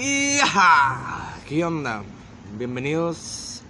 Ajá, 0.00 1.32
¿qué 1.48 1.64
onda? 1.64 2.02
Bienvenidos 2.58 3.62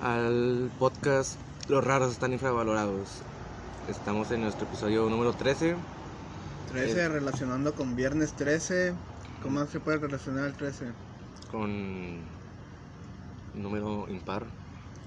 al 0.00 0.70
podcast 0.78 1.34
Los 1.68 1.82
raros 1.82 2.12
están 2.12 2.32
infravalorados. 2.32 3.08
Estamos 3.88 4.30
en 4.30 4.42
nuestro 4.42 4.68
episodio 4.68 5.10
número 5.10 5.32
13. 5.32 5.74
13 6.70 7.00
Eh. 7.00 7.08
relacionando 7.08 7.74
con 7.74 7.96
viernes 7.96 8.34
13. 8.34 8.94
¿Cómo 9.42 9.66
se 9.66 9.80
puede 9.80 9.98
relacionar 9.98 10.44
el 10.46 10.54
13? 10.54 10.92
con 11.50 12.18
número 13.54 14.06
impar. 14.10 14.44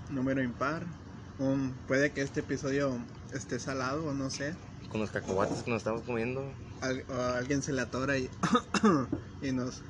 Número 0.10 0.44
impar. 0.44 0.84
Um, 1.40 1.72
puede 1.88 2.12
que 2.12 2.24
este 2.24 2.42
episodio 2.42 2.98
esté 3.34 3.58
salado 3.58 4.06
o 4.10 4.14
no 4.14 4.30
sé. 4.30 4.54
Con 4.90 5.00
los 5.00 5.12
cacahuates 5.12 5.64
que 5.64 5.72
nos 5.72 5.78
estamos 5.78 6.02
comiendo. 6.02 6.44
Al- 6.82 7.06
o 7.10 7.14
a 7.14 7.38
alguien 7.38 7.62
se 7.64 7.72
le 7.72 7.82
atora 7.84 8.18
y, 8.18 8.30
y 9.42 9.52
nos 9.54 9.82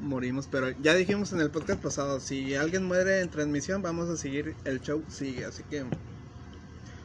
morimos. 0.00 0.46
Pero 0.50 0.70
ya 0.82 0.94
dijimos 0.94 1.32
en 1.32 1.40
el 1.40 1.50
podcast 1.50 1.82
pasado, 1.82 2.20
si 2.20 2.54
alguien 2.54 2.84
muere 2.84 3.20
en 3.20 3.28
transmisión, 3.30 3.82
vamos 3.82 4.08
a 4.08 4.16
seguir, 4.16 4.54
el 4.64 4.80
show 4.80 5.02
sigue. 5.08 5.44
Así 5.44 5.62
que, 5.64 5.84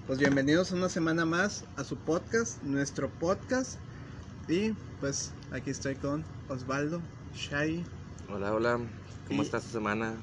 pues 0.08 0.20
bienvenidos 0.20 0.72
una 0.72 0.90
semana 0.90 1.26
más 1.26 1.64
a 1.78 1.84
su 1.84 1.98
podcast, 1.98 2.62
nuestro 2.64 3.10
podcast. 3.10 3.78
Y 4.48 4.72
pues 5.00 5.32
aquí 5.52 5.72
estoy 5.72 5.96
con 5.96 6.24
Osvaldo, 6.50 7.02
Shai, 7.36 7.84
Hola, 8.32 8.54
hola. 8.54 8.80
¿Cómo 9.28 9.42
está 9.44 9.60
su 9.60 9.70
semana? 9.70 10.14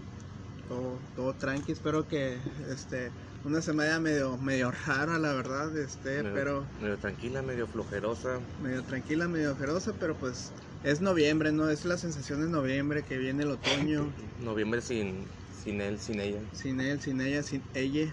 todo, 0.69 0.97
todo 1.17 1.35
tranqui. 1.35 1.73
Espero 1.73 2.07
que 2.09 2.39
este 2.71 3.11
una 3.45 3.61
semana 3.61 3.99
medio 3.99 4.37
medio 4.39 4.71
rara, 4.87 5.19
la 5.19 5.33
verdad, 5.33 5.77
este, 5.77 6.23
Medio- 6.23 6.35
pero 6.35 6.65
Medio 6.81 6.97
tranquila, 6.99 7.43
medio 7.43 7.67
flojerosa. 7.67 8.39
medio 8.63 8.83
tranquila, 8.85 9.27
medio 9.29 9.55
feroza, 9.57 9.93
pero 9.99 10.15
pues 10.15 10.53
es 10.85 11.01
noviembre, 11.01 11.53
¿no? 11.53 11.69
Es 11.71 11.85
la 11.85 11.97
sensación 11.97 12.41
de 12.41 12.49
noviembre 12.49 13.03
que 13.03 13.19
viene 13.19 13.45
el 13.45 13.51
otoño, 13.51 14.07
Noviembre 14.43 14.81
sin, 14.81 15.27
sin 15.63 15.81
él, 15.81 15.99
sin 15.99 16.21
ella. 16.21 16.41
sin 16.53 16.81
él, 16.81 17.01
sin 17.01 17.21
ella, 17.21 17.43
sin 17.43 17.63
ella. 17.75 18.13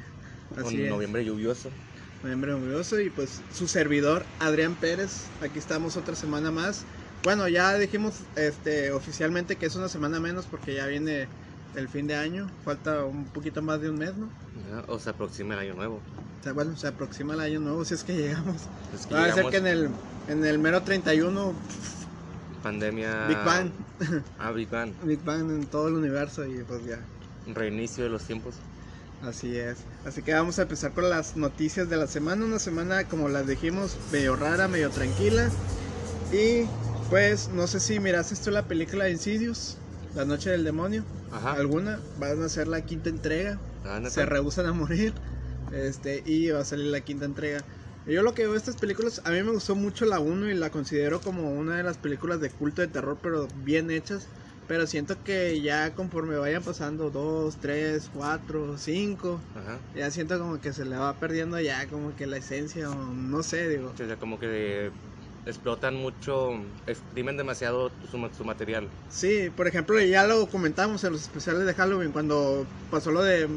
Así 0.57 0.83
es. 0.83 0.89
noviembre 0.89 1.25
lluvioso. 1.25 1.69
Noviembre 2.23 2.51
lluvioso 2.51 2.99
y 2.99 3.09
pues 3.09 3.41
su 3.53 3.67
servidor 3.67 4.25
Adrián 4.39 4.75
Pérez, 4.75 5.23
aquí 5.41 5.59
estamos 5.59 5.97
otra 5.97 6.15
semana 6.15 6.51
más. 6.51 6.83
Bueno, 7.23 7.47
ya 7.47 7.77
dijimos 7.77 8.21
este 8.35 8.91
oficialmente 8.91 9.57
que 9.57 9.65
es 9.65 9.75
una 9.75 9.89
semana 9.89 10.19
menos 10.19 10.45
porque 10.45 10.73
ya 10.73 10.85
viene 10.87 11.27
el 11.75 11.87
fin 11.87 12.07
de 12.07 12.15
año, 12.15 12.49
falta 12.65 13.03
un 13.05 13.25
poquito 13.25 13.61
más 13.61 13.81
de 13.81 13.89
un 13.89 13.97
mes, 13.97 14.13
¿no? 14.15 14.29
O 14.87 14.99
se 14.99 15.09
aproxima 15.09 15.53
el 15.55 15.59
año 15.61 15.73
nuevo. 15.75 15.99
O 16.39 16.43
sea, 16.43 16.53
bueno, 16.53 16.75
se 16.77 16.87
aproxima 16.87 17.33
el 17.33 17.41
año 17.41 17.59
nuevo 17.59 17.83
si 17.83 17.93
es 17.93 18.03
que 18.03 18.15
llegamos. 18.15 18.55
Es 18.95 19.05
que 19.05 19.13
Va 19.13 19.25
a 19.25 19.33
ser 19.33 19.45
que 19.47 19.57
en 19.57 19.67
el, 19.67 19.89
en 20.29 20.45
el 20.45 20.57
mero 20.59 20.81
31, 20.83 21.53
Pandemia. 22.63 23.27
Big 23.27 23.37
Bang, 23.45 23.71
Ah, 24.39 24.51
Big 24.51 24.69
Bang. 24.69 24.91
Big 25.03 25.23
Bang 25.23 25.49
en 25.49 25.65
todo 25.65 25.87
el 25.87 25.95
universo 25.95 26.45
y 26.45 26.63
pues 26.63 26.85
ya, 26.85 26.99
Reinicio 27.53 28.03
de 28.03 28.09
los 28.09 28.23
tiempos. 28.23 28.55
así 29.23 29.57
es. 29.57 29.77
Así 30.05 30.21
que 30.21 30.33
vamos 30.33 30.59
a 30.59 30.63
empezar 30.63 30.91
con 30.93 31.09
las 31.09 31.35
noticias 31.35 31.89
de 31.89 31.97
la 31.97 32.07
semana. 32.07 32.45
Una 32.45 32.59
semana, 32.59 33.05
como 33.05 33.27
las 33.29 33.47
dijimos, 33.47 33.97
medio 34.11 34.35
rara, 34.35 34.67
medio 34.67 34.89
tranquila. 34.89 35.49
Y 36.31 36.65
pues, 37.09 37.49
no 37.53 37.65
sé 37.67 37.79
si 37.79 37.99
miraste 37.99 38.33
esto 38.35 38.51
la 38.51 38.67
película 38.67 39.05
de 39.05 39.11
Insidious, 39.11 39.77
La 40.15 40.25
Noche 40.25 40.51
del 40.51 40.63
Demonio. 40.63 41.03
Ajá. 41.31 41.53
Alguna, 41.53 41.99
van 42.19 42.41
a 42.43 42.49
ser 42.49 42.67
la 42.67 42.81
quinta 42.81 43.09
entrega. 43.09 43.57
Ah, 43.85 43.99
se 44.09 44.25
rehusan 44.25 44.65
a 44.67 44.73
morir. 44.73 45.13
Este, 45.71 46.23
y 46.25 46.49
va 46.49 46.61
a 46.61 46.65
salir 46.65 46.87
la 46.87 47.01
quinta 47.01 47.25
entrega. 47.25 47.63
Yo 48.05 48.23
lo 48.23 48.33
que 48.33 48.43
veo 48.43 48.53
de 48.53 48.57
estas 48.57 48.75
películas, 48.75 49.21
a 49.23 49.31
mí 49.31 49.43
me 49.43 49.51
gustó 49.51 49.75
mucho 49.75 50.05
la 50.05 50.19
1 50.19 50.49
y 50.49 50.55
la 50.55 50.69
considero 50.71 51.21
como 51.21 51.51
una 51.51 51.77
de 51.77 51.83
las 51.83 51.97
películas 51.97 52.39
de 52.41 52.49
culto 52.49 52.81
de 52.81 52.87
terror, 52.87 53.17
pero 53.21 53.47
bien 53.63 53.91
hechas. 53.91 54.27
Pero 54.67 54.85
siento 54.85 55.17
que 55.23 55.61
ya 55.61 55.95
conforme 55.95 56.37
vayan 56.37 56.61
pasando 56.61 57.09
2, 57.09 57.57
3, 57.59 58.11
4, 58.13 58.77
5, 58.77 59.41
Ajá. 59.55 59.79
ya 59.95 60.11
siento 60.11 60.37
como 60.37 60.61
que 60.61 60.73
se 60.73 60.85
le 60.85 60.95
va 60.95 61.13
perdiendo 61.15 61.59
ya 61.59 61.87
como 61.87 62.15
que 62.15 62.27
la 62.27 62.37
esencia, 62.37 62.89
o 62.89 62.95
no 62.95 63.41
sé, 63.41 63.67
digo. 63.67 63.91
O 63.91 63.97
sea, 63.97 64.15
como 64.17 64.39
que 64.39 64.91
explotan 65.47 65.95
mucho, 65.95 66.51
exprimen 66.85 67.35
demasiado 67.35 67.91
su, 68.11 68.29
su 68.37 68.43
material. 68.43 68.87
Sí, 69.09 69.49
por 69.55 69.67
ejemplo, 69.67 69.99
ya 70.01 70.27
lo 70.27 70.45
comentamos 70.47 71.03
en 71.03 71.13
los 71.13 71.23
especiales 71.23 71.65
de 71.65 71.73
Halloween, 71.73 72.11
cuando 72.11 72.63
pasó 72.91 73.09
lo 73.09 73.23
de 73.23 73.47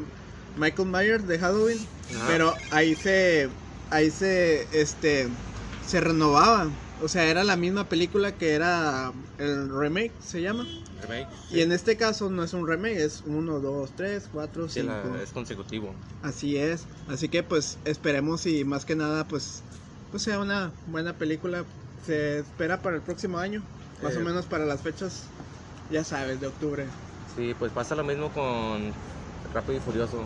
Michael 0.57 0.89
Myers 0.89 1.27
de 1.27 1.37
Halloween. 1.37 1.77
Ajá. 2.15 2.25
Pero 2.27 2.53
ahí 2.71 2.95
se, 2.95 3.49
ahí 3.93 4.11
se, 4.11 4.67
este, 4.79 5.27
se 5.87 6.01
renovaba. 6.01 6.69
O 7.01 7.07
sea, 7.07 7.25
era 7.25 7.43
la 7.43 7.55
misma 7.57 7.89
película 7.89 8.31
que 8.33 8.53
era 8.53 9.11
el 9.37 9.69
remake, 9.69 10.11
se 10.25 10.41
llama. 10.41 10.65
Remake. 11.01 11.27
Y 11.51 11.61
en 11.61 11.71
este 11.73 11.97
caso 11.97 12.29
no 12.29 12.43
es 12.43 12.53
un 12.53 12.65
remake, 12.67 12.97
es 13.03 13.23
1, 13.25 13.59
2, 13.59 13.91
3, 13.95 14.29
4, 14.31 14.69
Sí, 14.69 14.81
5. 14.81 14.93
la- 15.13 15.21
es 15.21 15.31
consecutivo. 15.31 15.93
Así 16.21 16.55
es. 16.57 16.85
Así 17.09 17.27
que 17.27 17.43
pues 17.43 17.77
esperemos 17.83 18.45
y 18.45 18.63
más 18.63 18.85
que 18.85 18.95
nada 18.95 19.27
pues, 19.27 19.61
pues 20.11 20.23
sea 20.23 20.39
una 20.39 20.71
buena 20.87 21.13
película. 21.13 21.65
Se 22.05 22.39
espera 22.39 22.81
para 22.81 22.95
el 22.97 23.01
próximo 23.01 23.37
año, 23.37 23.61
más 24.01 24.13
Eh. 24.13 24.17
o 24.17 24.21
menos 24.21 24.45
para 24.45 24.65
las 24.65 24.81
fechas, 24.81 25.23
ya 25.91 26.03
sabes, 26.05 26.39
de 26.39 26.47
octubre. 26.47 26.85
Sí, 27.35 27.53
pues 27.59 27.71
pasa 27.73 27.95
lo 27.95 28.03
mismo 28.05 28.29
con 28.31 28.91
Rápido 29.53 29.77
y 29.77 29.81
Furioso. 29.81 30.23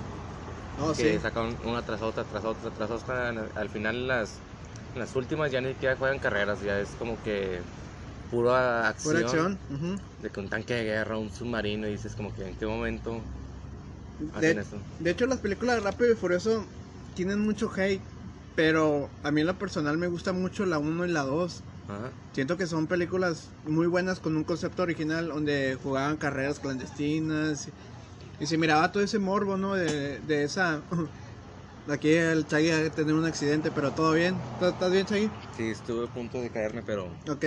Oh, 0.78 0.94
que 0.96 1.20
sí. 1.20 1.20
sacan 1.20 1.58
una 1.64 1.84
tras 1.84 2.02
otra, 2.02 2.26
tras 2.28 2.46
otra, 2.46 2.72
tras 2.72 2.92
otra. 2.92 3.30
Al 3.56 3.70
final 3.70 4.08
las, 4.08 4.46
las 4.94 5.16
últimas 5.16 5.52
ya 5.52 5.62
ni 5.62 5.70
siquiera 5.74 5.98
juegan 5.98 6.20
carreras, 6.20 6.62
ya 6.62 6.80
es 6.80 6.96
como 6.96 7.22
que 7.22 7.64
pura 8.30 8.88
acción. 8.90 8.98
Pura 9.02 9.20
acción. 9.20 9.62
ujú. 9.70 9.98
De 10.20 10.32
que 10.32 10.40
un 10.42 10.50
tanque 10.50 10.76
de 10.76 10.86
guerra, 10.86 11.18
un 11.20 11.32
submarino, 11.32 11.88
y 11.88 11.92
dices 11.94 12.16
como 12.16 12.34
que 12.34 12.46
en 12.48 12.56
qué 12.58 12.68
momento 12.68 13.24
De, 14.20 14.32
hacen 14.34 14.58
eso. 14.60 14.88
de 14.98 15.12
hecho, 15.12 15.28
las 15.28 15.42
películas 15.42 15.76
de 15.76 15.82
Rápido 15.82 16.12
y 16.12 16.16
Furioso 16.16 16.74
tienen 17.14 17.40
mucho 17.40 17.72
hate, 17.76 18.08
pero 18.56 19.18
a 19.24 19.32
mí 19.32 19.42
en 19.42 19.48
lo 19.48 19.58
personal 19.58 19.98
me 19.98 20.08
gusta 20.08 20.34
mucho 20.34 20.66
la 20.66 20.80
1 20.80 21.06
y 21.06 21.10
la 21.10 21.22
2. 21.24 21.66
Ajá. 21.88 22.14
Siento 22.34 22.58
que 22.58 22.68
son 22.68 22.88
películas 22.88 23.56
muy 23.64 23.88
buenas 23.88 24.20
con 24.22 24.38
un 24.38 24.44
concepto 24.46 24.84
original 24.84 25.30
donde 25.30 25.76
jugaban 25.82 26.18
carreras 26.18 26.60
clandestinas 26.60 27.72
y, 28.40 28.46
se 28.48 28.58
miraba 28.58 28.92
todo 28.92 29.04
ese 29.04 29.20
morbo, 29.20 29.58
¿no? 29.58 29.76
De, 29.76 30.20
de 30.22 30.44
esa... 30.44 30.84
Aquí 31.90 32.12
el 32.12 32.46
Chagui 32.48 32.70
va 32.70 32.80
a 32.80 32.90
tener 32.90 33.14
un 33.14 33.24
accidente, 33.26 33.72
pero 33.72 33.94
todo 33.94 34.12
bien. 34.12 34.42
¿Todo- 34.60 34.70
¿Estás 34.70 34.92
bien, 34.92 35.06
Chagui? 35.06 35.32
Sí, 35.56 35.70
estuve 35.70 36.06
a 36.06 36.08
punto 36.08 36.42
de 36.42 36.52
caerme, 36.52 36.84
pero... 36.84 37.06
Ok. 37.30 37.46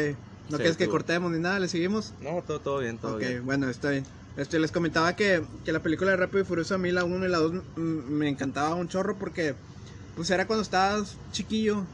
No 0.48 0.56
Sí, 0.56 0.62
quieres 0.62 0.76
que 0.76 0.88
cortemos 0.88 1.30
ni 1.30 1.38
nada, 1.38 1.58
¿le 1.60 1.68
seguimos? 1.68 2.14
No, 2.20 2.42
todo, 2.42 2.60
todo 2.60 2.78
bien, 2.78 2.98
todo 2.98 3.14
ok, 3.14 3.20
bien. 3.20 3.44
bueno, 3.44 3.68
está 3.68 3.90
bien. 3.90 4.06
Este, 4.36 4.58
les 4.58 4.72
comentaba 4.72 5.14
que, 5.14 5.42
que 5.64 5.72
la 5.72 5.82
película 5.82 6.10
de 6.10 6.16
Rápido 6.16 6.42
y 6.42 6.46
Furioso 6.46 6.74
a 6.74 6.78
mí 6.78 6.90
la 6.90 7.04
1 7.04 7.26
y 7.26 7.28
la 7.28 7.38
2 7.38 7.52
mm, 7.76 7.80
me 7.80 8.28
encantaba 8.28 8.74
un 8.74 8.88
chorro 8.88 9.18
porque 9.18 9.56
pues 10.14 10.30
era 10.30 10.46
cuando 10.46 10.62
estabas 10.62 11.18
chiquillo 11.30 11.86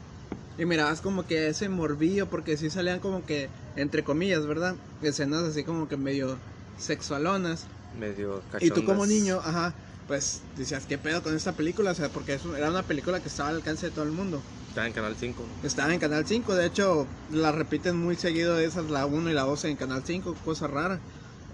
y 0.56 0.64
mirabas 0.64 1.00
como 1.00 1.26
que 1.26 1.48
ese 1.48 1.68
morbillo 1.68 2.30
porque 2.30 2.56
sí 2.56 2.70
salían 2.70 3.00
como 3.00 3.26
que 3.26 3.50
entre 3.74 4.04
comillas, 4.04 4.46
¿verdad? 4.46 4.76
Escenas 5.02 5.42
así 5.42 5.64
como 5.64 5.86
que 5.88 5.96
medio 5.96 6.40
sexualonas 6.76 7.66
Medio 7.98 8.42
y 8.60 8.68
tú 8.68 8.84
como 8.84 9.02
cachondas. 9.02 9.08
niño, 9.08 9.40
ajá, 9.42 9.74
pues 10.06 10.42
decías, 10.56 10.86
¿qué 10.86 10.98
pedo 10.98 11.22
con 11.22 11.34
esta 11.34 11.52
película? 11.52 11.90
O 11.90 11.94
sea, 11.94 12.08
porque 12.10 12.34
es 12.34 12.44
un- 12.44 12.56
era 12.56 12.70
una 12.70 12.82
película 12.82 13.20
que 13.20 13.28
estaba 13.28 13.48
al 13.48 13.56
alcance 13.56 13.86
de 13.86 13.92
todo 13.92 14.04
el 14.04 14.12
mundo. 14.12 14.42
Estaba 14.68 14.86
en 14.86 14.92
Canal 14.92 15.16
5. 15.18 15.44
Estaba 15.62 15.92
en 15.94 15.98
Canal 16.00 16.26
5, 16.26 16.54
de 16.54 16.66
hecho 16.66 17.06
la 17.30 17.50
repiten 17.52 17.96
muy 17.96 18.14
seguido 18.16 18.58
esas, 18.58 18.90
la 18.90 19.06
1 19.06 19.30
y 19.30 19.32
la 19.34 19.42
2 19.42 19.64
en 19.64 19.76
Canal 19.76 20.02
5, 20.04 20.34
cosa 20.44 20.66
rara. 20.66 21.00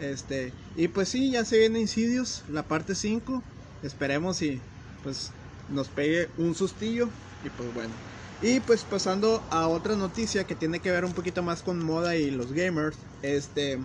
Este, 0.00 0.52
y 0.76 0.88
pues 0.88 1.08
sí, 1.08 1.31
ya 1.31 1.44
se 1.44 1.58
viene 1.58 1.81
Insidious, 1.81 2.42
la 2.48 2.62
parte 2.64 2.94
5. 2.94 3.42
Esperemos 3.82 4.42
y 4.42 4.60
pues 5.02 5.31
nos 5.69 5.88
pegue 5.88 6.28
un 6.36 6.54
sustillo 6.54 7.08
y 7.44 7.48
pues 7.50 7.72
bueno. 7.72 7.94
Y 8.41 8.58
pues 8.60 8.82
pasando 8.82 9.41
a 9.50 9.69
otra 9.69 9.94
noticia 9.94 10.44
que 10.44 10.56
tiene 10.56 10.81
que 10.81 10.91
ver 10.91 11.04
un 11.04 11.12
poquito 11.12 11.42
más 11.42 11.62
con 11.62 11.78
moda 11.84 12.16
y 12.16 12.31
los 12.32 12.52
gamers, 12.52 12.97
este 13.22 13.78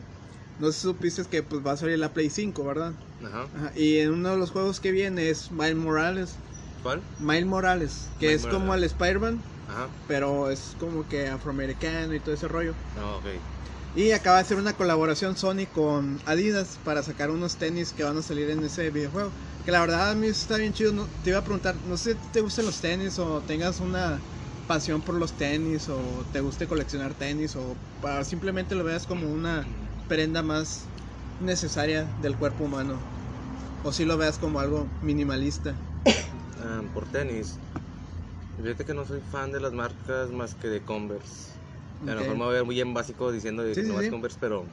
no 0.60 0.72
supiste 0.72 1.24
que 1.26 1.44
pues 1.44 1.66
va 1.66 1.72
a 1.74 1.78
salir 1.78 2.00
la 2.00 2.14
Play 2.14 2.30
5, 2.30 2.64
¿verdad? 2.66 2.94
Ajá. 3.24 3.50
Ajá, 3.54 3.72
y 3.76 3.98
en 4.00 4.12
uno 4.12 4.32
de 4.32 4.38
los 4.38 4.52
juegos 4.52 4.80
que 4.80 4.92
viene 4.92 5.30
es 5.30 5.52
Miles 5.52 5.76
Morales, 5.76 6.40
¿Cuál? 6.84 7.04
Miles 7.20 7.46
Morales, 7.46 8.10
que 8.20 8.28
Miles 8.28 8.42
es 8.46 8.48
como 8.48 8.74
el. 8.74 8.84
Spider-Man, 8.84 9.44
Ajá. 9.68 9.90
pero 10.08 10.50
es 10.50 10.76
como 10.80 11.08
que 11.08 11.28
afroamericano 11.28 12.14
y 12.14 12.20
todo 12.20 12.34
ese 12.36 12.48
rollo. 12.48 12.76
Ok. 12.96 13.26
Y 13.96 14.12
acaba 14.12 14.38
de 14.38 14.44
hacer 14.44 14.58
una 14.58 14.74
colaboración 14.74 15.36
Sony 15.36 15.66
con 15.74 16.20
Adidas 16.26 16.78
para 16.84 17.02
sacar 17.02 17.32
unos 17.32 17.58
tenis 17.58 17.94
que 17.94 18.04
van 18.04 18.18
a 18.18 18.22
salir 18.22 18.50
en 18.50 18.64
ese 18.64 18.92
videojuego. 18.92 19.34
Que 19.66 19.72
la 19.72 19.82
verdad 19.82 20.12
a 20.12 20.16
mí 20.16 20.28
está 20.28 20.58
bien 20.58 20.74
chido. 20.74 20.92
No- 20.94 21.08
te 21.24 21.32
iba 21.32 21.40
a 21.40 21.44
preguntar, 21.44 21.80
no 21.84 21.98
sé 21.98 22.14
si 22.14 22.30
te 22.32 22.42
gustan 22.42 22.66
los 22.66 22.80
tenis 22.80 23.18
o 23.18 23.42
tengas 23.44 23.80
una 23.80 24.22
pasión 24.68 25.02
por 25.02 25.16
los 25.16 25.36
tenis 25.36 25.90
o 25.90 26.28
te 26.32 26.42
guste 26.42 26.68
coleccionar 26.68 27.16
tenis 27.16 27.56
o 27.56 27.76
para 28.00 28.24
simplemente 28.24 28.76
lo 28.76 28.84
veas 28.84 29.08
como 29.08 29.32
una 29.32 29.66
prenda 30.08 30.42
más 30.42 30.88
necesaria 31.40 32.04
del 32.22 32.38
cuerpo 32.38 32.64
humano. 32.66 33.00
O 33.84 33.92
si 33.92 34.06
lo 34.06 34.18
veas 34.18 34.38
como 34.38 34.60
algo 34.60 34.88
minimalista. 35.02 35.76
Ah, 36.60 36.82
por 36.94 37.06
tenis. 37.08 37.60
Fíjate 38.58 38.86
que 38.86 38.94
no 38.94 39.06
soy 39.06 39.22
fan 39.22 39.52
de 39.52 39.60
las 39.60 39.74
marcas 39.74 40.32
más 40.32 40.56
que 40.56 40.68
de 40.68 40.82
Converse. 40.82 41.60
A 42.02 42.14
lo 42.16 42.22
mejor 42.22 42.36
me 42.36 42.44
voy 42.46 42.50
a 42.54 42.58
ver 42.58 42.66
muy 42.66 42.80
en 42.82 42.94
básico 42.94 43.32
diciendo 43.32 43.64
Sí, 43.64 43.76
que 43.76 43.84
sí, 43.84 43.84
no 43.84 44.02
sí. 44.02 44.10
Converse, 44.10 44.38
pero 44.40 44.68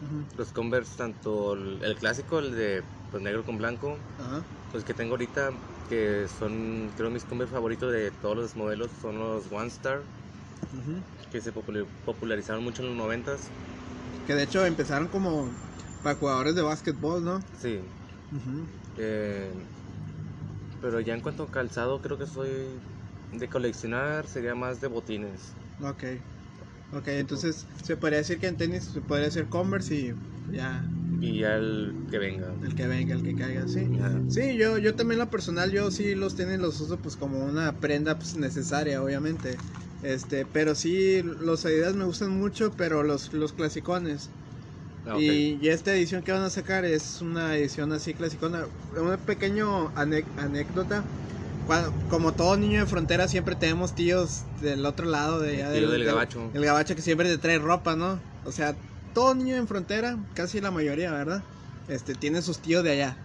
Ujú. 0.00 0.26
Los 0.36 0.52
Converse, 0.52 0.96
tanto 0.96 1.54
el, 1.54 1.82
el 1.82 1.96
clásico, 1.96 2.38
el 2.40 2.54
de 2.56 2.84
pues, 3.10 3.22
negro 3.22 3.44
con 3.44 3.58
blanco, 3.58 3.98
Ajá. 4.18 4.44
los 4.72 4.84
que 4.84 4.94
tengo 4.94 5.12
ahorita, 5.14 5.52
que 5.88 6.26
son, 6.28 6.92
creo, 6.96 7.10
mis 7.10 7.24
Converse 7.24 7.54
favoritos 7.54 7.92
de 7.92 8.10
todos 8.12 8.36
los 8.36 8.56
modelos, 8.56 8.92
son 8.92 9.18
los 9.18 9.50
One 9.52 9.68
Star, 9.68 10.02
Ujú. 10.72 11.02
que 11.30 11.40
se 11.40 11.52
popularizaron 11.52 12.64
mucho 12.64 12.82
en 12.82 12.88
los 12.88 12.96
noventas. 12.96 13.52
Que 14.28 14.34
de 14.34 14.42
hecho 14.42 14.66
empezaron 14.66 15.08
como 15.08 15.48
para 16.02 16.14
jugadores 16.16 16.54
de 16.54 16.60
básquetbol, 16.60 17.24
¿no? 17.24 17.40
Sí. 17.58 17.80
Eh, 18.96 19.54
pero 20.80 21.00
ya 21.00 21.14
en 21.14 21.20
cuanto 21.20 21.44
a 21.44 21.50
calzado, 21.50 22.00
creo 22.00 22.18
que 22.18 22.26
soy 22.26 22.80
de 23.32 23.48
coleccionar, 23.48 24.26
sería 24.26 24.54
más 24.54 24.80
de 24.80 24.88
botines. 24.88 25.54
Ok. 25.80 26.04
Ok, 26.92 27.08
entonces 27.08 27.66
se 27.82 27.96
podría 27.96 28.18
decir 28.18 28.38
que 28.40 28.46
en 28.46 28.56
tenis 28.56 28.84
se 28.84 29.02
podría 29.02 29.26
decir 29.26 29.48
Converse 29.48 29.94
y 29.94 30.14
ya 30.56 30.90
Y 31.20 31.40
ya 31.40 31.56
el 31.56 31.94
que 32.10 32.18
venga. 32.18 32.56
el 32.62 32.74
que 32.74 32.86
venga, 32.86 33.14
el 33.14 33.22
que 33.22 33.34
caiga, 33.34 33.66
sí. 33.68 33.90
Ajá. 34.00 34.22
Sí, 34.28 34.56
yo, 34.58 34.78
yo 34.78 34.94
también 34.94 35.18
lo 35.18 35.30
personal, 35.30 35.70
yo 35.72 35.90
sí 35.90 36.14
los 36.14 36.34
tenis 36.34 36.58
los 36.58 36.80
uso 36.80 37.00
pues 37.00 37.16
como 37.16 37.44
una 37.44 37.78
prenda 37.80 38.18
pues, 38.18 38.36
necesaria, 38.36 39.02
obviamente. 39.02 39.58
Este, 40.02 40.46
pero 40.46 40.74
sí, 40.74 41.22
los 41.22 41.64
Adidas 41.64 41.94
me 41.94 42.04
gustan 42.04 42.30
mucho, 42.30 42.72
pero 42.76 43.02
los, 43.02 43.32
los 43.32 43.52
clasicones. 43.52 44.28
Ah. 45.06 45.18
Y, 45.18 45.58
y 45.60 45.68
esta 45.68 45.94
edición 45.94 46.22
que 46.22 46.32
van 46.32 46.42
a 46.42 46.50
sacar 46.50 46.84
es 46.84 47.20
una 47.20 47.56
edición 47.56 47.92
así 47.92 48.14
clasicona. 48.14 48.66
Un 48.96 49.16
pequeño 49.18 49.92
ane- 49.96 50.24
anécdota. 50.36 51.02
Cuando- 51.66 51.92
como 52.08 52.32
todo 52.32 52.56
niño 52.56 52.80
de 52.80 52.86
frontera 52.86 53.28
siempre 53.28 53.54
tenemos 53.56 53.94
tíos 53.94 54.42
del 54.62 54.86
otro 54.86 55.06
lado 55.06 55.40
de 55.40 55.62
El 55.62 55.78
tío 55.80 55.90
del 55.90 56.04
gabacho. 56.04 56.50
El 56.54 56.64
gabacho 56.64 56.94
que 56.94 57.02
siempre 57.02 57.28
te 57.28 57.38
trae 57.38 57.58
ropa, 57.58 57.96
¿no? 57.96 58.20
O 58.44 58.52
sea, 58.52 58.74
todo 59.14 59.34
niño 59.34 59.56
en 59.56 59.66
frontera, 59.66 60.16
casi 60.34 60.60
la 60.60 60.70
mayoría, 60.70 61.10
¿verdad? 61.12 61.42
Este, 61.88 62.14
tiene 62.14 62.40
sus 62.42 62.58
tíos 62.58 62.84
de 62.84 62.92
allá. 62.92 63.16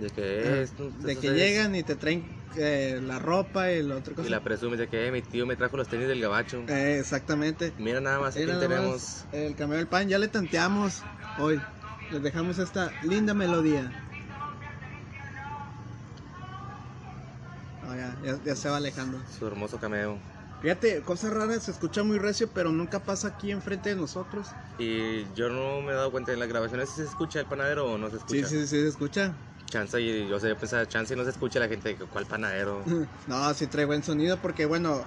De 0.00 0.10
que, 0.10 0.62
es, 0.62 0.72
de 1.02 1.16
que 1.16 1.30
llegan 1.32 1.74
y 1.74 1.82
te 1.82 1.94
traen 1.96 2.24
eh, 2.56 3.00
la 3.02 3.18
ropa 3.18 3.70
y 3.72 3.82
la 3.82 3.96
otra 3.96 4.14
cosa. 4.14 4.26
Y 4.26 4.30
la 4.30 4.42
presumes 4.42 4.78
de 4.78 4.88
que 4.88 5.06
eh, 5.06 5.12
mi 5.12 5.22
tío 5.22 5.46
me 5.46 5.56
trajo 5.56 5.76
los 5.76 5.88
tenis 5.88 6.08
del 6.08 6.20
gabacho. 6.20 6.64
Eh, 6.68 6.98
exactamente. 6.98 7.72
Mira 7.78 8.00
nada 8.00 8.18
más, 8.20 8.36
aquí 8.36 8.46
tenemos. 8.46 9.24
el 9.32 9.54
cambio 9.54 9.78
del 9.78 9.86
pan. 9.86 10.08
Ya 10.08 10.18
le 10.18 10.28
tanteamos 10.28 11.02
hoy. 11.38 11.60
Les 12.10 12.22
dejamos 12.22 12.58
esta 12.58 12.90
linda 13.02 13.34
melodía. 13.34 13.92
Oh, 17.86 17.94
ya, 17.94 18.16
ya, 18.24 18.38
ya 18.44 18.56
se 18.56 18.68
va 18.68 18.76
alejando. 18.76 19.18
Su 19.38 19.46
hermoso 19.46 19.78
cameo. 19.78 20.18
Fíjate, 20.60 21.02
cosas 21.02 21.32
raras, 21.32 21.62
se 21.62 21.70
escucha 21.70 22.02
muy 22.02 22.18
recio, 22.18 22.50
pero 22.52 22.72
nunca 22.72 22.98
pasa 22.98 23.28
aquí 23.28 23.52
enfrente 23.52 23.90
de 23.90 23.96
nosotros. 23.96 24.48
Y 24.78 25.32
yo 25.34 25.48
no 25.50 25.80
me 25.82 25.92
he 25.92 25.94
dado 25.94 26.10
cuenta 26.10 26.32
en 26.32 26.40
las 26.40 26.48
grabaciones 26.48 26.88
si 26.90 26.96
se 26.96 27.04
escucha 27.04 27.38
el 27.40 27.46
panadero 27.46 27.92
o 27.92 27.96
no 27.98 28.10
se 28.10 28.16
Sí, 28.16 28.18
escucha. 28.18 28.48
sí, 28.48 28.60
sí, 28.62 28.66
se 28.66 28.88
escucha. 28.88 29.34
Chance 29.68 30.00
y 30.00 30.28
yo 30.28 30.40
sé, 30.40 30.54
pensaba, 30.54 30.86
chance 30.88 31.12
y 31.12 31.16
no 31.16 31.24
se 31.24 31.30
escucha 31.30 31.60
la 31.60 31.68
gente, 31.68 31.96
¿cuál 32.12 32.26
panadero? 32.26 32.82
No, 33.26 33.52
sí 33.54 33.66
trae 33.66 33.84
buen 33.84 34.02
sonido 34.02 34.36
porque, 34.38 34.64
bueno, 34.66 35.02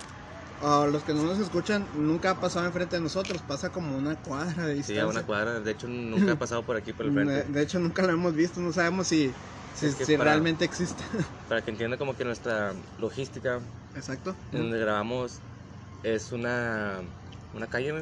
los 0.92 1.04
que 1.04 1.14
no 1.14 1.24
nos 1.24 1.40
escuchan 1.40 1.86
nunca 1.98 2.32
ha 2.32 2.40
pasado 2.40 2.66
enfrente 2.68 2.96
de 2.98 3.02
nosotros, 3.02 3.42
pasa 3.42 3.70
como 3.70 3.98
una 3.98 4.16
cuadra 4.16 4.68
de 4.68 4.74
Sí, 4.74 4.78
distancia. 4.94 5.04
a 5.04 5.08
una 5.08 5.24
cuadra. 5.24 5.60
De 5.60 5.72
hecho, 5.72 5.88
nunca 5.88 6.34
ha 6.34 6.36
pasado 6.40 6.62
por 6.64 6.76
aquí 6.78 6.94
por 6.94 7.08
el 7.08 7.14
frente. 7.14 7.44
de 7.52 7.62
hecho, 7.62 7.80
nunca 7.80 8.04
lo 8.04 8.10
hemos 8.14 8.36
visto, 8.36 8.60
no 8.62 8.72
sabemos 8.72 9.08
si, 9.08 9.32
si, 9.76 9.88
Es 9.88 9.96
que 9.96 10.06
si 10.06 10.18
para- 10.18 10.32
realmente 10.32 10.66
existe. 10.66 11.04
Para 11.50 11.62
que 11.62 11.72
entienda 11.72 11.98
como 11.98 12.16
que 12.16 12.24
nuestra 12.24 12.74
logística 13.00 13.60
Exacto. 13.96 14.36
donde 14.54 14.80
grabamos 14.80 15.40
es 16.04 16.32
una, 16.32 17.02
una 17.54 17.68
calle, 17.68 17.94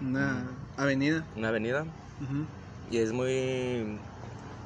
Una 0.00 0.44
avenida. 0.78 1.26
una 1.36 1.48
avenida. 1.48 1.84
Y 2.90 2.98
es 2.98 3.12
muy, 3.12 4.00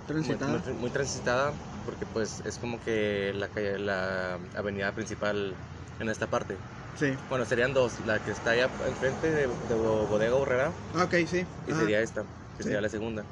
Transitada. 0.07 0.61
muy, 0.65 0.75
muy 0.75 0.91
transitada 0.91 1.55
porque 1.85 2.05
pues 2.07 2.43
es 2.45 2.59
como 2.59 2.81
que 2.81 3.33
la 3.35 3.49
calle, 3.49 3.79
la 3.79 4.39
avenida 4.55 4.93
principal 4.95 5.57
en 5.99 6.09
esta 6.09 6.27
parte. 6.27 6.59
Sí. 6.95 7.17
Bueno, 7.29 7.45
serían 7.45 7.73
dos, 7.73 8.01
la 8.01 8.19
que 8.21 8.31
está 8.33 8.51
allá 8.51 8.71
enfrente 8.87 9.31
de, 9.31 9.47
de 9.47 9.75
Bodega 9.75 10.35
Borrera 10.35 10.73
Ah, 10.95 11.05
Ok, 11.05 11.15
sí. 11.27 11.47
y 11.67 11.71
Ajá, 11.71 11.81
sería 11.81 12.01
esta, 12.01 12.23
que 12.23 12.59
Sí. 12.59 12.65
sería 12.65 12.81
la 12.81 12.89
segunda. 12.89 13.23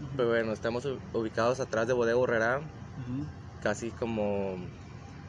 ujú, 0.00 0.10
Pero 0.16 0.28
bueno, 0.28 0.52
estamos 0.52 0.86
ubicados 1.12 1.58
atrás 1.60 1.86
de 1.86 1.94
Bodega 1.94 2.16
Borrera, 2.16 2.58
ujú. 2.58 3.26
casi 3.60 3.90
como 3.92 4.58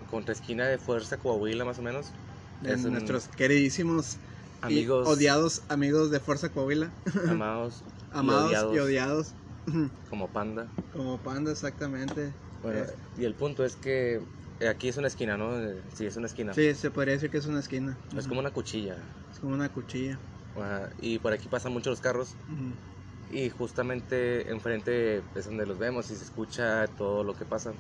contra 0.09 0.33
esquina 0.33 0.67
de 0.67 0.77
Fuerza 0.77 1.17
Coahuila 1.17 1.65
más 1.65 1.79
o 1.79 1.81
menos. 1.81 2.11
De 2.61 2.73
Es 2.73 2.83
un- 2.83 2.91
nuestros 2.93 3.27
queridísimos 3.29 4.17
Amigos, 4.61 5.07
y 5.07 5.11
odiados 5.11 5.61
amigos 5.69 6.11
de 6.11 6.19
Fuerza 6.19 6.49
Coahuila. 6.49 6.91
amados, 7.29 7.83
Amados 8.11 8.47
odiados. 8.47 8.75
y 8.75 8.79
odiados. 8.79 9.33
Como 10.09 10.31
panda. 10.31 10.71
Como 10.91 11.17
panda, 11.19 11.51
exactamente. 11.51 12.33
Bueno, 12.61 12.79
Eh. 12.79 12.87
y 13.17 13.25
el 13.25 13.35
punto 13.35 13.63
es 13.65 13.75
que 13.75 14.19
aquí 14.67 14.87
es 14.89 14.97
una 14.97 15.07
esquina, 15.07 15.37
¿no? 15.37 15.57
Eh, 15.59 15.83
Sí, 15.93 16.05
es 16.05 16.15
una 16.17 16.27
esquina. 16.27 16.53
Sí, 16.53 16.73
se 16.75 16.91
podría 16.91 17.13
decir 17.13 17.29
que 17.29 17.37
es 17.37 17.45
una 17.45 17.59
esquina. 17.59 17.97
Es 18.15 18.27
como 18.27 18.39
una 18.39 18.51
cuchilla. 18.51 18.97
Es 19.31 19.39
como 19.39 19.53
una 19.53 19.69
cuchilla. 19.69 20.19
Ajá, 20.55 20.89
Y 20.97 21.19
por 21.19 21.31
aquí 21.33 21.47
pasan 21.47 21.71
muchos 21.71 21.91
los 21.91 22.01
carros. 22.01 22.35
Ujú. 22.47 22.73
Y 23.29 23.49
justamente 23.49 24.49
enfrente 24.49 25.23
es 25.35 25.45
donde 25.45 25.65
los 25.67 25.77
vemos 25.77 26.09
y 26.09 26.15
se 26.15 26.23
escucha 26.23 26.87
todo 26.87 27.23
lo 27.23 27.35
que 27.35 27.45
pasa. 27.45 27.73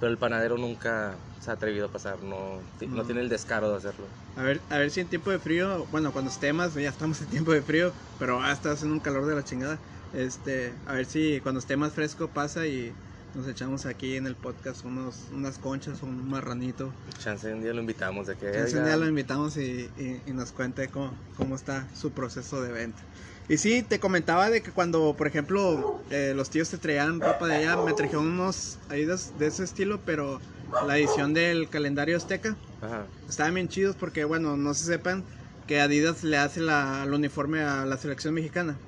Pero 0.00 0.10
el 0.10 0.18
panadero 0.18 0.58
nunca 0.58 1.16
se 1.38 1.50
ha 1.50 1.54
atrevido 1.54 1.86
a 1.86 1.92
pasar, 1.92 2.22
no, 2.22 2.60
no 2.80 2.88
No. 2.88 3.04
tiene 3.04 3.20
el 3.22 3.28
descaro 3.30 3.70
de 3.70 3.76
hacerlo. 3.78 4.08
A 4.34 4.42
ver, 4.42 4.60
a 4.68 4.76
ver 4.78 4.90
si 4.90 5.00
en 5.00 5.08
tiempo 5.08 5.30
de 5.30 5.38
frío, 5.38 5.86
bueno, 5.90 6.12
cuando 6.12 6.30
esté 6.30 6.52
más, 6.52 6.74
ya 6.74 6.90
estamos 6.90 7.22
en 7.22 7.28
tiempo 7.28 7.52
de 7.52 7.62
frío, 7.62 7.92
pero 8.18 8.44
está 8.50 8.72
haciendo 8.72 8.94
un 8.94 9.00
calor 9.00 9.24
de 9.26 9.34
la 9.36 9.42
chingada. 9.44 9.78
Este, 10.16 10.72
a 10.86 10.94
ver 10.94 11.04
si 11.04 11.40
cuando 11.42 11.58
esté 11.60 11.76
más 11.76 11.92
fresco 11.92 12.28
pasa 12.28 12.66
y 12.66 12.94
nos 13.34 13.46
echamos 13.48 13.84
aquí 13.84 14.16
en 14.16 14.26
el 14.26 14.34
podcast 14.34 14.82
unos, 14.86 15.26
unas 15.30 15.58
conchas 15.58 16.02
o 16.02 16.06
un 16.06 16.30
marranito. 16.30 16.94
Chance 17.18 17.52
un 17.52 17.60
día 17.60 17.74
lo 17.74 17.80
invitamos 17.82 18.26
de 18.26 18.34
que... 18.36 18.46
Entonces 18.46 18.72
un 18.72 18.78
"Oiga, 18.80 18.88
día 18.88 18.96
lo 18.96 19.06
invitamos 19.08 19.58
y, 19.58 19.90
y- 19.98 20.22
y 20.24 20.32
nos 20.32 20.52
cuente 20.52 20.88
cómo, 20.88 21.14
cómo 21.36 21.54
está 21.54 21.86
su 21.94 22.12
proceso 22.12 22.62
de 22.62 22.72
venta. 22.72 23.02
Y 23.46 23.58
sí, 23.58 23.82
te 23.82 24.00
comentaba 24.00 24.48
de 24.48 24.62
que 24.62 24.70
cuando, 24.72 25.14
por 25.18 25.26
ejemplo, 25.26 26.02
eh, 26.10 26.32
los 26.34 26.48
tíos 26.48 26.70
te 26.70 26.78
traían 26.78 27.20
ropa 27.20 27.46
de 27.46 27.56
allá, 27.56 27.76
me 27.76 27.92
trajeron 27.92 28.26
unos 28.26 28.78
Adidas 28.88 29.38
de 29.38 29.48
ese 29.48 29.64
estilo, 29.64 30.00
pero 30.06 30.40
la 30.86 30.96
edición 30.96 31.34
del 31.34 31.68
calendario 31.68 32.16
azteca. 32.16 32.56
Ajá, 32.80 33.06
Estaban 33.28 33.52
bien 33.52 33.68
chidos 33.68 33.96
porque, 33.96 34.24
bueno, 34.24 34.56
no 34.56 34.72
se 34.72 34.86
sepan 34.86 35.26
que 35.66 35.80
Adidas 35.82 36.24
le 36.24 36.38
hace 36.38 36.60
la, 36.60 37.02
el 37.04 37.12
uniforme 37.12 37.60
a 37.60 37.84
la 37.84 37.98
selección 37.98 38.32
mexicana. 38.32 38.78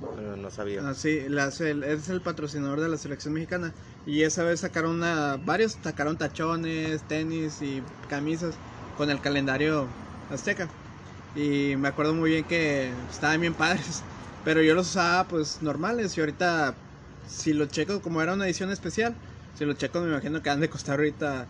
No, 0.00 0.50
sabía. 0.50 0.80
Ah, 0.88 0.94
sí, 0.94 1.18
el- 1.18 1.82
es 1.84 2.08
el 2.08 2.20
patrocinador 2.22 2.80
de 2.80 2.88
la 2.88 2.96
selección 2.98 3.34
mexicana. 3.34 3.74
Y 4.06 4.22
esa 4.22 4.44
vez 4.44 4.60
sacaron 4.60 5.00
varios, 5.44 5.78
sacaron 5.82 6.16
tachones, 6.16 7.04
tenis 7.04 7.60
y 7.62 7.82
camisas 8.08 8.58
con 8.96 9.10
el 9.10 9.20
calendario 9.20 9.88
azteca. 10.30 10.68
Y 11.34 11.74
me 11.76 11.88
acuerdo 11.88 12.14
muy 12.14 12.30
bien 12.30 12.44
que 12.44 12.94
estaban 13.10 13.40
bien 13.40 13.54
padres. 13.54 14.02
Pero 14.44 14.62
yo 14.62 14.74
los 14.74 14.88
usaba 14.90 15.28
pues 15.28 15.60
normales 15.62 16.16
y 16.16 16.20
ahorita 16.20 16.76
si 17.26 17.52
lo 17.52 17.66
checo 17.66 18.00
como 18.00 18.22
era 18.22 18.32
una 18.34 18.46
edición 18.46 18.70
especial, 18.70 19.16
si 19.54 19.64
lo 19.64 19.74
checo 19.74 20.00
me 20.00 20.08
imagino 20.08 20.42
que 20.42 20.50
han 20.50 20.60
de 20.60 20.70
costar 20.70 20.98
ahorita 20.98 21.48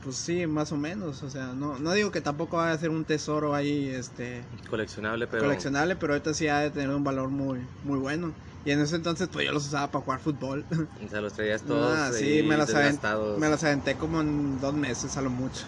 pues 0.00 0.18
sí, 0.18 0.46
más 0.46 0.72
o 0.72 0.76
menos, 0.76 1.22
o 1.22 1.30
sea, 1.30 1.54
no 1.54 1.78
no 1.78 1.92
digo 1.92 2.10
que 2.10 2.20
tampoco 2.20 2.56
va 2.58 2.72
a 2.72 2.78
ser 2.78 2.90
un 2.90 3.04
tesoro 3.04 3.54
ahí 3.54 3.88
este 3.88 4.52
Coleccionable, 4.68 5.28
pero... 5.28 5.70
coleccionable, 5.70 5.96
pero 5.96 6.14
ahorita 6.14 6.34
sí 6.34 6.48
ha 6.48 6.60
de 6.60 6.70
tener 6.72 6.90
un 6.90 7.04
valor 7.04 7.30
muy 7.30 7.74
muy 7.82 7.98
bueno. 7.98 8.38
Y 8.64 8.72
en 8.72 8.80
ese 8.80 8.96
entonces 8.96 9.28
pues 9.30 9.46
yo 9.46 9.52
los 9.52 9.66
usaba 9.66 9.90
para 9.90 10.04
jugar 10.04 10.20
fútbol. 10.20 10.68
O 10.94 11.08
sea, 11.08 11.20
los 11.20 11.34
traías 11.34 11.64
todos 11.64 12.00
Ah, 12.00 12.10
sí, 12.14 12.42
me 12.44 12.56
las, 12.56 12.74
aven- 12.74 12.94
desgastados. 12.94 13.40
me 13.40 13.48
las 13.48 13.64
aventé 13.64 13.96
como 13.98 14.20
en 14.20 14.58
dos 14.58 14.74
meses 14.74 15.16
a 15.16 15.22
lo 15.22 15.30
mucho. 15.30 15.66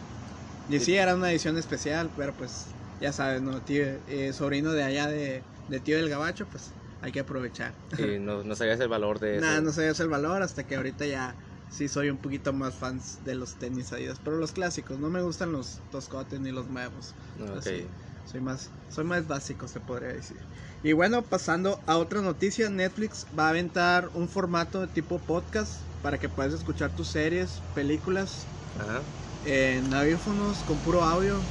Y 0.66 0.80
sí, 0.80 0.97
era 0.97 1.14
una 1.14 1.30
edición 1.33 1.59
especial, 1.59 2.12
pero 2.14 2.37
pues 2.37 2.78
ya 2.99 3.12
sabes, 3.12 3.42
¿no? 3.42 3.62
Tío, 3.64 3.85
eh, 4.06 4.33
sobrino 4.35 4.73
de 4.73 4.83
allá 4.85 5.09
de, 5.09 5.49
de 5.66 5.80
tío 5.80 5.97
del 5.99 6.09
gabacho, 6.11 6.49
pues 6.49 6.78
hay 7.00 7.12
que 7.12 7.21
aprovechar. 7.21 7.80
Y 7.97 8.18
no, 8.18 8.42
no 8.44 8.54
sabías 8.56 8.78
el 8.80 8.88
valor 8.88 9.18
de 9.21 9.38
eso. 9.38 9.52
Nada, 9.52 9.61
no 9.61 9.73
sabía 9.73 9.90
el 9.99 10.09
valor 10.09 10.42
hasta 10.42 10.64
que 10.66 10.76
ahorita 10.76 11.06
ya 11.06 11.38
sí 11.75 11.88
soy 11.88 12.09
un 12.11 12.19
poquito 12.19 12.52
más 12.52 12.75
fans 12.76 13.19
de 13.25 13.35
los 13.35 13.57
tenis 13.57 13.93
Adidas, 13.93 14.21
pero 14.21 14.37
los 14.37 14.52
clásicos, 14.52 14.99
no 14.99 15.11
me 15.11 15.23
gustan 15.23 15.52
los 15.52 15.83
toscotes 15.90 16.40
ni 16.40 16.52
los 16.52 16.69
nuevos. 16.69 17.14
Ok. 17.40 17.57
Así, 17.59 17.90
soy 18.25 18.40
más 18.40 18.71
soy 18.88 19.04
más 19.04 19.26
básico, 19.26 19.66
se 19.66 19.81
podría 19.81 20.12
decir. 20.12 20.40
Y 20.83 20.93
bueno, 20.93 21.23
pasando 21.23 21.81
a 21.88 21.97
otra 21.97 22.21
noticia, 22.23 22.71
Netflix 22.71 23.26
va 23.37 23.47
a 23.47 23.50
aventar 23.50 24.09
un 24.14 24.28
formato 24.28 24.81
de 24.83 24.87
tipo 24.88 25.19
podcast 25.19 25.73
para 26.00 26.19
que 26.19 26.28
puedas 26.28 26.52
escuchar 26.52 26.95
tus 26.95 27.09
series, 27.09 27.62
películas 27.75 28.47
Ajá. 28.78 29.02
en 29.43 29.93
audífonos 29.93 30.62
con 30.62 30.78
puro 30.81 31.02
audio. 31.02 31.43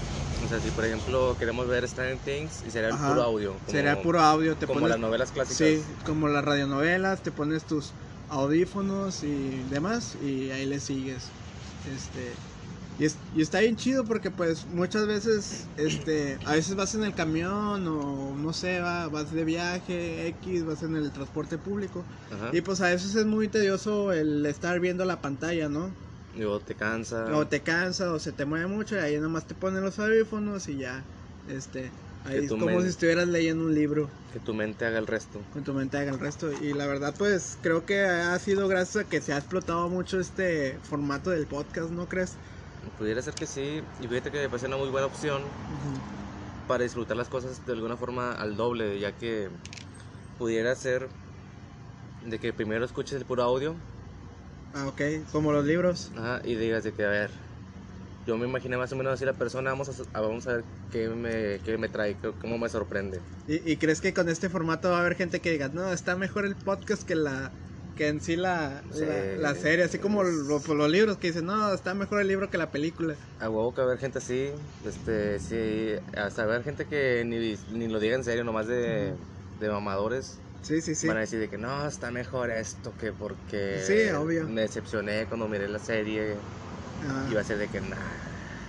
O 0.42 0.48
sea, 0.48 0.60
si 0.62 0.72
por 0.72 0.86
ejemplo 0.86 1.36
queremos 1.38 1.68
ver 1.68 1.88
Stranger 1.88 2.20
Things 2.20 2.63
y 2.63 2.72
sería 2.72 2.89
el 2.89 2.96
puro 2.98 3.22
audio. 3.24 3.60
como- 3.60 3.72
Será 3.72 4.01
puro 4.01 4.20
audio, 4.22 4.56
te 4.56 4.65
como 4.65 4.80
pones 4.80 4.92
las 4.92 5.00
novelas 5.00 5.32
clásicas. 5.32 5.68
Sí, 5.86 5.86
como 6.06 6.27
las 6.30 6.44
radionovelas, 6.46 7.22
te 7.24 7.32
pones 7.32 7.65
tus 7.65 7.94
audífonos 8.34 9.24
y 9.24 9.63
demás 9.63 10.16
y 10.16 10.52
ahí 10.52 10.66
le 10.66 10.80
sigues. 10.80 11.34
Este 11.84 12.38
Y, 12.96 13.06
es- 13.06 13.18
y 13.34 13.42
está 13.42 13.60
bien 13.60 13.75
chido 13.75 14.06
porque 14.06 14.30
pues 14.30 14.68
muchas 14.68 15.08
veces, 15.08 15.70
este, 15.78 16.40
a 16.46 16.54
veces 16.54 16.75
vas 16.75 16.94
en 16.94 17.04
el 17.04 17.16
camión 17.16 17.88
o 17.88 18.36
no 18.38 18.54
sé, 18.54 18.82
va- 18.82 19.10
vas 19.10 19.32
de 19.32 19.44
viaje, 19.46 20.28
X, 20.28 20.63
vas 20.63 20.84
en 20.84 20.96
el 20.96 21.12
transporte 21.12 21.58
público. 21.58 22.06
Ajá. 22.30 22.52
Y 22.54 22.62
pues 22.62 22.82
a 22.82 22.90
veces 22.90 23.16
es 23.16 23.25
muy 23.25 23.48
tedioso 23.48 24.13
el 24.13 24.46
estar 24.46 24.80
viendo 24.80 25.06
la 25.06 25.22
pantalla, 25.22 25.70
¿no? 25.70 25.96
Y 26.36 26.42
luego 26.42 26.60
te 26.60 26.75
cansa. 26.75 27.36
O 27.36 27.48
te 27.48 27.62
cansa 27.63 28.13
o 28.13 28.20
se 28.20 28.32
te 28.32 28.46
mueve 28.46 28.68
mucho 28.68 28.96
y 28.96 29.00
ahí 29.00 29.20
nomás 29.20 29.48
te 29.48 29.56
ponen 29.56 29.82
los 29.84 29.98
audífonos 29.98 30.68
y 30.70 30.78
ya, 30.78 31.04
este, 31.48 31.94
ahí 32.25 32.39
Que 32.39 32.46
es 32.46 32.51
como 32.51 32.82
si 32.82 32.88
estuvieras 32.88 33.27
leyendo 33.27 33.65
un 33.65 33.74
libro. 33.75 34.10
Que 34.32 34.39
tu 34.39 34.53
mente 34.53 34.86
haga 34.86 34.98
el 35.00 35.08
resto. 35.08 35.42
con 35.53 35.63
tu 35.63 35.74
mente 35.74 35.98
haga 35.98 36.12
el 36.12 36.20
resto. 36.20 36.51
Y 36.51 36.74
la 36.74 36.88
verdad, 36.88 37.13
pues 37.18 37.58
creo 37.62 37.86
que 37.86 38.01
ha 38.01 38.38
sido 38.39 38.68
gracias 38.68 39.06
a 39.06 39.10
que 39.10 39.22
se 39.22 39.34
ha 39.34 39.38
explotado 39.38 39.89
mucho 39.89 40.20
este 40.20 40.77
formato 40.84 41.30
del 41.30 41.46
podcast, 41.48 41.92
¿no 41.92 42.08
crees? 42.08 42.36
Pudiera 42.98 43.22
ser 43.22 43.34
que 43.34 43.46
sí. 43.46 43.82
Y 44.01 44.08
fíjate 44.08 44.32
que 44.32 44.39
me 44.39 44.50
parece 44.50 44.68
una 44.68 44.77
muy 44.77 44.89
buena 44.89 45.08
opción 45.08 45.42
para 46.68 46.84
disfrutar 46.84 47.15
las 47.18 47.27
cosas 47.30 47.65
de 47.65 47.74
alguna 47.74 47.98
forma 47.98 48.32
al 48.34 48.56
doble, 48.58 49.00
ya 49.00 49.12
que 49.12 49.50
pudiera 50.38 50.74
ser 50.75 51.08
de 52.25 52.39
que 52.39 52.53
primero 52.53 52.86
escuches 52.86 53.13
el 53.13 53.25
puro 53.25 53.44
audio 53.44 53.75
Ah, 54.74 54.88
ok, 54.88 55.01
como 55.32 55.51
los 55.51 55.65
libros. 55.65 56.12
ajá, 56.18 56.42
y 56.44 56.56
digas 56.56 56.84
de 56.84 56.94
que, 56.94 57.03
a 57.03 57.10
ver, 57.10 57.30
yo 58.25 58.38
me 58.38 58.48
imaginé 58.48 58.77
más 58.77 58.92
o 58.92 58.96
menos 58.96 59.13
así 59.13 59.25
la 59.25 59.34
persona, 59.34 59.72
vamos 59.72 59.89
a, 59.89 60.18
a- 60.18 60.22
vamos 60.22 60.48
a 60.48 60.53
ver 60.56 60.65
qué 60.89 61.08
me, 61.10 61.60
qué 61.63 61.77
me 61.77 61.89
trae, 61.89 62.15
qué- 62.18 62.34
cómo 62.39 62.58
me 62.58 62.70
sorprende. 62.70 63.22
¿Y, 63.48 63.72
y 63.72 63.77
crees 63.77 64.01
que 64.01 64.13
con 64.13 64.30
este 64.30 64.50
formato 64.50 64.89
va 64.89 64.98
a 64.98 65.01
haber 65.01 65.15
gente 65.15 65.42
que 65.42 65.51
diga, 65.51 65.70
no, 65.70 65.92
está 65.92 66.15
mejor 66.15 66.46
el 66.46 66.56
podcast 66.56 67.03
que 67.03 67.15
la 67.15 67.51
que 67.96 68.08
en 68.08 68.22
sí 68.22 68.36
la, 68.36 68.84
Sí. 68.92 69.06
la, 69.06 69.51
la 69.51 69.56
serie, 69.56 69.86
así 69.86 70.00
como 70.00 70.24
lo- 70.24 70.60
pues, 70.62 70.75
los 70.77 70.89
libros 70.89 71.18
que 71.18 71.27
dicen, 71.27 71.46
no, 71.46 71.72
está 71.74 71.94
mejor 71.94 72.22
el 72.22 72.27
libro 72.27 72.50
que 72.50 72.58
la 72.58 72.72
película. 72.72 73.15
A 73.39 73.50
huevo 73.50 73.72
que 73.74 73.82
va 73.82 73.88
a 73.88 73.89
haber 73.92 74.00
gente 74.00 74.18
así, 74.18 74.51
este, 74.84 75.38
sí, 75.39 75.94
hasta 76.18 76.42
haber 76.44 76.63
gente 76.63 76.86
que 76.88 77.24
ni, 77.24 77.56
ni 77.77 77.88
lo 77.88 78.00
diga 78.00 78.15
en 78.15 78.24
serio, 78.24 78.44
nomás 78.44 78.68
de, 78.68 79.13
de 79.60 79.70
mamadores. 79.70 80.39
Sí, 80.63 80.82
sí, 80.82 80.96
sí. 80.96 81.08
Van 81.08 81.18
a 81.18 81.20
decir 81.20 81.39
de 81.39 81.50
que 81.50 81.58
no, 81.58 81.86
está 81.88 82.10
mejor 82.10 82.50
esto 82.50 82.96
que 82.98 83.12
porque 83.12 83.80
Sí, 83.86 84.10
obvio. 84.15 84.48
me 84.48 84.62
decepcioné 84.62 85.25
cuando 85.27 85.48
miré 85.48 85.68
la 85.68 85.77
serie. 85.80 86.38
Ah, 87.01 87.27
Y 87.29 87.33
va 87.33 87.41
a 87.41 87.43
ser 87.43 87.57
de 87.57 87.67
que 87.69 87.81
nah, 87.81 87.95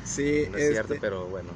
sí, 0.03 0.49
no 0.51 0.59
es 0.59 0.69
cierto, 0.71 0.95
este, 0.95 1.01
pero 1.01 1.27
bueno. 1.29 1.51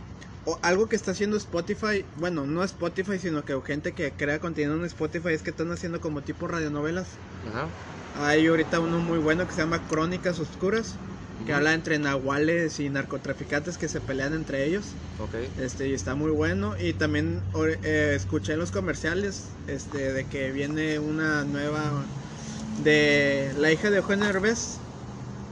o 0.44 0.58
algo 0.62 0.88
que 0.88 0.96
está 0.96 1.10
haciendo 1.12 1.36
Spotify, 1.36 2.04
bueno, 2.16 2.46
no 2.46 2.64
Spotify, 2.64 3.18
sino 3.18 3.44
que 3.44 3.60
gente 3.64 3.92
que 3.94 4.16
crea 4.16 4.40
contenido 4.40 4.74
en 4.76 4.84
Spotify 4.84 5.30
es 5.34 5.42
que 5.42 5.50
están 5.50 5.70
haciendo 5.72 6.00
como 6.00 6.22
tipo 6.22 6.46
radionovelas. 6.46 7.20
Ajá. 7.42 7.66
Hay 8.12 8.46
ahorita 8.46 8.80
uno 8.80 9.00
muy 9.00 9.18
bueno 9.18 9.46
que 9.46 9.52
se 9.54 9.60
llama 9.60 9.86
Crónicas 9.86 10.38
Oscuras, 10.38 11.02
que 11.44 11.52
habla 11.52 11.74
entre 11.74 11.98
nahuales 11.98 12.80
y 12.80 12.88
narcotraficantes 12.90 13.78
que 13.78 13.88
se 13.88 14.00
pelean 14.00 14.32
entre 14.34 14.64
ellos. 14.64 15.00
Ok. 15.16 15.34
Este, 15.56 15.88
y 15.88 15.92
está 15.94 16.14
muy 16.14 16.30
bueno. 16.30 16.74
Y 16.78 16.94
también 16.94 17.48
eh, 17.82 18.14
escuché 18.16 18.54
en 18.54 18.58
los 18.60 18.70
comerciales 18.70 19.58
este, 19.66 20.12
de 20.12 20.28
que 20.28 20.50
viene 20.52 20.98
una 20.98 21.44
nueva 21.44 22.16
de 22.76 23.52
la 23.56 23.72
hija 23.72 23.90
de 23.90 23.98
Eugenio 23.98 24.26
Derbez. 24.26 24.87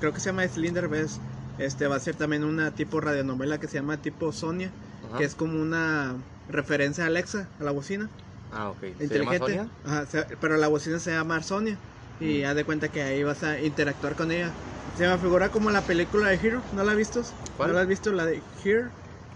Creo 0.00 0.12
que 0.12 0.21
se 0.21 0.31
llama 0.31 0.43
Aislinn 0.43 0.75
Derbez. 0.75 1.19
Este 1.59 1.87
va 1.87 1.97
a 1.97 2.00
ser 2.00 2.17
también 2.17 2.45
una 2.45 2.71
tipo 2.73 3.00
radionovela 3.00 3.59
que 3.59 3.67
se 3.67 3.75
llama 3.75 3.97
tipo 3.97 4.31
Sonia, 4.33 4.71
Ajá. 5.09 5.19
que 5.19 5.25
es 5.25 5.35
como 5.35 5.61
una 5.61 6.15
referencia 6.49 7.05
a 7.05 7.07
Alexa, 7.07 7.49
a 7.59 7.65
la 7.65 7.71
bocina. 7.71 8.09
Ah, 8.53 8.69
ok. 8.71 8.79
¿Se 8.81 8.87
llama 9.19 9.35
inteligente. 9.35 9.38
Sonia? 9.38 9.69
Ajá, 9.85 10.07
se- 10.07 10.37
pero 10.41 10.57
la 10.59 10.69
bocina 10.69 10.99
se 10.99 11.11
llama 11.12 11.43
Sonia. 11.43 11.79
Y 12.21 12.43
Mm. 12.43 12.47
haz 12.47 12.57
de 12.57 12.65
cuenta 12.65 12.88
que 12.88 13.03
ahí 13.03 13.23
vas 13.23 13.43
a 13.43 13.61
interactuar 13.61 14.15
con 14.17 14.31
ella. 14.31 14.53
Se 14.97 15.07
me 15.07 15.19
figura 15.19 15.49
como 15.50 15.71
la 15.71 15.81
película 15.83 16.29
de 16.29 16.35
Hero. 16.37 16.62
¿No 16.73 16.85
la 16.85 16.93
has 16.93 16.97
visto? 16.99 17.23
¿Cuál? 17.57 17.71
¿No 17.71 17.75
la 17.76 17.83
has 17.83 17.88
visto? 17.88 18.12
La 18.12 18.25
de 18.26 18.41
Here. 18.65 18.85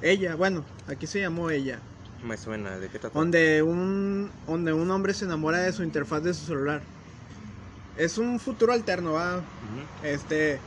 Ella, 0.03 0.35
bueno, 0.35 0.65
aquí 0.87 1.07
se 1.07 1.21
llamó 1.21 1.51
ella. 1.51 1.79
Me 2.23 2.37
suena, 2.37 2.79
¿de 2.79 2.89
qué 2.89 2.99
trata? 2.99 3.19
Donde 3.19 3.63
un, 3.63 4.31
donde 4.47 4.73
un 4.73 4.91
hombre 4.91 5.13
se 5.15 5.25
enamora 5.25 5.59
de 5.59 5.73
su 5.73 5.83
interfaz 5.83 6.23
de 6.23 6.33
su 6.35 6.47
celular. 6.47 6.83
Es 8.01 8.17
un 8.17 8.41
futuro 8.41 8.73
alterno, 8.73 9.13
¿va? 9.13 9.45
Este, 10.03 10.61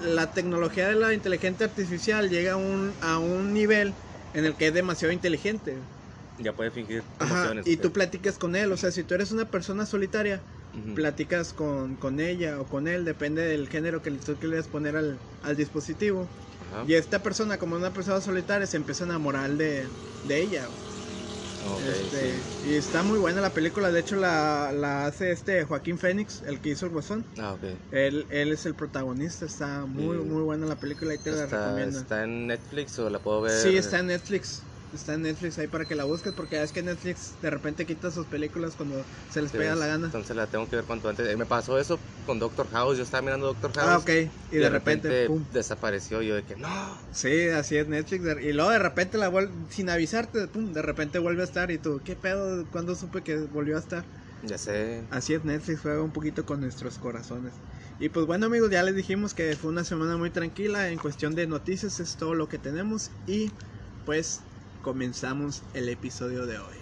la 0.00 0.32
tecnología 0.34 0.88
de 0.88 0.94
la 0.94 1.14
inteligencia 1.14 1.66
artificial 1.66 2.28
llega 2.28 2.52
a 2.52 2.56
un, 2.56 2.94
a 3.00 3.18
un 3.18 3.52
nivel 3.54 3.94
en 4.34 4.44
el 4.44 4.54
que 4.56 4.68
es 4.68 4.74
demasiado 4.74 5.12
inteligente. 5.12 5.78
Ya 6.38 6.52
puede 6.54 6.70
fingir 6.70 7.02
Ajá, 7.18 7.54
y 7.64 7.76
tú 7.76 7.92
platicas 7.92 8.38
con 8.38 8.56
él, 8.56 8.72
o 8.72 8.76
sea, 8.76 8.90
si 8.90 9.02
tú 9.04 9.14
eres 9.14 9.30
una 9.32 9.50
persona 9.50 9.86
solitaria, 9.86 10.42
platicas 10.94 11.52
con, 11.52 11.96
con 11.96 12.20
ella 12.20 12.60
o 12.60 12.66
con 12.66 12.86
él, 12.88 13.04
depende 13.04 13.42
del 13.42 13.68
género 13.68 14.02
que 14.02 14.10
tú 14.12 14.36
quieras 14.38 14.68
poner 14.68 14.96
al, 14.96 15.18
al 15.42 15.56
dispositivo. 15.56 16.28
Y 16.86 16.94
esta 16.94 17.22
persona, 17.22 17.58
como 17.58 17.76
una 17.76 17.92
persona 17.92 18.20
solitaria, 18.20 18.66
se 18.66 18.76
empieza 18.76 19.04
a 19.04 19.06
enamorar 19.08 19.50
de, 19.56 19.88
de 20.22 20.42
ella. 20.42 20.68
Este, 21.86 22.42
sí. 22.42 22.68
Y 22.68 22.74
está 22.74 23.02
muy 23.02 23.18
buena 23.18 23.40
la 23.40 23.54
película, 23.54 23.90
de 23.92 24.00
hecho 24.00 24.16
la, 24.16 24.72
la 24.72 25.06
hace 25.06 25.30
este 25.30 25.64
Joaquín 25.64 25.98
Phoenix, 25.98 26.42
el 26.42 26.60
que 26.60 26.70
hizo 26.70 26.86
el 26.86 26.92
Guasón. 26.92 27.24
Ah. 27.38 27.56
Él, 27.90 28.26
él 28.30 28.52
es 28.52 28.66
el 28.66 28.74
protagonista, 28.74 29.46
está 29.46 29.86
muy, 29.86 30.18
Sí. 30.18 30.24
muy 30.24 30.42
buena 30.42 30.66
la 30.66 30.76
película 30.76 31.14
y 31.14 31.18
te 31.18 31.30
la 31.30 31.44
¿Está, 31.44 31.66
recomiendo. 31.66 31.98
¿Está 32.00 32.24
en 32.24 32.46
Netflix 32.48 32.98
o 32.98 33.08
la 33.10 33.18
puedo 33.20 33.42
ver? 33.42 33.52
Sí, 33.52 33.76
está 33.76 34.00
en 34.00 34.06
Netflix. 34.06 34.62
Está 34.94 35.14
en 35.14 35.22
Netflix 35.22 35.58
ahí 35.58 35.68
para 35.68 35.86
que 35.86 35.94
la 35.94 36.04
busques 36.04 36.32
porque 36.34 36.62
es 36.62 36.70
que 36.70 36.82
Netflix 36.82 37.34
de 37.40 37.48
repente 37.48 37.86
quita 37.86 38.10
sus 38.10 38.26
películas 38.26 38.74
cuando 38.76 39.02
se 39.30 39.40
les 39.40 39.50
Sí, 39.50 39.56
pega 39.56 39.74
la 39.74 39.86
gana. 39.86 40.06
Entonces 40.06 40.36
la 40.36 40.46
tengo 40.46 40.68
que 40.68 40.76
ver 40.76 40.84
cuanto 40.84 41.08
antes. 41.08 41.26
Eh, 41.28 41.36
Me 41.36 41.46
pasó 41.46 41.78
eso 41.78 41.98
con 42.26 42.38
Doctor 42.38 42.68
House. 42.70 42.98
Yo 42.98 43.04
estaba 43.04 43.22
mirando 43.22 43.46
Doctor 43.46 43.72
House. 43.72 43.88
Ah, 43.88 43.98
ok. 43.98 44.30
Y, 44.50 44.56
de, 44.56 44.68
repente, 44.68 45.26
pum. 45.26 45.44
desapareció. 45.52 46.20
Yo 46.20 46.34
de 46.34 46.42
que 46.42 46.56
no. 46.56 46.68
Sí, 47.12 47.48
así 47.48 47.76
es 47.76 47.88
Netflix. 47.88 48.22
Y 48.42 48.52
luego 48.52 48.70
de 48.70 48.78
repente 48.78 49.16
la 49.16 49.28
vuelve, 49.28 49.52
sin 49.70 49.88
avisarte, 49.88 50.46
pum, 50.48 50.72
de 50.72 50.82
repente 50.82 51.18
vuelve 51.18 51.40
a 51.40 51.44
estar. 51.44 51.70
Y 51.70 51.78
tú, 51.78 52.00
¿qué 52.04 52.14
pedo? 52.14 52.66
¿Cuándo 52.70 52.94
supe 52.94 53.22
que 53.22 53.36
volvió 53.38 53.76
a 53.76 53.80
estar? 53.80 54.04
Ya 54.42 54.58
sé. 54.58 55.02
Así 55.10 55.34
es, 55.34 55.44
Netflix 55.44 55.80
juega 55.80 56.02
un 56.02 56.10
poquito 56.10 56.44
con 56.44 56.60
nuestros 56.60 56.98
corazones. 56.98 57.52
Y 57.98 58.08
pues 58.08 58.26
bueno 58.26 58.46
amigos, 58.46 58.70
ya 58.70 58.82
les 58.82 58.96
dijimos 58.96 59.32
que 59.32 59.54
fue 59.54 59.70
una 59.70 59.84
semana 59.84 60.16
muy 60.16 60.30
tranquila 60.30 60.88
en 60.88 60.98
cuestión 60.98 61.34
de 61.36 61.46
noticias, 61.46 62.00
es 62.00 62.16
todo 62.16 62.34
lo 62.34 62.48
que 62.48 62.58
tenemos. 62.58 63.10
Y 63.28 63.52
pues 64.04 64.40
comenzamos 64.82 65.62
el 65.74 65.88
episodio 65.88 66.44
de 66.44 66.58
hoy. 66.58 66.81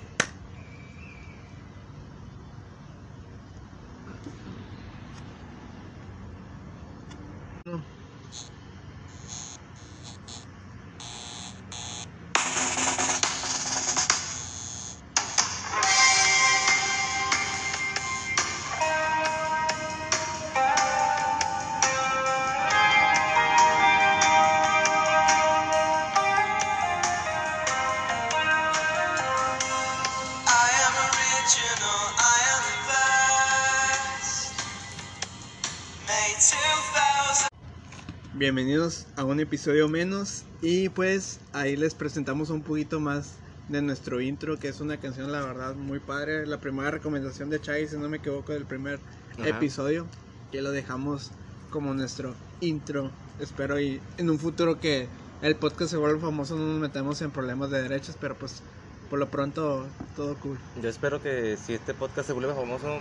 Bienvenidos 38.35 39.07
a 39.17 39.25
un 39.25 39.39
episodio 39.39 39.89
menos 39.89 40.45
y 40.63 40.89
pues 40.89 41.41
ahí 41.53 41.77
les 41.77 41.95
presentamos 41.95 42.49
un 42.49 42.63
poquito 42.63 42.99
más 43.01 43.35
de 43.69 43.83
nuestro 43.83 44.21
intro 44.21 44.59
que 44.59 44.69
es 44.69 44.81
una 44.81 44.97
canción 44.97 45.31
la 45.31 45.43
verdad 45.43 45.75
muy 45.75 45.99
padre, 45.99 46.47
la 46.47 46.59
primera 46.59 46.91
recomendación 46.91 47.51
de 47.51 47.61
Chai 47.61 47.87
si 47.87 47.99
no 47.99 48.09
me 48.09 48.17
equivoco 48.17 48.53
del 48.53 48.65
primer 48.65 48.99
Ajá. 49.39 49.49
episodio 49.49 50.07
que 50.51 50.63
lo 50.63 50.73
dejamos 50.73 51.33
como 51.71 51.93
nuestro 51.93 52.35
intro, 52.61 53.11
espero 53.39 53.79
y 53.79 54.01
en 54.17 54.31
un 54.31 54.39
futuro 54.39 54.81
que 54.81 55.07
el 55.43 55.55
podcast 55.57 55.91
se 55.91 55.97
vuelva 55.99 56.21
famoso 56.21 56.57
no 56.57 56.67
nos 56.67 56.81
metemos 56.81 57.21
en 57.21 57.31
problemas 57.31 57.71
de 57.71 57.83
derechos 57.83 58.17
pero 58.19 58.37
pues 58.37 58.63
por 59.11 59.19
lo 59.19 59.29
pronto 59.29 59.87
todo 60.17 60.37
cool. 60.37 60.57
Yo 60.81 60.89
espero 60.89 61.21
que 61.21 61.57
si 61.57 61.75
este 61.75 61.95
podcast 61.95 62.29
se 62.29 62.33
vuelve 62.33 62.55
famoso, 62.55 63.01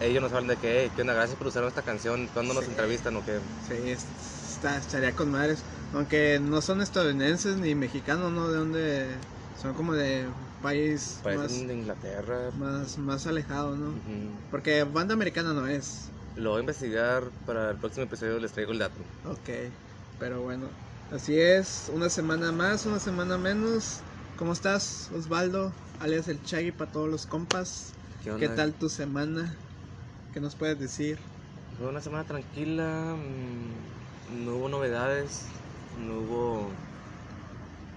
ellos 0.00 0.22
nos 0.22 0.32
hablen 0.32 0.48
de 0.48 0.56
que, 0.56 0.82
"Hey, 0.82 0.92
¿qué 0.94 1.00
onda? 1.02 1.14
Gracias 1.14 1.36
por 1.38 1.46
usar 1.48 1.64
esta 1.64 1.82
canción. 1.82 2.28
¿Cuándo 2.28 2.54
nos 2.54 2.64
Sí. 2.64 2.70
entrevistan 2.70 3.16
o 3.16 3.22
qué? 3.24 3.40
Sí, 3.66 3.74
es- 3.74 4.06
está, 4.54 4.78
estaría 4.78 5.14
con 5.14 5.30
madres. 5.30 5.64
Aunque 5.92 6.38
no 6.40 6.60
son 6.62 6.80
estadounidenses 6.80 7.56
ni 7.56 7.74
mexicanos, 7.74 8.32
¿no? 8.32 8.50
De 8.50 8.58
donde 8.58 9.20
son 9.54 9.74
como 9.74 9.94
de 9.94 10.30
país 10.60 11.20
más, 11.24 11.34
Parecen 11.34 11.66
de 11.68 11.74
Inglaterra. 11.74 12.50
más, 12.52 12.98
más 12.98 13.26
alejado, 13.26 13.76
¿no? 13.76 13.90
Ujú. 13.90 14.40
Porque 14.50 14.84
banda 14.84 15.14
americana 15.14 15.52
no 15.52 15.66
es. 15.66 16.10
Lo 16.34 16.50
voy 16.50 16.58
a 16.58 16.60
investigar 16.60 17.32
para 17.44 17.70
el 17.70 17.78
próximo 17.78 18.04
episodio. 18.06 18.38
Les 18.38 18.52
traigo 18.52 18.72
el 18.72 18.78
dato. 18.78 19.00
Ok, 19.24 19.48
pero 20.18 20.42
bueno. 20.42 20.70
Así 21.10 21.40
es, 21.40 21.88
una 21.88 22.10
semana 22.10 22.52
más, 22.52 22.84
una 22.86 23.00
semana 23.00 23.38
menos. 23.38 24.02
¿Cómo 24.36 24.52
estás, 24.52 25.10
Osvaldo? 25.10 25.74
Alias 25.98 26.28
el 26.28 26.42
Chagui 26.42 26.70
para 26.70 26.92
todos 26.92 27.08
los 27.08 27.26
compas. 27.26 27.92
¿Qué, 28.22 28.36
¿Qué 28.38 28.48
tal 28.50 28.74
tu 28.74 28.88
semana? 28.88 29.58
¿Qué 30.38 30.42
nos 30.42 30.54
puedes 30.54 30.78
decir? 30.78 31.18
Fue 31.76 31.88
una 31.88 32.00
semana 32.00 32.22
tranquila. 32.22 33.16
mm, 33.16 34.44
No 34.46 34.54
hubo 34.54 34.68
novedades. 34.68 35.48
no 35.98 36.20
hubo 36.20 36.70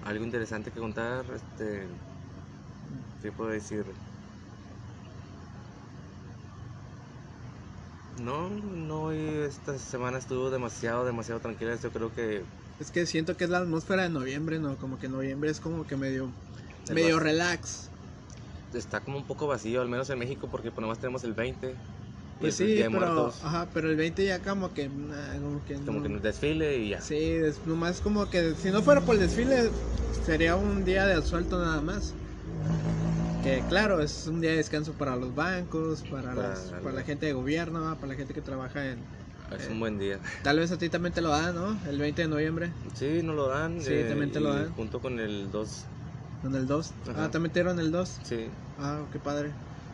algo 0.06 0.26
interesante 0.26 0.72
que 0.72 0.80
contar. 0.80 1.24
Este, 1.36 1.86
¿Qué 3.22 3.32
puedo 3.32 3.52
decir? 3.52 3.86
No, 8.24 8.50
no, 8.50 9.12
esta 9.12 9.78
semana 9.78 10.18
estuvo 10.18 10.50
demasiado, 10.50 11.06
demasiado 11.06 11.40
tranquila. 11.42 11.76
Yo 11.76 11.92
creo 11.92 12.12
que 12.12 12.44
Es 12.80 12.90
que 12.90 13.06
siento 13.06 13.38
que 13.38 13.44
es 13.44 13.52
la 13.52 13.60
atmósfera 13.60 14.02
de 14.02 14.10
noviembre, 14.10 14.58
¿no? 14.58 14.76
Como 14.78 14.98
que 14.98 15.08
noviembre 15.08 15.52
es 15.52 15.60
como 15.60 15.86
que 15.86 15.96
medio, 15.96 16.32
medio 16.92 17.20
relax. 17.20 17.92
está 18.74 19.00
como 19.00 19.18
un 19.18 19.26
poco 19.26 19.46
vacío, 19.46 19.80
al 19.80 19.90
menos 19.90 20.10
en 20.10 20.18
México, 20.18 20.48
porque 20.50 20.72
pues 20.72 20.82
nomás 20.82 20.98
tenemos 20.98 21.24
el 21.24 21.34
20. 21.34 21.76
Y 22.42 22.46
Pues 22.46 22.56
sí, 22.56 22.74
pero, 22.78 22.90
Muertos, 22.90 23.44
ajá, 23.44 23.70
pero 23.72 23.90
el 23.90 23.96
20 23.96 24.26
ya 24.26 24.42
como 24.42 24.74
que, 24.74 24.90
nah, 24.90 25.40
como 25.40 25.64
que 25.64 25.76
como 25.76 26.00
no. 26.00 26.02
que 26.02 26.08
un 26.10 26.22
desfile 26.24 26.78
y 26.80 26.90
ya. 26.90 27.02
Sí, 27.02 27.16
es 27.16 27.64
nomás 27.68 28.02
como 28.02 28.26
que 28.32 28.56
si 28.56 28.72
no 28.72 28.82
fuera 28.82 29.02
por 29.06 29.14
el 29.16 29.22
desfile 29.22 29.70
sería 30.26 30.56
un 30.56 30.84
día 30.84 31.06
de 31.06 31.14
asuelto 31.14 31.60
nada 31.60 31.82
más. 31.82 32.16
Que 33.44 33.62
claro, 33.70 34.02
es 34.02 34.26
un 34.28 34.42
día 34.42 34.52
de 34.52 34.58
descanso 34.58 34.94
para 34.94 35.16
los 35.16 35.34
bancos, 35.36 36.02
para, 36.04 36.34
Para 36.34 36.50
las- 36.50 36.72
la- 36.72 36.80
para 36.82 36.96
la 36.96 37.04
gente 37.04 37.26
de 37.28 37.34
gobierno, 37.34 37.96
para 37.96 38.08
la 38.08 38.16
gente 38.16 38.34
que 38.34 38.42
trabaja 38.42 38.90
en... 38.92 39.00
Es 39.56 39.68
Eh, 39.68 39.72
un 39.72 39.80
buen 39.80 40.00
día. 40.00 40.20
Tal 40.44 40.58
vez 40.60 40.72
a 40.72 40.78
ti 40.78 40.90
también 40.90 41.14
te 41.14 41.22
lo 41.22 41.30
dan, 41.30 41.54
¿no? 41.56 41.78
El 41.90 42.00
20 42.00 42.22
de 42.24 42.28
noviembre, 42.28 42.72
Sí, 42.96 43.22
no 43.24 43.34
lo 43.34 43.48
dan. 43.50 43.78
eh, 43.78 43.82
Sí, 43.82 44.10
también 44.10 44.32
te 44.32 44.40
lo 44.40 44.54
dan. 44.54 44.74
Junto 44.74 45.00
con 45.00 45.20
el 45.20 45.52
2. 45.52 45.86
en 46.44 46.56
el 46.56 46.66
2. 46.66 46.94
Ajá. 47.08 47.26
Ah, 47.26 47.32
también 47.32 47.52
te 47.54 47.60
dieron 47.60 47.80
el 47.80 47.92
2. 47.92 48.20
Sí. 48.24 48.50
Ah, 48.80 49.06
qué 49.12 49.20
padre. 49.20 49.52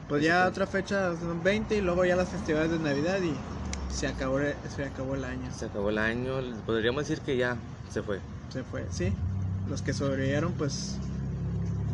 Pues 0.07 0.23
ya 0.23 0.47
otra 0.47 0.65
fecha, 0.65 1.15
son 1.17 1.43
20 1.43 1.75
y 1.75 1.81
luego 1.81 2.05
ya 2.05 2.15
las 2.15 2.29
festividades 2.29 2.71
de 2.71 2.79
Navidad 2.79 3.19
y 3.21 3.33
se 3.93 4.07
acabó, 4.07 4.39
el- 4.39 4.55
se 4.73 4.85
acabó 4.85 5.15
el 5.15 5.25
año. 5.25 5.51
Se 5.51 5.65
acabó 5.65 5.89
el 5.89 5.97
año. 5.97 6.39
Podríamos 6.65 7.07
decir 7.07 7.21
que 7.23 7.35
ya 7.35 7.57
se 7.89 8.01
fue. 8.01 8.19
Se 8.49 8.63
fue, 8.63 8.85
sí. 8.89 9.13
Los 9.69 9.81
que 9.81 9.93
sobrevivieron, 9.93 10.53
pues 10.53 10.97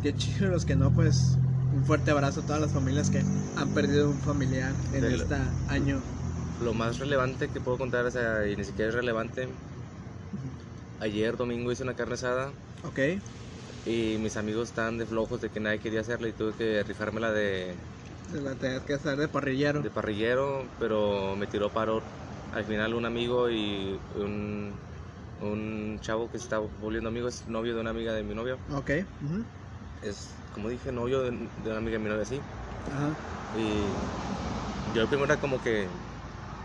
qué 0.02 0.14
chido. 0.14 0.48
Los 0.48 0.64
que 0.64 0.76
no, 0.76 0.90
pues 0.92 1.36
un 1.72 1.84
fuerte 1.84 2.12
abrazo 2.12 2.40
a 2.40 2.42
todas 2.44 2.60
las 2.60 2.72
familias 2.72 3.10
que 3.10 3.18
han 3.56 3.74
perdido 3.74 4.10
un 4.10 4.18
familiar 4.20 4.72
en 4.92 5.04
este 5.04 5.34
año. 5.68 6.00
Lo 6.62 6.72
más 6.72 7.00
relevante 7.00 7.48
que 7.48 7.60
puedo 7.60 7.78
contar, 7.78 8.06
o 8.06 8.10
sea, 8.12 8.46
y 8.46 8.54
ni 8.56 8.64
siquiera 8.64 8.90
es 8.90 8.94
relevante. 8.94 9.48
Ayer 11.00 11.36
domingo 11.36 11.72
hice 11.72 11.82
una 11.82 11.94
carne 11.94 12.14
asada 12.14 12.52
Ok, 12.84 12.98
y 13.84 14.18
mis 14.18 14.36
amigos 14.36 14.68
estaban 14.70 14.98
de 14.98 15.06
flojos 15.06 15.40
de 15.40 15.50
que 15.50 15.60
nadie 15.60 15.80
quería 15.80 16.00
hacerla 16.00 16.28
y 16.28 16.34
tuve 16.34 16.54
que 16.54 16.82
rifármela 16.84 17.32
de, 17.32 17.82
se 18.26 18.40
la 18.42 18.54
tenías 18.58 18.84
que 18.84 18.92
hacer 18.92 19.16
de 19.16 19.28
parrillero. 19.28 19.82
de 19.82 19.90
parrillero, 19.90 20.72
pero 20.78 21.36
me 21.36 21.46
tiró 21.46 21.72
paro 21.72 22.08
al 22.50 22.64
final 22.64 22.94
un 22.94 23.04
amigo 23.04 23.50
y 23.50 24.04
un, 24.10 24.84
un 25.38 25.98
chavo 26.00 26.30
que 26.30 26.38
se 26.38 26.44
estaba 26.44 26.66
volviendo 26.76 27.08
amigo, 27.08 27.28
es 27.28 27.46
novio 27.48 27.74
de 27.74 27.80
una 27.80 27.90
amiga 27.90 28.14
de 28.14 28.22
mi 28.24 28.34
novio. 28.34 28.62
Ok, 28.68 28.90
ujú, 29.20 29.48
Es, 30.00 30.44
como 30.52 30.68
dije, 30.68 30.92
novio 30.92 31.22
de, 31.22 31.50
de 31.56 31.68
una 31.70 31.78
amiga 31.78 31.94
de 31.98 32.04
mi 32.04 32.08
novio, 32.08 32.24
sí. 32.24 32.46
ajá. 32.86 33.18
Y 33.52 33.96
yo 34.86 35.08
primero 35.08 35.26
era 35.26 35.38
como 35.40 35.60
que 35.60 35.90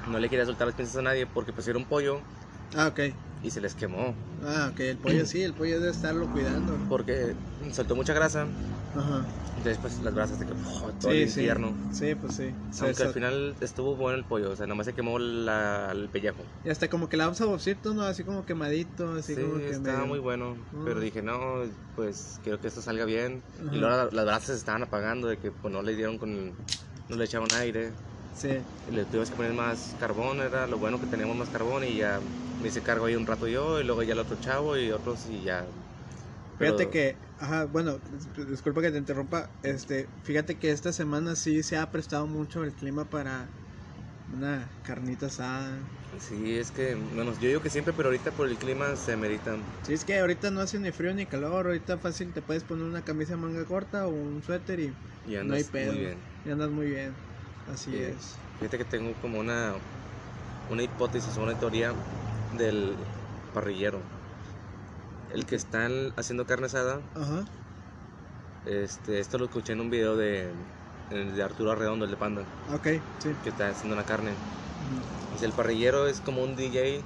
no 0.05 0.19
le 0.19 0.29
quería 0.29 0.45
soltar 0.45 0.67
las 0.67 0.75
pinzas 0.75 0.97
a 0.97 1.01
nadie 1.03 1.27
porque 1.27 1.53
pusieron 1.53 1.87
pollo 1.87 2.27
Ah, 2.73 2.87
ok. 2.87 2.99
Y 3.43 3.51
se 3.51 3.61
les 3.61 3.73
quemó. 3.75 4.13
Ah, 4.43 4.69
ok, 4.71 4.79
el 4.81 4.97
pollo 4.97 5.25
sí, 5.25 5.41
el 5.43 5.53
pollo 5.53 5.79
debe 5.79 5.91
estarlo 5.91 6.27
cuidando. 6.31 6.77
Porque 6.89 7.35
soltó 7.71 7.95
mucha 7.95 8.13
grasa. 8.13 8.47
Ajá. 8.95 9.25
Entonces, 9.57 9.77
pues 9.81 9.99
las 10.01 10.13
brasas 10.15 10.39
de 10.39 10.45
que 10.45 10.53
oh, 10.53 10.89
todo 11.01 11.11
Sí, 11.11 11.17
el 11.23 11.29
sí. 11.29 11.39
infierno. 11.41 11.73
Sí, 11.91 12.15
pues 12.15 12.35
sí. 12.35 12.49
Se- 12.71 12.85
Aunque 12.85 13.03
al 13.03 13.13
final 13.13 13.55
estuvo 13.59 13.95
bueno 13.95 14.17
el 14.17 14.23
pollo, 14.23 14.51
o 14.51 14.55
sea, 14.55 14.67
nomás 14.67 14.85
se 14.85 14.93
quemó 14.93 15.19
la- 15.19 15.89
el 15.91 16.07
pellejo. 16.09 16.37
Y 16.63 16.69
hasta 16.69 16.87
como 16.89 17.09
que 17.09 17.17
le 17.17 17.23
da 17.23 17.29
un 17.29 17.35
saborcito, 17.35 17.93
¿no? 17.93 18.03
Así 18.03 18.23
como 18.23 18.45
quemadito, 18.45 19.11
así 19.13 19.35
Sí, 19.35 19.41
como 19.41 19.57
que 19.57 19.69
estaba 19.71 19.97
medio- 19.97 20.07
muy 20.07 20.19
bueno. 20.19 20.55
Mm. 20.71 20.85
Pero 20.85 20.99
dije, 21.01 21.21
no, 21.21 21.63
pues 21.95 22.39
quiero 22.43 22.59
que 22.61 22.67
esto 22.69 22.81
salga 22.81 23.03
bien. 23.05 23.41
Ajá. 23.65 23.75
Y 23.75 23.79
luego 23.79 23.95
la- 23.97 24.09
las 24.11 24.25
brasas 24.25 24.45
se 24.45 24.53
estaban 24.55 24.83
apagando 24.83 25.27
de 25.27 25.37
que 25.37 25.51
pues, 25.51 25.73
no 25.73 25.81
le 25.81 25.95
dieron 25.95 26.17
con. 26.17 26.29
el- 26.31 26.53
no 27.09 27.15
le 27.17 27.25
echaban 27.25 27.49
aire. 27.59 27.91
Sí. 28.33 28.49
Le 28.89 29.03
tuvimos 29.05 29.29
que 29.29 29.35
poner 29.35 29.53
más 29.53 29.95
carbón, 29.99 30.39
era 30.39 30.67
lo 30.67 30.77
bueno 30.77 30.99
que 31.01 31.07
teníamos 31.07 31.35
más 31.35 31.49
carbón. 31.49 31.83
Y 31.83 31.97
ya 31.97 32.21
me 32.59 32.67
hice 32.67 32.81
cargo 32.81 33.05
ahí 33.05 33.15
un 33.15 33.25
rato 33.25 33.47
yo, 33.47 33.79
y 33.79 33.83
luego 33.83 34.03
ya 34.03 34.13
el 34.13 34.19
otro 34.19 34.37
chavo 34.39 34.77
y 34.77 34.91
otros, 34.91 35.25
y 35.27 35.43
ya. 35.43 35.65
Pero- 36.57 36.77
Fíjate 36.77 36.89
que, 36.91 37.17
ajá, 37.37 37.65
bueno, 37.65 37.99
dis- 37.99 38.45
disculpa 38.47 38.81
que 38.81 38.91
te 38.91 38.97
interrumpa, 38.97 39.49
este, 39.63 40.09
fíjate 40.23 40.57
que 40.59 40.71
esta 40.71 40.91
semana 40.91 41.35
sí 41.35 41.63
se 41.63 41.77
ha 41.77 41.89
prestado 41.91 42.27
mucho 42.27 42.63
el 42.63 42.75
clima 42.75 43.05
para 43.09 43.49
una 44.27 44.69
carnita 44.83 45.27
asada. 45.27 45.79
Sí, 46.19 46.57
es 46.57 46.71
que, 46.71 46.95
bueno, 46.95 47.31
yo 47.39 47.47
digo 47.47 47.61
que 47.61 47.69
siempre, 47.69 47.93
pero 47.93 48.09
ahorita 48.09 48.31
por 48.31 48.47
el 48.47 48.57
clima 48.57 48.95
se 48.95 49.15
meritan. 49.15 49.63
Sí, 49.83 49.93
es 49.93 50.03
que 50.05 50.17
ahorita 50.19 50.51
no 50.51 50.61
hace 50.61 50.79
ni 50.79 50.91
frío 50.91 51.13
ni 51.13 51.25
calor, 51.25 51.67
ahorita 51.67 51.97
fácil 51.99 52.33
te 52.33 52.41
puedes 52.41 52.63
poner 52.63 52.85
una 52.85 53.01
camisa 53.03 53.33
de 53.33 53.37
manga 53.41 53.65
corta 53.65 54.07
o 54.07 54.11
un 54.11 54.41
suéter 54.43 54.79
y 54.79 54.87
Y 55.23 55.35
no 55.35 55.53
hay 55.55 55.63
andas 55.63 55.71
pedo. 55.71 55.91
muy 55.91 55.99
bien. 55.99 56.23
Y 56.43 56.49
andas 56.49 56.69
muy 56.71 56.87
bien, 56.87 57.15
así 57.65 57.91
Sí. 57.91 57.97
es. 57.97 58.39
Fíjate 58.59 58.77
que 58.77 58.85
tengo 58.85 59.13
como 59.21 59.39
una, 59.39 59.75
una 60.69 60.83
hipótesis 60.83 61.37
o 61.37 61.43
una 61.43 61.55
teoría 61.57 61.93
del 62.57 62.95
parrillero. 63.53 63.99
El 65.33 65.45
que 65.45 65.55
están 65.55 66.11
haciendo 66.17 66.45
carne 66.45 66.65
asada, 66.65 66.99
Ajá, 67.15 67.45
este, 68.65 69.19
esto 69.19 69.37
lo 69.37 69.45
escuché 69.45 69.73
en 69.73 69.81
un 69.81 69.89
video 69.89 70.15
de, 70.15 70.51
de 71.11 71.43
Arturo 71.43 71.71
Arredondo, 71.71 72.05
el 72.05 72.11
de 72.11 72.17
Panda, 72.17 72.41
ok, 72.73 72.87
sí. 73.19 73.29
que 73.43 73.49
está 73.49 73.69
haciendo 73.69 73.95
una 73.95 74.05
carne. 74.05 74.31
El 75.41 75.51
parrillero 75.53 76.07
es 76.07 76.19
como 76.19 76.43
un 76.43 76.55
DJ 76.55 77.01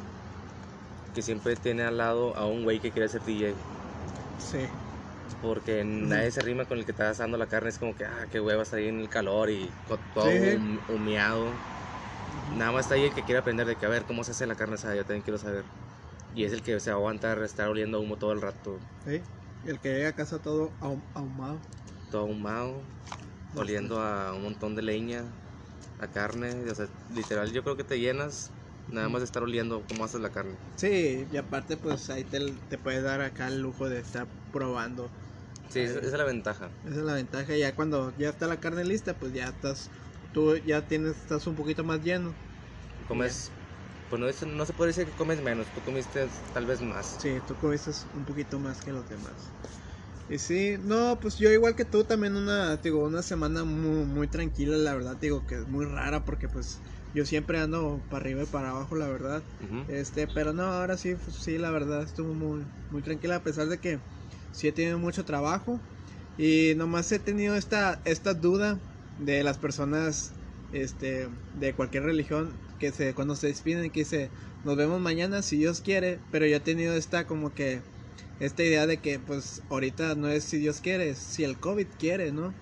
que 1.14 1.22
siempre 1.22 1.56
tiene 1.56 1.84
al 1.84 1.98
lado 1.98 2.36
a 2.36 2.48
un 2.48 2.64
güey 2.64 2.80
que 2.80 2.92
quiere 2.92 3.08
ser 3.08 3.24
DJ. 3.24 3.54
Sí, 4.40 4.66
Porque 5.42 5.84
nadie 5.84 6.32
se 6.32 6.42
rima 6.42 6.66
con 6.66 6.78
el 6.80 6.86
que 6.86 6.92
está 6.92 7.10
asando 7.10 7.38
la 7.38 7.46
carne. 7.46 7.70
Es 7.70 7.78
como 7.78 7.96
que, 7.96 8.06
ah, 8.06 8.26
qué 8.32 8.40
huevas 8.40 8.74
ahí 8.74 8.88
en 8.88 9.00
el 9.00 9.10
calor 9.10 9.50
y 9.50 9.70
todo 10.14 10.30
Sí. 10.32 10.80
humeado. 10.90 11.46
Nada 12.42 12.72
más 12.72 12.82
está 12.86 12.96
ahí 12.96 13.06
el 13.06 13.14
que 13.14 13.24
quiere 13.24 13.40
aprender 13.40 13.66
de 13.68 13.78
que, 13.78 13.86
a 13.86 13.90
ver, 13.90 14.06
cómo 14.06 14.24
se 14.24 14.32
hace 14.32 14.48
la 14.48 14.56
carne 14.56 14.76
asada. 14.76 14.96
Yo 14.96 15.06
también 15.06 15.24
quiero 15.24 15.38
saber. 15.38 15.66
Y 16.34 16.44
es 16.46 16.54
el 16.54 16.64
que 16.64 16.80
se 16.80 16.90
va 16.92 16.96
a 16.96 17.00
aguantar 17.00 17.42
estar 17.44 17.70
oliendo 17.70 18.00
humo 18.02 18.18
todo 18.18 18.32
el 18.34 18.42
rato. 18.42 18.80
sí. 19.04 19.24
El 19.64 19.80
que 19.80 19.94
llega 19.94 20.10
a 20.10 20.14
casa 20.14 20.40
todo 20.40 20.74
ahum- 20.82 21.04
ahumado. 21.14 21.62
Todo 22.10 22.22
ahumado. 22.24 22.84
Oliendo 23.56 24.00
a 24.02 24.34
un 24.34 24.44
montón 24.44 24.76
de 24.76 24.82
leña, 24.82 25.24
a 26.00 26.08
carne. 26.08 26.70
O 26.70 26.76
sea, 26.76 26.88
literal, 27.10 27.52
yo 27.52 27.64
creo 27.64 27.78
que 27.78 27.84
te 27.84 28.00
llenas 28.00 28.52
nada 28.88 29.10
más 29.10 29.22
de 29.22 29.26
estar 29.26 29.44
oliendo 29.44 29.82
cómo 29.88 30.04
haces 30.06 30.22
la 30.22 30.30
carne. 30.32 30.56
Sí, 30.76 31.28
y 31.32 31.38
aparte 31.38 31.78
pues 31.78 32.10
ahí 32.10 32.24
te, 32.24 32.40
te 32.68 32.78
puedes 32.78 33.04
dar 33.04 33.22
acá 33.22 33.48
el 33.48 33.62
lujo 33.62 33.90
de 33.90 34.00
estar 34.00 34.28
probando. 34.52 35.12
Sí, 35.70 35.80
esa, 35.80 36.00
esa 36.00 36.08
es 36.08 36.14
la 36.14 36.24
ventaja. 36.24 36.70
Esa 36.84 37.00
es 37.00 37.04
la 37.06 37.14
ventaja, 37.14 37.56
ya 37.56 37.74
cuando 37.76 38.14
ya 38.18 38.30
está 38.30 38.48
la 38.48 38.60
carne 38.60 38.84
lista, 38.84 39.14
pues 39.14 39.34
ya 39.34 39.48
estás, 39.50 39.90
tú 40.34 40.58
ya 40.58 40.88
tienes, 40.88 41.18
estás 41.20 41.48
un 41.48 41.56
poquito 41.56 41.84
más 41.86 42.02
lleno. 42.02 42.38
Comes, 43.06 43.52
pues 44.10 44.20
no, 44.20 44.28
es- 44.28 44.46
no 44.46 44.66
se 44.66 44.74
puede 44.74 44.90
decir 44.90 45.06
que 45.06 45.14
comes 45.14 45.42
menos. 45.42 45.72
Tú 45.72 45.82
comiste 45.82 46.28
tal 46.52 46.66
vez 46.66 46.82
más. 46.82 47.18
Sí, 47.20 47.42
tú 47.42 47.58
comiste 47.58 47.92
un 48.14 48.26
poquito 48.26 48.60
más 48.60 48.82
que 48.82 48.92
los 48.92 49.08
demás. 49.08 49.54
Y 50.30 50.40
sí, 50.40 50.78
no, 50.80 51.20
pues 51.22 51.38
yo 51.38 51.52
igual 51.52 51.76
que 51.76 51.86
tú 51.86 52.06
también 52.06 52.36
una, 52.38 52.78
digo, 52.78 53.04
una 53.06 53.24
semana 53.24 53.66
muy, 53.66 54.06
muy 54.06 54.28
tranquila, 54.28 54.78
la 54.78 54.94
verdad, 54.96 55.18
digo 55.18 55.46
que 55.46 55.56
es 55.56 55.68
muy 55.68 55.86
rara 55.86 56.26
porque 56.26 56.50
pues 56.50 56.82
yo 57.14 57.26
siempre 57.26 57.60
ando 57.60 58.06
para 58.10 58.26
arriba 58.26 58.44
y 58.44 58.48
para 58.48 58.72
abajo, 58.72 58.96
la 58.96 59.10
verdad. 59.10 59.48
Ujú. 59.60 59.88
Este, 59.88 60.28
pero 60.28 60.54
no, 60.54 60.64
ahora 60.64 60.98
sí, 60.98 61.16
pues, 61.16 61.38
sí, 61.38 61.58
la 61.58 61.72
verdad 61.72 62.04
estuvo 62.04 62.34
muy, 62.36 62.72
muy 62.90 63.04
tranquila 63.04 63.38
a 63.38 63.44
pesar 63.44 63.68
de 63.68 63.80
que 63.82 64.04
sí 64.52 64.68
he 64.68 64.72
tenido 64.74 65.00
mucho 65.00 65.26
trabajo 65.26 65.86
y 66.38 66.74
nomás 66.78 67.12
he 67.12 67.20
tenido 67.20 67.56
esta, 67.56 68.02
esta 68.06 68.34
duda 68.34 68.82
de 69.20 69.44
las 69.44 69.58
personas, 69.58 70.32
este, 70.72 71.28
de 71.60 71.74
cualquier 71.74 72.04
religión 72.04 72.52
que 72.80 72.92
se, 72.92 73.14
cuando 73.14 73.36
se 73.36 73.48
despiden 73.48 73.90
que 73.92 74.02
dice, 74.02 74.30
nos 74.64 74.76
vemos 74.76 75.00
mañana 75.00 75.42
si 75.42 75.58
Dios 75.58 75.82
quiere, 75.82 76.20
pero 76.32 76.46
yo 76.46 76.58
he 76.58 76.62
tenido 76.62 76.96
esta 76.96 77.26
como 77.26 77.54
que, 77.54 77.82
esta 78.40 78.64
idea 78.64 78.88
de 78.88 78.98
que 78.98 79.20
pues 79.20 79.62
ahorita 79.70 80.16
no 80.16 80.28
es 80.28 80.44
si 80.44 80.58
Dios 80.58 80.80
quiere, 80.82 81.10
es 81.10 81.18
si 81.18 81.44
el 81.44 81.58
COVID 81.58 81.88
quiere, 82.00 82.32
¿no? 82.32 82.54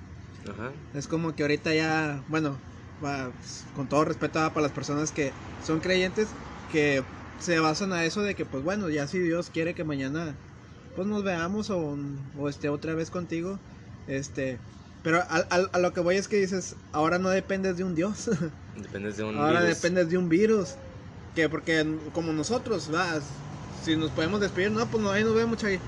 Ajá. 0.49 0.71
Es 0.93 1.07
como 1.07 1.35
que 1.35 1.43
ahorita 1.43 1.73
ya, 1.73 2.23
bueno, 2.27 2.57
con 3.75 3.87
todo 3.87 4.05
respeto 4.05 4.39
para 4.49 4.61
las 4.61 4.71
personas 4.71 5.11
que 5.11 5.31
son 5.65 5.79
creyentes, 5.79 6.27
que 6.71 7.03
se 7.39 7.59
basan 7.59 7.93
a 7.93 8.05
eso 8.05 8.21
de 8.21 8.35
que, 8.35 8.45
pues 8.45 8.63
bueno, 8.63 8.89
ya 8.89 9.07
si 9.07 9.19
Dios 9.19 9.49
quiere 9.49 9.73
que 9.73 9.83
mañana, 9.83 10.35
pues 10.95 11.07
nos 11.07 11.23
veamos 11.23 11.69
o, 11.69 11.97
o 12.37 12.49
esté 12.49 12.69
otra 12.69 12.93
vez 12.93 13.09
contigo, 13.09 13.57
este, 14.07 14.59
pero 15.03 15.17
a, 15.17 15.47
a- 15.49 15.69
a 15.73 15.79
lo 15.79 15.93
que 15.93 15.99
voy 16.01 16.15
es 16.17 16.27
que 16.27 16.37
dices, 16.37 16.75
ahora 16.91 17.17
no 17.19 17.29
dependes 17.29 17.77
de 17.77 17.83
un 17.83 17.95
Dios, 17.95 18.29
Dependes 18.75 19.17
de 19.17 19.23
un 19.23 19.37
ahora 19.37 19.61
virus. 19.61 19.75
dependes 19.81 20.09
de 20.09 20.17
un 20.17 20.29
virus, 20.29 20.75
que 21.35 21.49
porque 21.49 21.85
como 22.13 22.33
nosotros, 22.33 22.93
va, 22.93 23.21
si 23.83 23.95
nos 23.95 24.11
podemos 24.11 24.39
despedir, 24.41 24.71
no, 24.71 24.85
pues 24.87 25.03
no, 25.03 25.11
ahí 25.11 25.23
nos 25.23 25.35
vemos, 25.35 25.57
Chagui. 25.57 25.79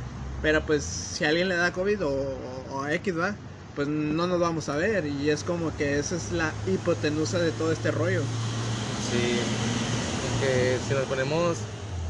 pero 0.42 0.66
pues 0.66 0.84
si 0.84 1.24
a 1.26 1.30
alguien 1.30 1.48
le 1.50 1.56
da 1.56 1.72
COVID 1.72 2.04
o, 2.06 2.10
o- 2.10 2.80
o 2.82 2.88
X, 2.88 3.18
va, 3.18 3.36
pues 3.76 3.88
no 3.88 4.28
nos 4.28 4.40
vamos 4.40 4.70
a 4.70 4.76
ver 4.78 5.06
y 5.08 5.30
es 5.30 5.44
como 5.44 5.76
que 5.76 5.98
esa 5.98 6.16
es 6.16 6.32
la 6.32 6.54
hipotenusa 6.68 7.40
de 7.40 7.52
todo 7.52 7.72
este 7.72 7.92
rollo. 7.92 8.22
Sí, 9.00 9.40
que 10.40 10.80
si 10.86 10.94
nos 10.94 11.06
ponemos 11.08 11.58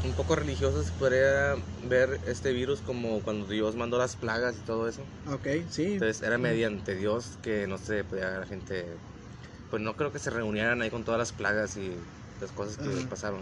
un 0.04 0.12
poco 0.12 0.36
religioso 0.36 0.82
se 0.82 0.92
podría 0.92 1.56
ver 1.88 2.20
este 2.26 2.52
virus 2.52 2.80
como 2.80 3.20
cuando 3.20 3.46
Dios 3.46 3.74
mandó 3.74 3.98
las 3.98 4.16
plagas 4.16 4.56
y 4.56 4.66
todo 4.66 4.88
eso. 4.88 5.02
Ok, 5.32 5.46
sí. 5.70 5.94
Entonces 5.94 6.22
era 6.22 6.38
mediante 6.38 6.94
Dios 6.94 7.38
que 7.42 7.66
no 7.66 7.78
se 7.78 8.04
podía 8.04 8.38
la 8.38 8.46
gente, 8.46 8.86
pues 9.70 9.82
no 9.82 9.96
creo 9.96 10.12
que 10.12 10.18
se 10.18 10.30
reunieran 10.30 10.82
ahí 10.82 10.90
con 10.90 11.04
todas 11.04 11.18
las 11.18 11.32
plagas 11.32 11.76
y 11.76 11.92
las 12.40 12.52
cosas 12.52 12.76
que 12.76 12.88
pasaron. 13.06 13.40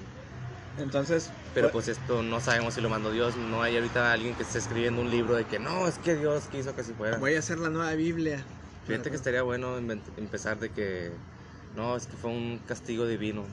Entonces, 0.78 1.30
Pero 1.52 1.70
pues, 1.70 1.88
esto 1.88 2.22
no 2.22 2.40
sabemos 2.40 2.74
si 2.74 2.80
lo 2.80 2.88
mandó 2.88 3.10
Dios, 3.10 3.36
no 3.36 3.62
hay 3.62 3.76
ahorita 3.76 4.10
alguien 4.10 4.34
que 4.34 4.42
esté 4.42 4.58
escribiendo 4.58 5.02
un 5.02 5.10
libro 5.10 5.34
de 5.34 5.44
que 5.44 5.58
no, 5.58 5.86
es 5.86 5.98
que 5.98 6.16
Dios 6.16 6.44
quiso 6.50 6.74
que 6.74 6.80
así 6.80 6.92
fuera. 6.94 7.18
voy 7.18 7.34
a 7.34 7.40
hacer 7.40 7.58
la 7.58 7.68
nueva 7.68 7.92
Biblia. 7.92 8.42
Fíjate 8.86 9.10
que 9.10 9.16
estaría 9.16 9.42
bueno 9.42 9.76
empezar 9.76 10.58
de 10.58 10.70
que 10.70 11.10
no, 11.76 11.94
es 11.96 12.06
que 12.06 12.16
fue 12.16 12.30
un 12.30 12.58
castigo 12.66 13.06
divino, 13.06 13.44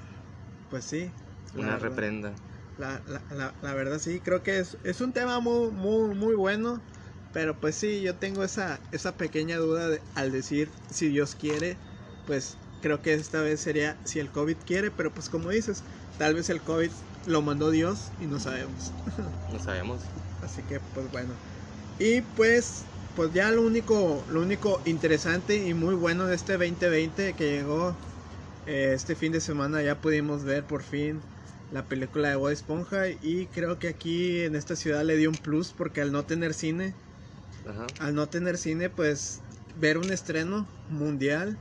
Pues 0.69 0.85
sí. 0.85 1.11
una 1.55 1.77
reprenda. 1.77 2.31
La, 2.79 3.03
la, 3.05 3.23
la, 3.29 3.55
la 3.61 3.73
verdad 3.75 3.99
sí, 3.99 4.21
creo 4.21 4.41
que 4.43 4.59
es, 4.59 4.77
es 4.83 5.01
un 5.01 5.13
tema 5.13 5.39
muy, 5.41 5.71
muy, 5.71 6.15
muy 6.15 6.35
bueno, 6.35 6.83
pero 7.31 7.59
pues 7.59 7.75
sí, 7.75 8.01
yo 8.01 8.15
tengo 8.17 8.43
esa, 8.43 8.81
esa 8.91 9.17
pequeña 9.17 9.57
duda 9.57 9.89
de- 9.89 10.03
al 10.15 10.31
decir 10.31 10.73
si 10.89 11.09
Dios 11.09 11.35
quiere, 11.35 11.77
pues 12.25 12.57
creo 12.79 13.01
que 13.01 13.13
esta 13.13 13.41
vez 13.41 13.61
sería 13.61 13.99
si 14.05 14.19
el 14.19 14.31
COVID 14.31 14.57
quiere, 14.65 14.91
pero 14.91 15.13
pues 15.13 15.29
como 15.29 15.49
dices, 15.49 15.83
tal 16.17 16.35
vez 16.35 16.49
el 16.49 16.63
COVID 16.63 16.91
lo 17.25 17.41
mandó 17.41 17.69
Dios 17.71 18.13
y 18.17 18.27
no 18.27 18.39
sabemos. 18.39 18.93
No 19.47 19.59
sabemos. 19.59 20.11
Así 20.41 20.63
que 20.63 20.79
pues 20.79 21.09
bueno. 21.09 21.39
Y 21.97 22.21
pues 22.21 22.87
pues 23.13 23.31
ya 23.33 23.51
lo 23.51 23.63
único 23.63 24.25
lo 24.29 24.41
único 24.41 24.81
interesante 24.85 25.57
y 25.57 25.73
muy 25.73 25.95
bueno 25.95 26.27
de 26.27 26.35
este 26.35 26.57
2020 26.57 27.35
que 27.35 27.51
llegó 27.51 27.99
eh, 28.65 28.93
este 28.95 29.15
fin 29.15 29.31
de 29.33 29.41
semana 29.41 29.81
ya 29.83 30.01
pudimos 30.01 30.43
ver 30.45 30.67
por 30.67 30.83
fin 30.83 31.25
la 31.71 31.83
película 31.85 32.29
de 32.29 32.35
Bob 32.35 32.49
Esponja 32.49 33.07
y 33.09 33.47
creo 33.47 33.77
que 33.79 33.87
aquí 33.89 34.41
en 34.41 34.55
esta 34.55 34.75
ciudad 34.75 35.03
le 35.03 35.17
dio 35.17 35.29
un 35.29 35.37
plus 35.37 35.71
porque 35.71 36.01
al 36.01 36.11
no 36.11 36.23
tener 36.23 36.53
cine, 36.53 36.95
Ajá. 37.67 37.85
al 37.99 38.15
no 38.15 38.27
tener 38.27 38.57
cine 38.57 38.89
pues 38.89 39.41
ver 39.75 39.97
un 39.97 40.11
estreno 40.11 40.67
mundial 40.89 41.57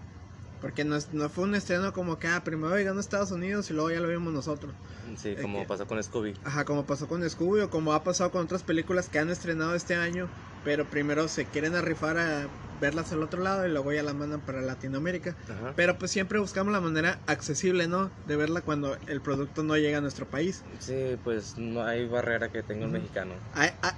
porque 0.61 0.85
no, 0.85 0.99
no 1.12 1.29
fue 1.29 1.44
un 1.44 1.55
estreno 1.55 1.92
como 1.92 2.18
que 2.18 2.27
ah, 2.27 2.42
primero 2.42 2.77
llegando 2.77 2.99
a 2.99 3.03
Estados 3.03 3.31
Unidos 3.31 3.71
y 3.71 3.75
luego 3.75 3.90
ya 3.90 4.01
lo 4.01 4.09
vimos 4.09 4.33
nosotros. 4.33 4.73
Sí, 5.16 5.31
Es 5.31 5.42
como 5.42 5.61
que- 5.61 5.66
pasó 5.66 5.87
con 5.87 6.03
Scooby. 6.03 6.35
Ajá, 6.44 6.64
como 6.64 6.85
pasó 6.85 7.07
con 7.07 7.29
Scooby 7.29 7.61
o 7.61 7.71
como 7.71 7.92
ha 7.92 8.03
pasado 8.03 8.31
con 8.31 8.42
otras 8.44 8.62
películas 8.62 9.09
que 9.09 9.18
han 9.18 9.31
estrenado 9.31 9.75
este 9.75 9.94
año, 9.94 10.29
pero 10.64 10.85
primero 10.87 11.29
se 11.29 11.44
quieren 11.44 11.75
arrifar 11.75 12.18
a 12.18 12.49
verlas 12.81 13.12
al 13.12 13.23
otro 13.23 13.43
lado 13.43 13.67
y 13.67 13.71
luego 13.71 13.93
ya 13.93 14.03
las 14.03 14.14
mandan 14.14 14.41
para 14.41 14.61
Latinoamérica. 14.61 15.35
Ajá. 15.49 15.73
Pero 15.77 15.99
pues 15.99 16.11
siempre 16.11 16.38
buscamos 16.38 16.73
la 16.73 16.81
manera 16.81 17.19
accesible, 17.27 17.88
¿no? 17.88 18.11
De 18.27 18.37
verla 18.37 18.61
cuando 18.61 18.97
el 19.07 19.21
producto 19.21 19.62
no 19.62 19.77
llega 19.77 19.99
a 19.99 20.01
nuestro 20.01 20.27
país. 20.27 20.62
Sí, 20.81 21.17
pues 21.25 21.59
no 21.59 21.85
hay 21.85 22.07
barrera 22.07 22.49
que 22.49 22.62
tenga 22.62 22.87
un 22.87 22.93
mexicano. 22.93 23.35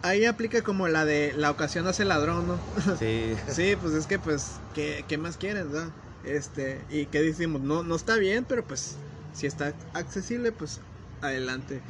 Ahí, 0.02 0.24
aplica 0.24 0.62
como 0.62 0.88
la 0.88 1.04
de 1.04 1.32
la 1.36 1.50
ocasión 1.50 1.86
hace 1.86 2.04
ladrón, 2.04 2.46
¿no? 2.46 2.58
Sí, 2.98 3.34
Sí, 3.48 3.76
pues 3.80 3.94
es 3.94 4.06
que 4.06 4.18
pues, 4.18 4.52
¿qué, 4.74 5.04
qué 5.08 5.18
más 5.18 5.36
quieren, 5.36 5.70
verdad? 5.70 5.90
Este, 6.24 6.80
y 6.90 7.06
qué 7.06 7.22
decimos, 7.22 7.62
no, 7.62 7.82
no 7.82 7.96
está 7.96 8.16
bien, 8.16 8.44
pero 8.44 8.64
pues, 8.64 8.96
si 9.34 9.46
está 9.46 9.72
accesible, 9.94 10.52
pues, 10.52 10.80
adelante. 11.22 11.80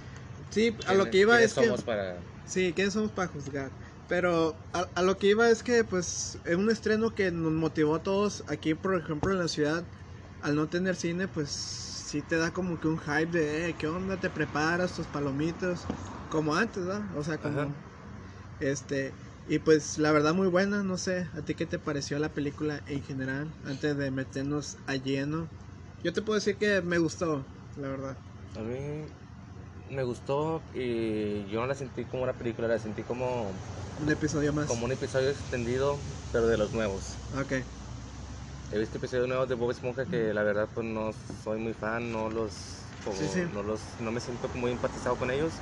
Sí, 0.51 0.77
a 0.87 0.95
lo 0.95 1.11
que 1.11 1.19
iba 1.19 1.35
¿Quiénes 1.35 1.53
es 1.53 1.59
que... 1.59 1.65
somos 1.65 1.83
para 1.83 2.17
Sí, 2.47 2.73
¿quiénes 2.75 2.95
somos 2.95 3.13
para 3.13 3.29
juzgar? 3.29 3.71
Pero 4.11 4.57
a, 4.73 4.81
a 4.97 5.03
lo 5.03 5.19
que 5.19 5.29
iba 5.29 5.49
es 5.51 5.63
que, 5.63 5.85
pues, 5.85 6.37
es 6.45 6.57
un 6.57 6.69
estreno 6.69 7.15
que 7.15 7.31
nos 7.31 7.53
motivó 7.53 7.95
a 7.95 8.03
todos 8.03 8.43
aquí, 8.49 8.75
por 8.75 8.97
ejemplo, 8.97 9.31
en 9.31 9.39
la 9.39 9.47
ciudad, 9.47 9.87
al 10.41 10.57
no 10.57 10.69
tener 10.69 10.97
cine, 10.97 11.29
pues, 11.29 11.51
sí 11.53 12.21
te 12.21 12.37
da 12.37 12.51
como 12.51 12.81
que 12.81 12.89
un 12.89 12.99
hype 12.99 13.27
de, 13.27 13.69
eh, 13.69 13.77
¿qué 13.77 13.87
onda? 13.87 14.19
Te 14.19 14.29
preparas 14.29 14.95
tus 14.95 15.07
palomitas, 15.07 15.87
como 16.29 16.57
antes, 16.57 16.85
¿verdad? 16.85 17.05
O 17.17 17.23
sea, 17.23 17.39
como, 17.39 17.61
Ajá. 17.61 17.71
este, 18.59 19.15
y 19.47 19.61
pues, 19.61 19.97
la 19.99 20.11
verdad, 20.11 20.35
muy 20.35 20.49
buena, 20.49 20.83
no 20.83 20.99
sé, 20.99 21.29
¿a 21.37 21.43
ti 21.43 21.55
qué 21.55 21.67
te 21.67 21.79
pareció 21.79 22.19
la 22.19 22.31
película 22.31 22.83
en 22.89 23.05
general? 23.05 23.55
Antes 23.65 23.97
de 23.97 24.11
meternos 24.11 24.77
a 24.89 24.97
lleno. 24.97 25.49
Yo 26.03 26.13
te 26.13 26.21
puedo 26.23 26.37
decir 26.41 26.57
que 26.59 26.83
me 26.83 26.99
gustó, 26.99 27.47
la 27.77 27.89
verdad. 27.89 28.19
A 28.57 28.61
mí 28.61 29.07
me 29.91 30.03
gustó 30.05 30.63
y 30.73 31.49
yo 31.51 31.61
no 31.61 31.67
la 31.67 31.75
sentí 31.75 32.05
como 32.05 32.23
una 32.23 32.33
película, 32.33 32.69
la 32.69 32.79
sentí 32.79 33.03
como, 33.03 33.51
Un 33.99 34.11
episodio 34.11 34.53
más. 34.53 34.67
como 34.67 34.85
un 34.85 34.93
episodio 34.93 35.31
extendido, 35.31 35.99
pero 36.33 36.47
de 36.47 36.57
los 36.57 36.73
nuevos. 36.73 37.19
Ok. 37.35 37.53
He 38.73 38.79
visto 38.79 38.99
episodios 38.99 39.27
nuevos 39.27 39.49
de 39.49 39.57
Bob 39.57 39.71
Esponja 39.73 40.07
que 40.07 40.33
la 40.33 40.43
verdad 40.45 40.69
pues 40.73 40.87
no 40.87 41.13
soy 41.13 41.59
muy 41.59 41.73
fan, 41.75 42.13
no 42.13 42.31
los, 42.31 42.53
como- 43.05 43.17
Sí, 43.17 43.25
sí. 43.27 43.41
no 43.53 43.63
los, 43.65 43.81
no 44.01 44.13
me 44.13 44.21
siento 44.21 44.49
muy 44.55 44.71
empatizado 44.71 45.17
con 45.17 45.31
ellos, 45.31 45.61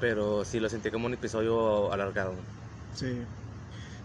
pero 0.00 0.44
sí 0.44 0.60
lo 0.60 0.68
sentí 0.68 0.90
como 0.90 1.06
un 1.06 1.14
episodio 1.14 1.92
alargado. 1.92 2.34
Sí. 2.94 3.26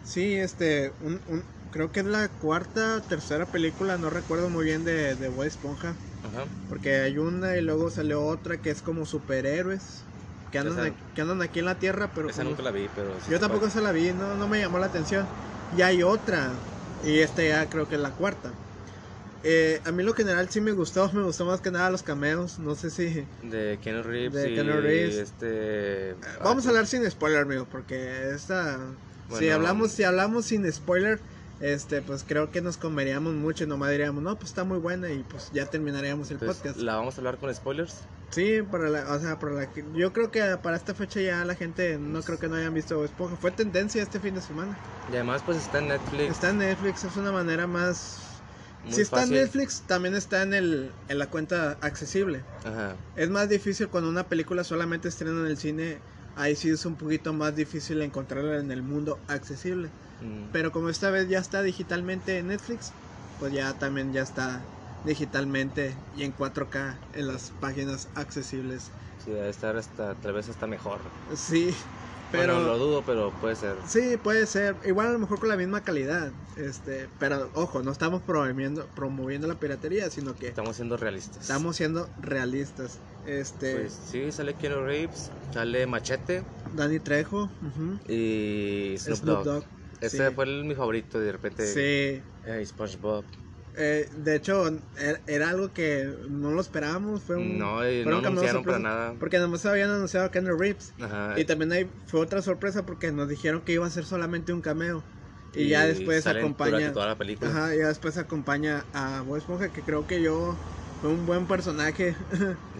Sí, 0.03 0.33
este, 0.35 0.91
un, 1.01 1.21
un- 1.27 1.43
creo 1.71 1.91
que 1.91 1.99
es 2.01 2.05
la 2.05 2.27
cuarta, 2.27 2.99
tercera 3.07 3.45
película, 3.45 3.97
no 3.97 4.09
recuerdo 4.09 4.49
muy 4.49 4.65
bien 4.65 4.83
de, 4.83 5.15
de 5.15 5.29
Bob 5.29 5.43
Esponja, 5.43 5.95
Ajá. 6.33 6.45
porque 6.69 6.95
hay 6.97 7.17
una 7.17 7.57
y 7.57 7.61
luego 7.61 7.89
salió 7.89 8.23
otra 8.25 8.57
que 8.57 8.69
es 8.69 8.81
como 8.81 9.05
superhéroes, 9.05 10.03
que 10.51 10.59
andan, 10.59 10.79
aquí, 10.79 11.03
que 11.15 11.21
andan 11.21 11.41
aquí 11.41 11.59
en 11.59 11.65
la 11.65 11.75
Tierra, 11.75 12.09
pero 12.13 12.29
Esa 12.29 12.37
como- 12.39 12.51
nunca 12.51 12.63
la 12.63 12.71
vi, 12.71 12.87
pero 12.95 13.13
sí 13.25 13.31
yo 13.31 13.39
tampoco 13.39 13.69
se 13.69 13.81
la 13.81 13.91
vi, 13.91 14.11
no, 14.13 14.35
no 14.35 14.47
me 14.47 14.59
llamó 14.59 14.79
la 14.79 14.87
atención. 14.87 15.25
Y 15.77 15.81
hay 15.83 16.01
otra, 16.03 16.51
y 17.05 17.19
esta 17.19 17.43
ya 17.43 17.67
creo 17.69 17.87
que 17.87 17.95
es 17.95 18.01
la 18.01 18.09
cuarta. 18.11 18.51
Eh, 19.43 19.79
a 19.85 19.91
mí 19.91 20.03
lo 20.03 20.13
general 20.13 20.49
sí 20.49 20.59
me 20.59 20.71
gustó, 20.73 21.09
me 21.13 21.23
gustó 21.23 21.45
más 21.45 21.61
que 21.61 21.71
nada 21.71 21.89
los 21.91 22.03
cameos, 22.03 22.59
no 22.59 22.75
sé 22.75 22.89
si... 22.89 23.25
De 23.43 23.79
Keanu 23.81 24.03
Reeves 24.03 24.33
De 24.33 24.51
y 24.51 24.55
Keanu 24.55 24.81
Reeves. 24.81 25.15
este... 25.15 26.15
Vamos 26.43 26.65
a 26.65 26.69
hablar 26.69 26.87
sin 26.87 27.09
spoiler, 27.09 27.43
amigo, 27.43 27.65
porque 27.69 28.31
esta 28.35 28.77
si 29.27 29.33
Bueno. 29.35 29.53
hablamos 29.55 29.91
si 29.91 30.03
hablamos 30.03 30.45
sin 30.47 30.69
spoiler, 30.71 31.21
este 31.59 32.01
pues 32.01 32.23
creo 32.27 32.51
que 32.51 32.61
nos 32.61 32.77
comeríamos 32.77 33.33
mucho 33.33 33.63
y 33.63 33.67
nomás 33.67 33.91
diríamos, 33.91 34.23
"No, 34.23 34.35
pues 34.35 34.49
está 34.49 34.63
muy 34.63 34.77
buena" 34.79 35.09
y 35.11 35.23
pues 35.23 35.49
ya 35.53 35.65
terminaríamos 35.65 36.29
el 36.31 36.35
entonces, 36.35 36.57
podcast. 36.57 36.79
¿La 36.79 36.95
vamos 36.95 37.15
a 37.15 37.17
hablar 37.17 37.37
con 37.37 37.53
spoilers? 37.53 37.95
Sí, 38.31 38.61
para 38.61 38.89
la, 38.89 39.11
o 39.13 39.19
sea, 39.19 39.39
para 39.39 39.53
la 39.53 39.67
yo 39.95 40.13
creo 40.13 40.29
que 40.31 40.41
para 40.61 40.77
esta 40.77 40.93
fecha 40.93 41.19
ya 41.19 41.43
la 41.45 41.55
gente 41.55 41.97
no 41.97 42.21
creo 42.21 42.37
que 42.37 42.47
no 42.47 42.55
hayan 42.55 42.73
visto 42.73 43.03
Esponja. 43.03 43.35
Fue 43.35 43.51
tendencia 43.51 44.03
este 44.03 44.19
fin 44.19 44.35
de 44.35 44.41
semana. 44.41 44.77
Y 45.11 45.15
además 45.15 45.41
pues 45.43 45.57
está 45.57 45.79
en 45.79 45.87
Netflix. 45.87 46.31
Está 46.31 46.49
en 46.51 46.59
Netflix, 46.59 47.03
es 47.03 47.17
una 47.17 47.31
manera 47.31 47.65
más 47.65 48.19
muy 48.83 48.93
Si 48.93 49.01
está 49.01 49.23
en 49.23 49.31
Netflix, 49.31 49.81
también 49.81 50.15
está 50.15 50.43
en 50.43 50.53
el 50.53 50.91
en 51.07 51.17
la 51.17 51.27
cuenta 51.27 51.77
accesible. 51.81 52.43
Ajá. 52.63 52.95
Es 53.15 53.29
más 53.29 53.49
difícil 53.49 53.89
cuando 53.89 54.09
una 54.09 54.27
película 54.27 54.63
solamente 54.63 55.07
estrena 55.07 55.39
en 55.39 55.47
el 55.47 55.57
cine, 55.57 55.97
ahí 56.35 56.55
sí 56.55 56.69
es 56.69 56.85
un 56.85 56.95
poquito 56.95 57.33
más 57.33 57.55
difícil 57.55 58.01
encontrarla 58.01 58.57
en 58.57 58.71
el 58.71 58.83
mundo 58.83 59.19
accesible. 59.27 59.89
Mm. 60.21 60.51
Pero 60.51 60.71
como 60.71 60.89
esta 60.89 61.09
vez 61.11 61.29
ya 61.29 61.39
está 61.39 61.61
digitalmente 61.61 62.37
en 62.37 62.47
Netflix, 62.47 62.91
pues 63.39 63.53
ya 63.53 63.73
también 63.73 64.11
ya 64.13 64.21
está 64.21 64.61
digitalmente 65.05 65.93
y 66.17 66.23
en 66.23 66.33
4K 66.35 66.95
en 67.15 67.27
las 67.27 67.51
páginas 67.61 68.07
accesibles. 68.15 68.89
Sí, 69.23 69.31
debe 69.31 69.49
estar 69.49 69.75
hasta, 69.77 70.13
tal 70.15 70.33
vez 70.33 70.49
hasta 70.49 70.67
mejor. 70.67 70.99
Sí, 71.35 71.73
pero 72.31 72.55
Bueno, 72.55 72.67
lo 72.69 72.77
dudo, 72.77 73.03
pero 73.05 73.31
puede 73.41 73.55
ser. 73.55 73.75
sí 73.87 74.17
puede 74.21 74.45
ser, 74.45 74.75
igual 74.85 75.07
a 75.07 75.11
lo 75.11 75.19
mejor 75.19 75.39
con 75.39 75.49
la 75.49 75.55
misma 75.57 75.81
calidad, 75.81 76.31
este, 76.57 77.07
pero 77.17 77.49
ojo, 77.53 77.81
no 77.81 77.91
estamos 77.91 78.21
promoviendo 78.21 78.85
promoviendo 78.95 79.47
la 79.47 79.55
piratería, 79.55 80.09
sino 80.09 80.35
que 80.35 80.47
Estamos 80.49 80.75
siendo 80.75 80.97
realistas. 80.97 81.41
estamos 81.41 81.75
siendo 81.75 82.09
realistas. 82.21 82.99
Este, 83.25 83.75
Pues 83.75 83.93
sí, 84.09 84.31
sale 84.31 84.53
Keanu 84.53 84.83
Reeves, 84.85 85.31
sale 85.53 85.85
Machete 85.87 86.43
Danny 86.75 86.99
Trejo, 86.99 87.49
y 88.07 88.95
Snoop, 88.97 89.17
Snoop 89.19 89.37
Dogg. 89.37 89.45
Dogg, 89.45 89.63
Ese 90.01 90.29
sí. 90.29 90.35
fue 90.35 90.45
el- 90.45 90.63
mi 90.65 90.75
favorito, 90.75 91.19
de 91.19 91.31
repente. 91.31 91.65
Sí, 91.65 92.23
eh, 92.43 92.65
SpongeBob. 92.65 93.25
eh, 93.75 94.07
de 94.11 94.35
hecho 94.35 94.67
era, 94.97 95.21
era 95.27 95.49
algo 95.49 95.71
que 95.73 96.03
no 96.29 96.51
lo 96.51 96.59
esperábamos, 96.61 97.23
fue 97.23 97.37
un 97.37 97.57
No, 97.59 97.87
y 97.89 98.03
fueron 98.03 98.21
no 98.21 98.23
cameos 98.23 98.43
anunciaron 98.43 98.63
para 98.65 98.79
nada. 98.79 99.15
Porque 99.19 99.37
nada 99.37 99.47
más 99.49 99.65
habían 99.65 99.89
anunciado 99.89 100.25
a 100.25 100.31
Keanu 100.31 100.57
Reeves. 100.57 100.93
Ajá. 100.99 101.39
Y 101.39 101.45
también 101.45 101.71
ahí 101.71 101.89
fue 102.07 102.19
otra 102.21 102.41
sorpresa 102.41 102.85
porque 102.85 103.11
nos 103.11 103.29
dijeron 103.29 103.61
que 103.61 103.73
iba 103.73 103.85
a 103.85 103.89
ser 103.89 104.05
solamente 104.05 104.53
un 104.53 104.61
cameo. 104.61 105.03
Y, 105.53 105.69
ya 105.69 105.85
después 105.85 106.25
acompaña. 106.27 106.93
toda 106.93 107.07
la 107.07 107.17
película. 107.17 107.49
Ajá, 107.49 107.75
ya 107.75 107.87
después 107.87 108.17
acompaña 108.17 108.85
a 108.93 109.21
Bob 109.23 109.37
Esponja, 109.37 109.69
que 109.71 109.81
creo 109.83 110.05
que 110.05 110.21
yo 110.21 110.55
fue 111.01 111.09
un 111.09 111.25
buen 111.25 111.47
personaje, 111.47 112.15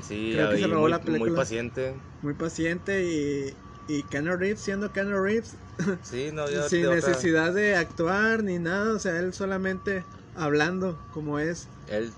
Sí, 0.02 0.32
Creo 0.36 0.50
que 0.52 0.58
se 0.58 0.62
y 0.62 0.66
robó 0.66 0.82
muy, 0.82 0.92
la 0.92 1.00
película. 1.02 1.30
muy 1.30 1.38
paciente. 1.38 1.96
muy 2.22 2.34
paciente 2.36 3.04
y, 3.06 3.58
y 3.90 4.04
Keanu 4.04 4.38
Reeves 4.38 4.62
siendo 4.62 4.92
Keanu 4.94 5.22
Reeves, 5.22 5.58
Sí, 6.04 6.30
no, 6.32 6.50
yo 6.50 6.68
sin 6.70 6.86
otra- 6.86 6.96
necesidad 6.96 7.54
de 7.54 7.76
actuar 7.76 8.44
ni 8.44 8.60
nada, 8.60 8.94
o 8.94 9.00
sea, 9.00 9.20
él 9.20 9.34
solamente 9.34 10.06
hablando 10.34 11.00
como 11.12 11.40
es. 11.40 11.70
Él 11.88 12.14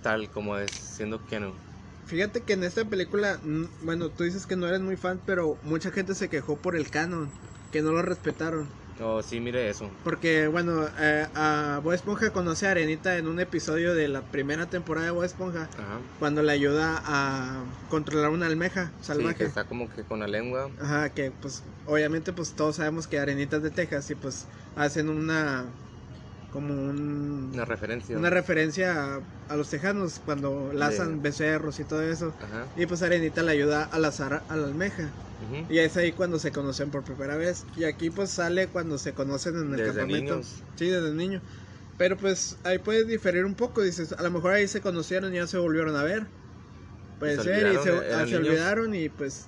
tal 0.00 0.30
como 0.30 0.56
es, 0.56 0.72
siendo 0.72 1.24
Keanu. 1.24 1.58
Fíjate 2.04 2.44
que 2.44 2.52
en 2.52 2.62
esta 2.62 2.84
película, 2.84 3.40
bueno, 3.80 4.10
tú 4.10 4.22
dices 4.24 4.46
que 4.46 4.54
no 4.56 4.68
eres 4.68 4.80
muy 4.80 4.96
fan, 4.96 5.20
pero 5.26 5.58
mucha 5.62 5.90
gente 5.90 6.14
se 6.14 6.28
quejó 6.28 6.60
por 6.62 6.76
el 6.76 6.88
canon, 6.90 7.32
que 7.70 7.82
no 7.82 7.92
lo 7.92 8.02
respetaron. 8.02 8.70
Oh, 8.98 9.22
sí, 9.22 9.40
mire 9.40 9.68
eso. 9.68 9.90
Porque, 10.02 10.46
bueno, 10.46 10.88
eh, 10.98 11.26
a 11.34 11.80
Bob 11.82 11.92
Esponja 11.92 12.30
conoce 12.30 12.66
a 12.66 12.70
Arenita 12.70 13.18
en 13.18 13.26
un 13.26 13.40
episodio 13.40 13.94
de 13.94 14.08
la 14.08 14.22
primera 14.22 14.66
temporada 14.70 15.06
de 15.06 15.12
Bob 15.12 15.24
Esponja, 15.24 15.68
Ajá. 15.76 16.00
cuando 16.18 16.42
le 16.42 16.52
ayuda 16.52 17.02
a 17.04 17.66
controlar 17.88 18.30
una 18.30 18.46
almeja 18.46 18.92
Sí, 19.00 19.06
salvaje. 19.06 19.36
que 19.38 19.44
está 19.44 19.64
como 19.64 19.88
que 19.88 20.04
con 20.04 20.20
la 20.20 20.26
lengua. 20.28 20.70
Ajá, 20.80 21.10
que 21.12 21.30
pues 21.30 21.62
obviamente 21.84 22.32
pues 22.32 22.54
todos 22.54 22.76
sabemos 22.76 23.06
que 23.06 23.18
Arenitas 23.18 23.62
de 23.62 23.70
Texas 23.70 24.08
y 24.10 24.14
pues 24.14 24.48
hacen 24.74 25.08
una 25.10 25.74
como 26.56 26.72
un, 26.72 27.50
Una 27.52 27.66
referencia. 27.66 28.16
una 28.16 28.30
referencia 28.30 29.16
a, 29.16 29.20
a 29.50 29.56
los 29.56 29.68
tejanos 29.68 30.20
cuando 30.24 30.72
lazan 30.72 31.16
De- 31.16 31.28
becerros 31.28 31.78
y 31.80 31.84
todo 31.84 32.00
eso. 32.00 32.32
Ajá. 32.42 32.66
Y 32.76 32.86
pues 32.86 33.02
Arenita 33.02 33.42
le 33.42 33.52
ayuda 33.52 33.84
a 33.84 33.98
lazar 33.98 34.42
a 34.48 34.56
la 34.56 34.66
almeja. 34.66 35.10
Y 35.68 35.78
es 35.80 35.94
ahí 35.98 36.12
cuando 36.12 36.38
se 36.38 36.52
conocen 36.52 36.90
por 36.90 37.04
primera 37.04 37.36
vez. 37.36 37.66
Y 37.76 37.84
aquí 37.84 38.08
pues 38.08 38.30
sale 38.30 38.68
cuando 38.68 38.96
se 38.96 39.12
conocen 39.12 39.54
en 39.56 39.64
el 39.72 39.76
Desde 39.76 39.86
campamento. 39.98 40.32
niños. 40.36 40.62
Sí, 40.76 40.86
desde 40.86 41.12
niño. 41.12 41.42
Pero 41.98 42.16
pues 42.16 42.56
ahí 42.64 42.78
puede 42.78 43.04
diferir 43.04 43.44
un 43.44 43.54
poco. 43.54 43.82
Dices, 43.82 44.12
a 44.14 44.22
lo 44.22 44.30
mejor 44.30 44.52
ahí 44.54 44.66
se 44.66 44.80
conocieron 44.80 45.34
y 45.34 45.36
ya 45.36 45.46
se 45.46 45.58
volvieron 45.58 45.94
a 45.94 46.02
ver. 46.04 46.26
Puede 47.18 47.36
Se 47.36 47.42
ser, 47.42 47.66
y 47.66 47.72
se, 47.74 47.90
olvidaron, 47.90 48.04
eran 48.04 48.20
ah, 48.20 48.26
se 48.26 48.36
olvidaron 48.36 48.94
y 48.94 49.08
pues 49.10 49.44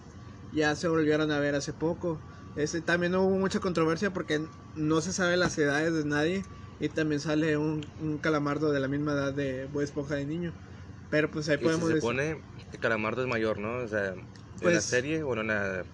ya 0.55 0.77
se 0.77 0.89
volvieron 0.89 1.31
a 1.31 1.39
ver 1.41 1.55
hace 1.55 1.73
poco. 1.73 2.21
Ese, 2.55 2.83
también 2.83 3.15
hubo 3.15 3.39
mucha 3.39 3.61
controversia 3.61 4.11
porque 4.11 4.43
no 4.77 5.01
se 5.01 5.13
sabe 5.15 5.39
las 5.39 5.57
edades 5.57 5.95
de 5.95 6.05
nadie. 6.05 6.45
Y 6.81 6.89
también 6.89 7.21
sale 7.21 7.57
un, 7.57 7.85
un 8.01 8.19
calamardo 8.19 8.71
de 8.71 8.81
la 8.81 8.89
misma 8.89 9.13
edad 9.13 9.33
de 9.33 9.67
Bob 9.67 9.83
Esponja 9.83 10.15
de 10.15 10.27
niño. 10.27 10.53
Pero 11.11 11.31
pues 11.31 11.49
ahí 11.49 11.57
Y 11.57 11.65
podemos 11.65 11.89
se 11.89 11.95
decir- 11.95 12.01
supone 12.01 12.41
que 12.71 12.79
Calamardo 12.79 13.23
es 13.23 13.29
mayor, 13.29 13.59
¿no? 13.59 13.79
O 13.79 13.89
sea, 13.89 14.09
en 14.09 14.17
la 14.19 14.25
Pues- 14.63 14.85
serie, 14.85 15.23
bueno, 15.23 15.41
en, 15.43 15.49
la, 15.49 15.85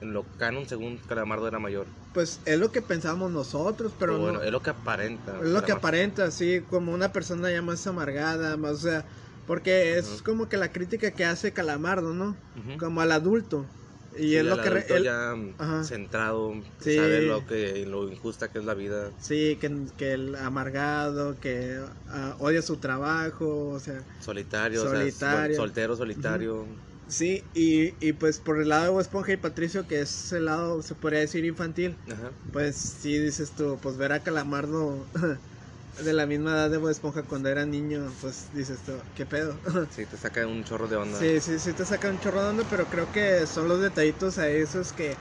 en 0.00 0.12
lo 0.12 0.24
canon, 0.38 0.66
según 0.68 0.98
Calamardo 0.98 1.46
era 1.48 1.58
mayor. 1.58 1.86
Pues 2.12 2.40
es 2.44 2.58
lo 2.58 2.70
que 2.72 2.82
pensamos 2.82 3.30
nosotros, 3.30 3.92
pero 3.98 4.18
bueno, 4.18 4.38
no- 4.38 4.44
es 4.44 4.50
lo 4.52 4.62
que 4.62 4.70
aparenta. 4.70 5.32
Es 5.32 5.36
lo 5.38 5.42
que 5.42 5.66
Calamardo. 5.68 5.74
aparenta, 5.76 6.30
sí, 6.30 6.62
como 6.68 6.92
una 6.92 7.12
persona 7.12 7.50
ya 7.50 7.62
más 7.62 7.86
amargada, 7.86 8.56
más, 8.56 8.72
o 8.72 8.78
sea, 8.78 9.04
porque 9.46 9.96
es 9.98 10.06
Ujú. 10.16 10.24
como 10.24 10.48
que 10.48 10.56
la 10.56 10.72
crítica 10.72 11.10
que 11.12 11.24
hace 11.24 11.52
Calamardo, 11.52 12.12
¿no? 12.14 12.36
Ujú. 12.56 12.78
Como 12.78 13.00
al 13.00 13.12
adulto. 13.12 13.64
Y 14.16 14.28
Sí, 14.28 14.36
es 14.36 14.44
lo 14.44 14.60
que... 14.60 14.70
re- 14.70 14.86
él- 14.88 15.04
ya 15.04 15.34
Ajá. 15.58 15.84
centrado, 15.84 16.52
Sí. 16.80 16.96
sabe 16.96 17.22
lo, 17.22 17.44
que, 17.46 17.84
lo 17.86 18.08
injusta 18.10 18.48
que 18.48 18.58
es 18.58 18.64
la 18.64 18.74
vida. 18.74 19.10
Sí, 19.18 19.56
que, 19.60 19.86
que 19.96 20.12
el 20.12 20.34
amargado, 20.36 21.38
que 21.40 21.78
ah, 22.08 22.36
odia 22.38 22.62
su 22.62 22.76
trabajo, 22.76 23.68
o 23.70 23.80
sea, 23.80 24.04
Solitario, 24.20 24.82
o 24.82 24.88
sea, 24.88 25.00
Solitario. 25.00 25.56
sol- 25.56 25.66
soltero, 25.66 25.96
solitario. 25.96 26.66
sí, 27.08 27.42
y, 27.54 27.94
y 28.06 28.12
pues 28.14 28.38
por 28.38 28.60
el 28.60 28.68
lado 28.68 28.96
de 28.96 29.02
Esponja 29.02 29.32
y 29.32 29.36
Patricio, 29.36 29.86
que 29.86 30.00
es 30.00 30.32
el 30.32 30.46
lado, 30.46 30.82
se 30.82 30.94
podría 30.94 31.20
decir, 31.20 31.44
infantil, 31.44 31.96
Ajá. 32.10 32.32
pues 32.52 32.76
sí 32.76 33.18
dices 33.18 33.52
tú, 33.56 33.78
pues 33.82 33.96
ver 33.96 34.12
a 34.12 34.20
Calamardo 34.22 35.06
de 35.96 36.12
la 36.12 36.26
misma 36.26 36.52
edad 36.52 36.70
de 36.70 36.78
Bob 36.78 36.90
Esponja 36.90 37.24
cuando 37.24 37.48
era 37.48 37.66
niño, 37.66 38.16
pues 38.20 38.50
dices 38.52 38.82
tú, 38.84 38.92
¿qué 39.14 39.26
pedo? 39.26 39.60
Sí, 39.94 40.04
te 40.06 40.18
saca 40.18 40.46
un 40.46 40.62
chorro 40.62 40.88
de 40.88 40.96
onda. 40.96 41.26
Sí, 41.26 41.40
sí, 41.40 41.58
sí 41.60 41.74
te 41.74 41.84
saca 41.86 42.08
un 42.10 42.18
chorro 42.18 42.42
de 42.42 42.48
onda, 42.50 42.64
pero 42.68 42.88
creo 42.90 43.10
que 43.12 43.46
son 43.46 43.68
los 43.68 43.80
detallitos 43.80 44.38
a 44.38 44.48
esos 44.50 44.92
que 44.92 45.16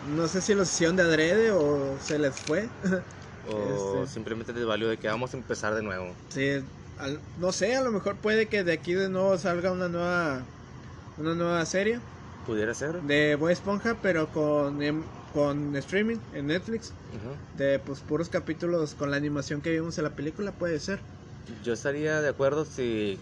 no 0.00 0.28
sé 0.28 0.42
si 0.42 0.54
los 0.54 0.70
hicieron 0.72 0.96
de 0.96 1.02
adrede 1.04 1.50
o 1.52 1.98
se 2.00 2.18
les 2.18 2.36
fue. 2.40 2.70
O 3.44 3.56
Este. 3.56 4.06
simplemente 4.06 4.52
les 4.52 4.66
valió 4.66 4.88
de 4.88 4.98
que 4.98 5.06
vamos 5.08 5.32
a 5.34 5.36
empezar 5.36 5.74
de 5.74 5.82
nuevo. 5.82 6.16
sí, 6.28 6.50
al- 6.96 7.22
no 7.36 7.52
sé, 7.52 7.74
a 7.76 7.82
lo 7.82 7.90
mejor 7.92 8.20
puede 8.20 8.48
que 8.48 8.64
de 8.64 8.72
aquí 8.72 8.94
de 8.94 9.08
nuevo 9.08 9.36
salga 9.38 9.72
una 9.72 9.88
nueva 9.88 10.46
una 11.16 11.34
nueva 11.34 11.66
serie 11.66 12.00
¿Pudiera 12.42 12.74
ser? 12.74 13.02
de 13.02 13.36
Boy 13.36 13.52
Esponja, 13.52 14.00
pero 14.02 14.30
con 14.32 14.82
em- 14.82 15.08
con 15.34 15.74
streaming 15.76 16.18
en 16.32 16.46
Netflix, 16.46 16.92
de 17.58 17.80
pues 17.80 18.00
puros 18.00 18.28
capítulos 18.28 18.94
con 18.94 19.10
la 19.10 19.16
animación 19.16 19.60
que 19.60 19.72
vimos 19.72 19.98
en 19.98 20.04
la 20.04 20.10
película, 20.10 20.52
puede 20.52 20.78
ser. 20.78 21.00
Yo 21.64 21.72
estaría 21.72 22.22
de 22.22 22.28
acuerdo 22.28 22.64
si 22.64 23.18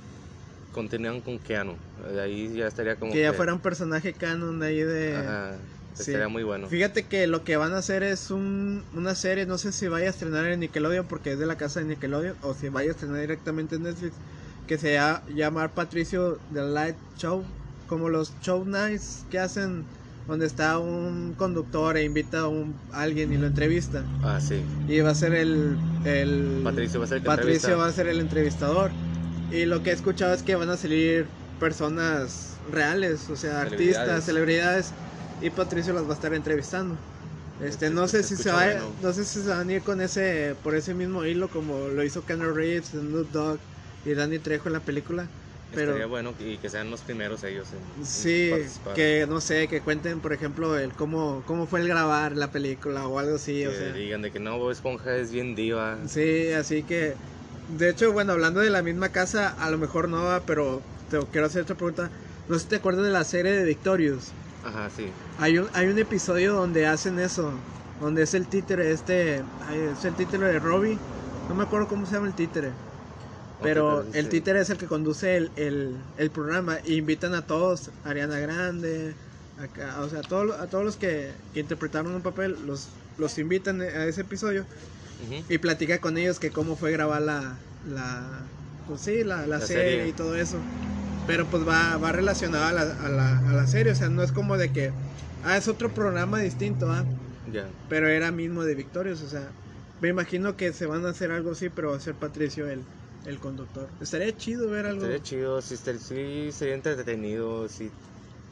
continúan 0.73 1.23
con 1.23 1.39
Keanu. 1.39 1.75
De 2.13 2.21
ahí 2.21 2.55
ya 2.55 2.67
estaría 2.67 2.97
como 2.97 3.13
que 3.13 3.23
ya 3.23 3.33
fuera 3.33 3.55
un 3.55 3.61
personaje 3.61 4.13
canon 4.13 4.63
ahí 4.63 4.83
de 4.83 5.17
Ajá. 5.17 5.53
sí. 5.95 6.03
Estaría 6.03 6.29
muy 6.29 6.43
bueno. 6.43 6.69
Fíjate 6.69 7.05
que 7.05 7.27
lo 7.27 7.45
que 7.45 7.57
van 7.57 7.73
a 7.73 7.79
hacer 7.79 8.03
es 8.03 8.31
un, 8.31 8.85
una 8.95 9.15
serie, 9.15 9.47
no 9.47 9.57
sé 9.57 9.73
si 9.73 9.89
vaya 9.89 10.07
a 10.09 10.11
estrenar 10.11 10.45
en 10.47 10.61
Nickelodeon 10.61 11.07
porque 11.07 11.33
es 11.33 11.39
de 11.39 11.47
la 11.47 11.57
casa 11.57 11.81
de 11.81 11.87
Nickelodeon 11.87 12.37
o 12.43 12.53
si 12.53 12.69
vaya 12.69 12.91
a 12.91 12.93
estrenar 12.93 13.21
directamente 13.21 13.77
en 13.77 13.85
Netflix, 13.85 14.13
que 14.67 14.77
se 14.77 14.97
va 14.97 15.17
a 15.17 15.23
llamar 15.31 15.73
Patricio 15.73 16.39
The 16.53 16.63
Light 16.63 16.97
Show, 17.19 17.43
como 17.89 18.11
los 18.11 18.33
show 18.43 18.65
nights 18.67 19.25
que 19.31 19.39
hacen 19.39 19.85
donde 20.27 20.47
está 20.47 20.79
un 20.79 21.35
conductor 21.35 21.97
e 21.97 22.05
invita 22.05 22.41
a, 22.41 22.49
un, 22.49 22.81
a 22.93 23.03
alguien 23.03 23.33
y 23.33 23.37
lo 23.37 23.47
entrevista. 23.47 24.07
Ah, 24.23 24.41
sí. 24.41 24.65
Y 24.87 25.01
va 25.01 25.11
a 25.11 25.15
ser 25.15 25.35
el... 25.35 25.79
el 26.05 26.61
Patricio 26.65 27.01
va 27.01 27.05
a 27.05 27.09
ser 27.09 27.19
el 27.19 27.25
Patricio 27.25 27.79
va 27.79 27.87
a 27.87 27.93
ser 27.93 28.07
el 28.09 28.21
entrevistador. 28.21 28.93
Y 29.51 29.67
lo 29.67 29.83
que 29.83 29.91
he 29.91 29.93
escuchado 29.93 30.33
es 30.35 30.43
que 30.43 30.55
van 30.57 30.71
a 30.71 30.77
salir 30.77 31.29
personas 31.59 32.59
reales, 32.71 33.29
o 33.31 33.37
sea, 33.37 33.61
Celebridades. 33.61 33.73
artistas, 33.73 34.25
celebridades, 34.25 34.95
y 35.41 35.51
Patricio 35.51 35.93
las 35.93 36.05
va 36.07 36.11
a 36.11 36.15
estar 36.15 36.35
entrevistando. 36.35 36.99
Este, 37.59 37.89
Se- 37.89 37.95
no 37.95 38.09
sé 38.09 38.23
si 38.23 38.37
se 38.37 38.51
va, 38.51 38.65
bueno. 38.65 38.97
no 39.01 39.13
sé 39.13 39.25
si 39.25 39.41
se 39.43 39.49
van 39.49 39.69
a 39.69 39.73
ir 39.73 39.83
con 39.83 40.01
ese, 40.01 40.57
por 40.63 40.75
ese 40.75 40.95
mismo 40.95 41.25
hilo 41.25 41.51
como 41.51 41.89
lo 41.89 42.03
hizo 42.05 42.25
Keanu 42.25 42.53
Reeves, 42.53 42.89
Snoop 42.91 43.31
Dogg 43.31 43.61
y 44.05 44.15
Danny 44.15 44.39
Trejo 44.39 44.69
en 44.69 44.73
la 44.75 44.85
película. 44.85 45.31
Pero 45.75 45.93
Estaría 45.93 46.07
bueno 46.07 46.35
y 46.39 46.59
que 46.59 46.69
sean 46.69 46.91
los 46.91 47.01
primeros 47.03 47.43
ellos 47.45 47.69
en, 47.73 47.79
en 48.01 48.07
sí, 48.07 48.49
participar. 48.51 48.95
que 48.95 49.27
no 49.29 49.41
sé, 49.41 49.69
que 49.69 49.81
cuenten, 49.81 50.21
por 50.21 50.33
ejemplo, 50.33 50.79
el 50.79 50.93
cómo, 50.93 51.43
cómo 51.47 51.67
fue 51.67 51.81
el 51.81 51.89
grabar 51.89 52.37
la 52.37 52.51
película 52.51 53.07
o 53.09 53.19
algo 53.19 53.37
así, 53.37 53.61
Que 53.63 53.69
o 53.69 53.73
sea. 53.73 53.93
digan 53.93 54.23
de 54.23 54.31
que 54.31 54.39
no, 54.41 54.59
Bob 54.59 54.71
Esponja 54.71 55.17
es 55.17 55.33
bien 55.33 55.55
diva. 55.55 55.99
Sí, 56.07 56.53
así 56.53 56.83
que, 56.83 57.15
de 57.79 57.89
hecho, 57.91 58.13
bueno, 58.13 58.33
hablando 58.33 58.61
de 58.61 58.71
la 58.71 58.83
misma 58.83 59.09
casa, 59.09 59.49
a 59.49 59.71
lo 59.71 59.79
mejor 59.79 60.09
no 60.09 60.23
va, 60.25 60.41
pero 60.41 60.83
te 61.11 61.19
quiero 61.33 61.47
hacer 61.47 61.63
otra 61.63 61.75
pregunta. 61.77 62.11
No 62.49 62.57
sé 62.57 62.63
si 62.65 62.69
te 62.69 62.77
acuerdas 62.77 63.05
de 63.05 63.11
la 63.13 63.25
serie 63.25 63.53
de 63.53 63.65
Victorious. 63.65 64.33
Ajá, 64.65 64.91
sí. 64.91 65.07
Hay 65.39 65.59
un, 65.59 65.69
hay 65.73 65.87
un 65.87 65.99
episodio 65.99 66.55
donde 66.55 66.87
hacen 66.87 67.19
eso, 67.19 67.53
donde 68.01 68.23
es 68.23 68.35
el 68.35 68.47
títere 68.47 68.93
este, 68.93 69.37
es 69.37 70.05
el 70.05 70.15
títere 70.15 70.47
de 70.53 70.59
Robbie. 70.59 70.99
No 71.49 71.55
me 71.55 71.63
acuerdo 71.65 71.89
cómo 71.89 72.05
se 72.07 72.13
llama 72.15 72.27
el 72.29 72.35
títere. 72.35 72.71
Pero 73.63 74.07
el 74.13 74.25
sí. 74.25 74.31
títere 74.31 74.61
es 74.61 74.71
el 74.71 74.79
que 74.79 74.87
conduce 74.87 75.37
el, 75.37 75.53
el, 75.57 75.97
el 76.17 76.31
programa 76.31 76.79
y 76.85 76.97
invitan 76.97 77.35
a 77.35 77.47
todos, 77.47 77.91
Ariana 78.05 78.39
Grande, 78.39 79.15
acá, 79.57 80.01
o 80.01 80.09
sea, 80.09 80.21
a 80.21 80.23
todos, 80.23 80.59
a 80.59 80.69
todos 80.69 80.85
los 80.85 80.97
que, 80.97 81.41
que 81.53 81.61
interpretaron 81.61 82.15
un 82.15 82.23
papel, 82.23 82.67
los, 82.67 82.89
los 83.19 83.39
invitan 83.39 83.81
a 83.81 84.05
ese 84.07 84.23
episodio 84.23 84.67
y 85.49 85.59
platica 85.59 86.01
con 86.01 86.19
ellos 86.19 86.41
que 86.41 86.51
cómo 86.53 86.77
fue 86.77 86.91
grabar 86.93 87.23
la, 87.23 87.65
la 87.85 88.51
pues 88.87 89.03
sí, 89.03 89.23
la, 89.25 89.47
la 89.47 89.59
La 89.59 89.61
serie, 89.61 89.99
serie. 89.99 90.09
y 90.09 90.13
todo 90.15 90.35
eso. 90.37 90.69
Pero 91.25 91.49
pues 91.51 91.67
va, 91.67 91.97
va 91.99 92.13
relacionado 92.13 92.65
a 92.65 92.73
la, 92.73 92.83
a, 92.83 93.09
la, 93.09 93.39
a 93.39 93.53
la 93.53 93.67
serie, 93.67 93.93
o 93.93 93.95
sea, 93.95 94.09
no 94.09 94.23
es 94.23 94.33
como 94.33 94.59
de 94.59 94.73
que, 94.73 94.99
ah, 95.43 95.57
es 95.57 95.69
otro 95.69 95.95
programa 95.95 96.41
distinto, 96.41 96.91
ah, 96.91 97.07
pero 97.89 98.09
era 98.09 98.33
mismo 98.33 98.65
de 98.65 98.75
Victorious, 98.75 99.23
o 99.23 99.29
sea, 99.29 99.57
me 100.01 100.09
imagino 100.09 100.57
que 100.57 100.73
se 100.73 100.87
van 100.87 101.07
a 101.07 101.11
hacer 101.11 101.31
algo 101.31 101.53
así, 101.53 101.69
pero 101.71 101.91
va 101.93 101.97
a 101.97 102.01
ser 102.01 102.19
Patricio 102.19 102.69
el, 102.69 102.89
el 103.25 103.39
conductor. 103.39 103.91
Estaría 104.01 104.37
chido 104.37 104.69
ver 104.71 104.87
algo. 104.87 105.05
Estaría 105.05 105.23
chido, 105.23 105.61
sí, 105.63 105.75
estaría- 105.75 106.01
sí 106.01 106.53
sería 106.53 106.75
entretenido, 106.75 107.69
sí. 107.69 107.91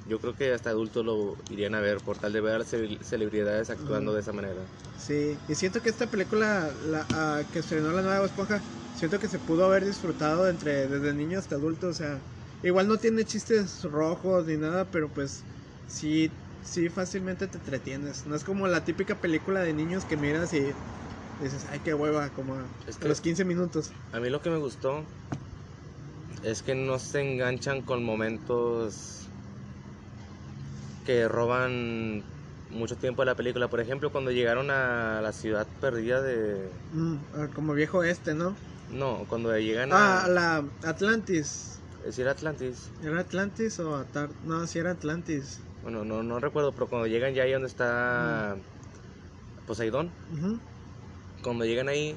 Yo 0.04 0.18
creo 0.20 0.34
que 0.34 0.52
hasta 0.52 0.70
adultos 0.70 1.04
lo 1.04 1.36
irían 1.48 1.74
a 1.74 1.80
ver 1.80 1.98
por 2.00 2.18
tal 2.18 2.32
de 2.32 2.40
ver 2.40 2.64
celebridades 2.64 3.70
actuando 3.70 4.10
Ujú. 4.10 4.14
de 4.14 4.20
esa 4.20 4.32
manera. 4.32 4.62
Sí, 4.96 5.38
y 5.48 5.54
siento 5.54 5.80
que 5.82 5.88
esta 5.88 6.06
película 6.10 6.74
la, 6.84 7.06
ah, 7.12 7.42
que 7.50 7.60
estrenó 7.60 7.92
la 7.92 8.02
nueva 8.02 8.24
Esponja, 8.26 8.62
siento 8.92 9.18
que 9.18 9.28
se 9.28 9.38
pudo 9.38 9.64
haber 9.64 9.84
disfrutado 9.84 10.48
entre 10.48 10.88
desde 10.88 11.14
niño 11.14 11.38
hasta 11.38 11.54
adulto, 11.54 11.88
o 11.88 11.92
sea, 11.94 12.20
igual 12.62 12.86
no 12.88 12.98
tiene 12.98 13.24
chistes 13.24 13.82
rojos 13.84 14.46
ni 14.46 14.56
nada, 14.58 14.90
pero 14.90 15.08
pues 15.12 15.44
sí, 15.86 16.30
sí 16.60 16.88
fácilmente 16.90 17.46
te 17.48 17.58
entretienes. 17.58 18.26
No 18.26 18.34
es 18.36 18.44
como 18.44 18.66
la 18.68 18.84
típica 18.84 19.20
película 19.20 19.60
de 19.62 19.72
niños 19.72 20.04
que 20.04 20.16
miras 20.18 20.52
y 20.52 20.74
dices, 21.44 21.66
ay, 21.70 21.80
qué 21.84 21.94
hueva, 21.94 22.28
como 22.30 22.54
a, 22.54 22.64
Es 22.86 23.00
a 23.02 23.06
los 23.06 23.20
15 23.20 23.44
minutos. 23.44 23.90
A 24.12 24.20
mí 24.20 24.30
lo 24.30 24.40
que 24.42 24.50
me 24.50 24.58
gustó 24.58 25.04
es 26.42 26.62
que 26.62 26.74
no 26.74 26.98
se 26.98 27.20
enganchan 27.20 27.82
con 27.82 28.04
momentos 28.04 29.26
que 31.06 31.28
roban 31.28 32.22
mucho 32.70 32.96
tiempo 32.96 33.22
de 33.22 33.26
la 33.26 33.34
película. 33.34 33.68
Por 33.68 33.80
ejemplo, 33.80 34.10
cuando 34.10 34.30
llegaron 34.30 34.70
a 34.70 35.20
la 35.22 35.32
ciudad 35.32 35.66
perdida 35.80 36.20
de... 36.22 36.70
Mm, 36.92 37.16
como 37.54 37.74
viejo 37.74 38.02
este, 38.04 38.34
¿no? 38.34 38.56
No, 38.90 39.24
cuando 39.28 39.56
llegan 39.58 39.92
a... 39.92 40.24
Ah, 40.24 40.28
la 40.28 40.64
Atlantis. 40.82 41.80
Es 42.00 42.06
decir, 42.06 42.28
Atlantis. 42.28 42.90
¿Era 43.02 43.20
Atlantis 43.20 43.78
o 43.80 43.96
Atar? 43.96 44.30
No, 44.44 44.66
sí 44.66 44.78
era 44.78 44.92
Atlantis. 44.92 45.60
Bueno, 45.82 46.04
no, 46.04 46.22
no 46.22 46.38
recuerdo, 46.40 46.72
pero 46.72 46.86
cuando 46.86 47.06
llegan 47.06 47.34
ya 47.34 47.42
ahí 47.42 47.52
donde 47.52 47.68
está 47.68 48.56
Poseidón, 49.66 50.10
Ujú. 50.32 50.58
Cuando 51.42 51.64
llegan 51.64 51.88
ahí 51.88 52.14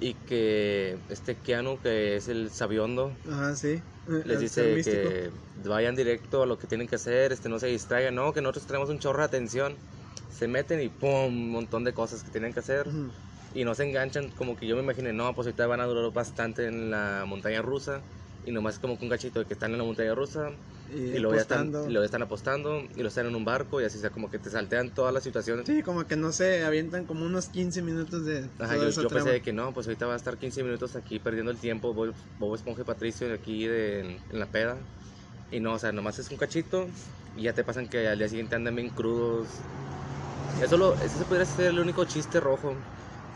y 0.00 0.14
que 0.14 0.98
este 1.08 1.36
Keanu, 1.36 1.80
que 1.80 2.16
es 2.16 2.28
el 2.28 2.50
sabiondo, 2.50 3.12
Ajá, 3.30 3.56
sí. 3.56 3.80
Les 4.24 4.38
dice 4.38 4.80
que 4.84 5.30
vayan 5.68 5.96
directo 5.96 6.42
a 6.42 6.46
lo 6.46 6.58
que 6.58 6.66
tienen 6.66 6.86
que 6.86 6.94
hacer, 6.94 7.32
este 7.32 7.48
no 7.48 7.58
se 7.58 7.66
distraigan, 7.66 8.14
no, 8.14 8.32
que 8.32 8.40
nosotros 8.40 8.66
tenemos 8.66 8.88
un 8.88 8.98
chorro 8.98 9.18
de 9.18 9.24
atención. 9.24 9.76
se 10.30 10.46
meten 10.46 10.80
y 10.80 10.88
pum, 10.88 11.26
un 11.26 11.50
montón 11.50 11.82
de 11.82 11.92
cosas 11.92 12.22
que 12.22 12.30
tienen 12.30 12.52
que 12.52 12.60
hacer. 12.60 12.86
Ujú. 12.86 13.10
Y 13.54 13.64
no 13.64 13.74
se 13.74 13.88
enganchan, 13.88 14.30
como 14.32 14.56
que 14.56 14.66
yo 14.66 14.76
me 14.76 14.82
imaginé, 14.82 15.12
no, 15.12 15.34
pues 15.34 15.46
ahorita 15.46 15.66
van 15.66 15.80
a 15.80 15.86
durar 15.86 16.12
bastante 16.12 16.66
en 16.66 16.90
la 16.90 17.24
montaña 17.26 17.62
rusa. 17.62 18.02
Y 18.44 18.52
nomás 18.52 18.78
como 18.78 18.98
que 18.98 19.04
un 19.04 19.10
cachito 19.10 19.40
de 19.40 19.46
que 19.46 19.54
están 19.54 19.72
en 19.72 19.78
la 19.78 19.84
montaña 19.84 20.14
rusa. 20.14 20.50
Y, 20.94 21.16
Y, 21.16 21.18
luego 21.18 21.34
ya 21.34 21.42
están, 21.42 21.60
apostando. 21.68 21.88
y 21.88 21.92
luego 21.92 22.04
están 22.04 22.22
apostando. 22.22 22.78
Y 22.80 22.94
luego 22.96 23.08
están 23.08 23.26
en 23.26 23.34
un 23.36 23.44
barco. 23.44 23.80
Y 23.80 23.84
así, 23.84 23.98
sea, 23.98 24.10
como 24.10 24.30
que 24.30 24.38
te 24.38 24.50
saltean 24.50 24.90
todas 24.90 25.12
las 25.12 25.22
situaciones. 25.24 25.66
Sí, 25.66 25.82
como 25.82 26.06
que 26.06 26.16
no 26.16 26.32
se 26.32 26.64
avientan 26.64 27.06
como 27.06 27.24
unos 27.24 27.46
15 27.46 27.82
minutos 27.82 28.24
de 28.24 28.48
Ajá, 28.58 28.76
yo, 28.76 28.88
yo 28.90 29.08
pensé 29.08 29.30
de 29.30 29.42
que 29.42 29.52
no, 29.52 29.72
pues 29.74 29.86
ahorita 29.86 30.06
va 30.06 30.14
a 30.14 30.16
estar 30.16 30.36
15 30.38 30.62
minutos 30.62 30.96
aquí 30.96 31.18
perdiendo 31.18 31.50
el 31.50 31.58
tiempo, 31.58 31.92
Bob, 31.92 32.14
Bob 32.38 32.54
Esponja 32.54 32.82
y 32.82 32.84
Patricio 32.84 33.32
aquí 33.34 33.66
de- 33.66 34.00
en, 34.00 34.20
en 34.30 34.38
la 34.40 34.46
peda. 34.46 34.78
Y 35.50 35.60
no, 35.60 35.74
o 35.74 35.78
sea, 35.78 35.92
nomás 35.92 36.18
es 36.18 36.30
un 36.30 36.36
cachito 36.36 36.88
y 37.36 37.42
ya 37.42 37.52
te 37.52 37.64
pasan 37.64 37.86
que 37.88 38.08
al 38.08 38.18
día 38.18 38.28
siguiente 38.28 38.56
andan 38.56 38.74
bien 38.74 38.88
crudos. 38.90 39.48
Eso, 40.60 40.76
lo, 40.78 40.94
ese 41.00 41.24
podría 41.26 41.44
ser 41.44 41.66
el 41.66 41.78
único 41.78 42.04
chiste 42.04 42.40
rojo. 42.40 42.74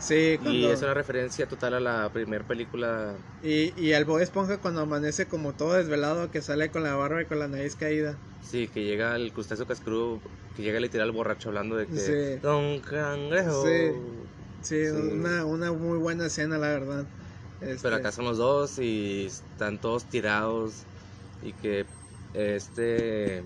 Sí, 0.01 0.39
Y 0.41 0.65
es 0.65 0.81
una 0.81 0.95
referencia 0.95 1.47
total 1.47 1.75
a 1.75 1.79
la 1.79 2.09
primera 2.11 2.43
película. 2.43 3.15
Y, 3.43 3.79
y 3.79 3.91
el 3.91 4.05
Bob 4.05 4.19
Esponja 4.19 4.57
cuando 4.57 4.81
amanece 4.81 5.27
como 5.27 5.53
todo 5.53 5.73
desvelado, 5.73 6.31
que 6.31 6.41
sale 6.41 6.71
con 6.71 6.81
la 6.83 6.95
barba 6.95 7.21
y 7.21 7.25
con 7.25 7.37
la 7.37 7.47
nariz 7.47 7.75
caída. 7.75 8.17
Sí, 8.41 8.67
que 8.67 8.83
llega 8.83 9.15
el 9.15 9.31
crustáceo 9.31 9.67
cascrudo, 9.67 10.19
que 10.55 10.63
llega 10.63 10.79
literal 10.79 11.11
borracho 11.11 11.49
hablando 11.49 11.75
de 11.75 11.85
que... 11.85 11.97
Sí. 11.99 12.39
Don 12.41 12.79
Cangrejo. 12.81 13.63
Sí. 13.63 13.91
Sí, 14.61 14.85
Sí. 14.85 14.91
Una, 14.91 15.45
una 15.45 15.71
muy 15.71 15.99
buena 15.99 16.25
escena, 16.25 16.57
la 16.57 16.69
verdad. 16.69 17.05
Este, 17.61 17.77
Pero 17.83 17.97
acá 17.97 18.11
son 18.11 18.25
los 18.25 18.37
dos 18.37 18.79
y 18.79 19.25
están 19.25 19.79
todos 19.79 20.05
tirados 20.09 20.73
y 21.43 21.53
que 21.53 21.85
este 22.33 23.43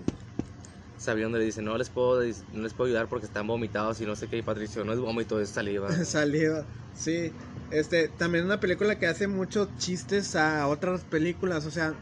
Sabiondo 0.98 1.38
le 1.38 1.44
dice 1.44 1.62
no 1.62 1.76
les 1.76 1.88
puedo 1.90 2.22
no 2.52 2.62
les 2.62 2.72
puedo 2.72 2.88
ayudar 2.88 3.08
porque 3.08 3.26
están 3.26 3.46
vomitados 3.46 4.00
y 4.00 4.06
no 4.06 4.16
sé 4.16 4.28
qué 4.28 4.38
y 4.38 4.42
Patricio 4.42 4.84
no 4.84 4.92
es 4.92 4.98
vómito 4.98 5.40
es 5.40 5.50
saliva 5.50 5.90
saliva. 6.04 6.64
Sí, 6.94 7.30
este, 7.70 8.08
también 8.08 8.46
una 8.46 8.58
película 8.58 8.98
que 8.98 9.06
hace 9.06 9.26
muchos 9.26 9.68
chistes 9.78 10.34
a 10.34 10.66
otras 10.66 11.02
películas, 11.02 11.66
o 11.66 11.70
sea, 11.70 11.92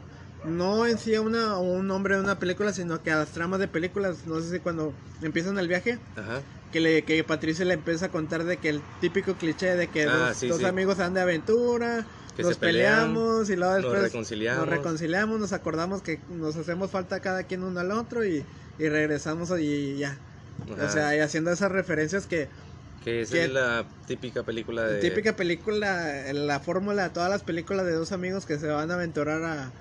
no 0.45 0.87
en 0.87 0.99
sí 0.99 1.17
a 1.17 1.21
una, 1.21 1.59
un 1.59 1.89
nombre 1.89 2.15
de 2.15 2.21
una 2.23 2.39
película, 2.39 2.73
sino 2.73 3.03
que 3.03 3.11
a 3.11 3.17
las 3.17 3.31
tramas 3.31 3.59
de 3.59 3.67
películas, 3.67 4.25
no 4.27 4.41
sé 4.41 4.51
si 4.53 4.61
cuando 4.61 4.93
empiezan 5.21 5.59
el 5.59 5.67
viaje, 5.67 5.99
ajá 6.17 6.43
que 6.75 6.81
le 6.81 7.03
que 7.05 7.23
Patricio 7.23 7.65
le 7.65 7.75
empieza 7.75 8.07
a 8.07 8.09
contar 8.09 8.43
de 8.43 8.57
que 8.57 8.69
el 8.69 8.83
típico 9.01 9.35
cliché 9.35 9.77
de 9.77 9.87
que 9.87 10.07
Ah, 10.07 10.29
dos, 10.31 10.37
sí, 10.37 10.49
dos 10.49 10.59
sí. 10.59 10.65
amigos 10.65 10.99
andan 10.99 11.15
de 11.15 11.21
aventura, 11.21 12.05
Que 12.37 12.43
nos 12.43 12.57
pelean, 12.57 13.15
peleamos 13.15 13.49
y 13.49 13.55
luego 13.55 13.75
nos 13.75 13.83
después 13.85 14.03
reconciliamos. 14.03 14.67
nos 14.67 14.77
reconciliamos, 14.77 15.39
nos 15.39 15.53
acordamos 15.53 16.03
que 16.03 16.19
nos 16.31 16.57
hacemos 16.57 16.91
falta 16.91 17.21
cada 17.21 17.45
quien 17.45 17.63
uno 17.63 17.79
al 17.79 17.93
otro 17.93 18.25
y, 18.25 18.45
y 18.79 18.89
regresamos 18.89 19.51
y 19.59 19.99
ya. 19.99 20.21
Ajá. 20.71 20.87
O 20.87 20.91
sea, 20.91 21.17
y 21.17 21.21
haciendo 21.21 21.51
esas 21.53 21.71
referencias 21.73 22.27
que 22.27 22.51
que 23.03 23.21
esa 23.21 23.35
que- 23.35 23.45
es 23.45 23.51
la 23.51 23.87
típica 24.07 24.43
película 24.45 24.85
de 24.85 25.03
Típica 25.03 25.37
película, 25.37 26.33
la 26.33 26.61
fórmula 26.61 27.05
de 27.05 27.11
todas 27.11 27.31
las 27.31 27.43
películas 27.43 27.85
de 27.87 27.93
dos 27.93 28.13
amigos 28.13 28.47
que 28.47 28.59
se 28.59 28.69
van 28.69 28.91
a 28.91 28.95
aventurar 28.95 29.43
a, 29.45 29.73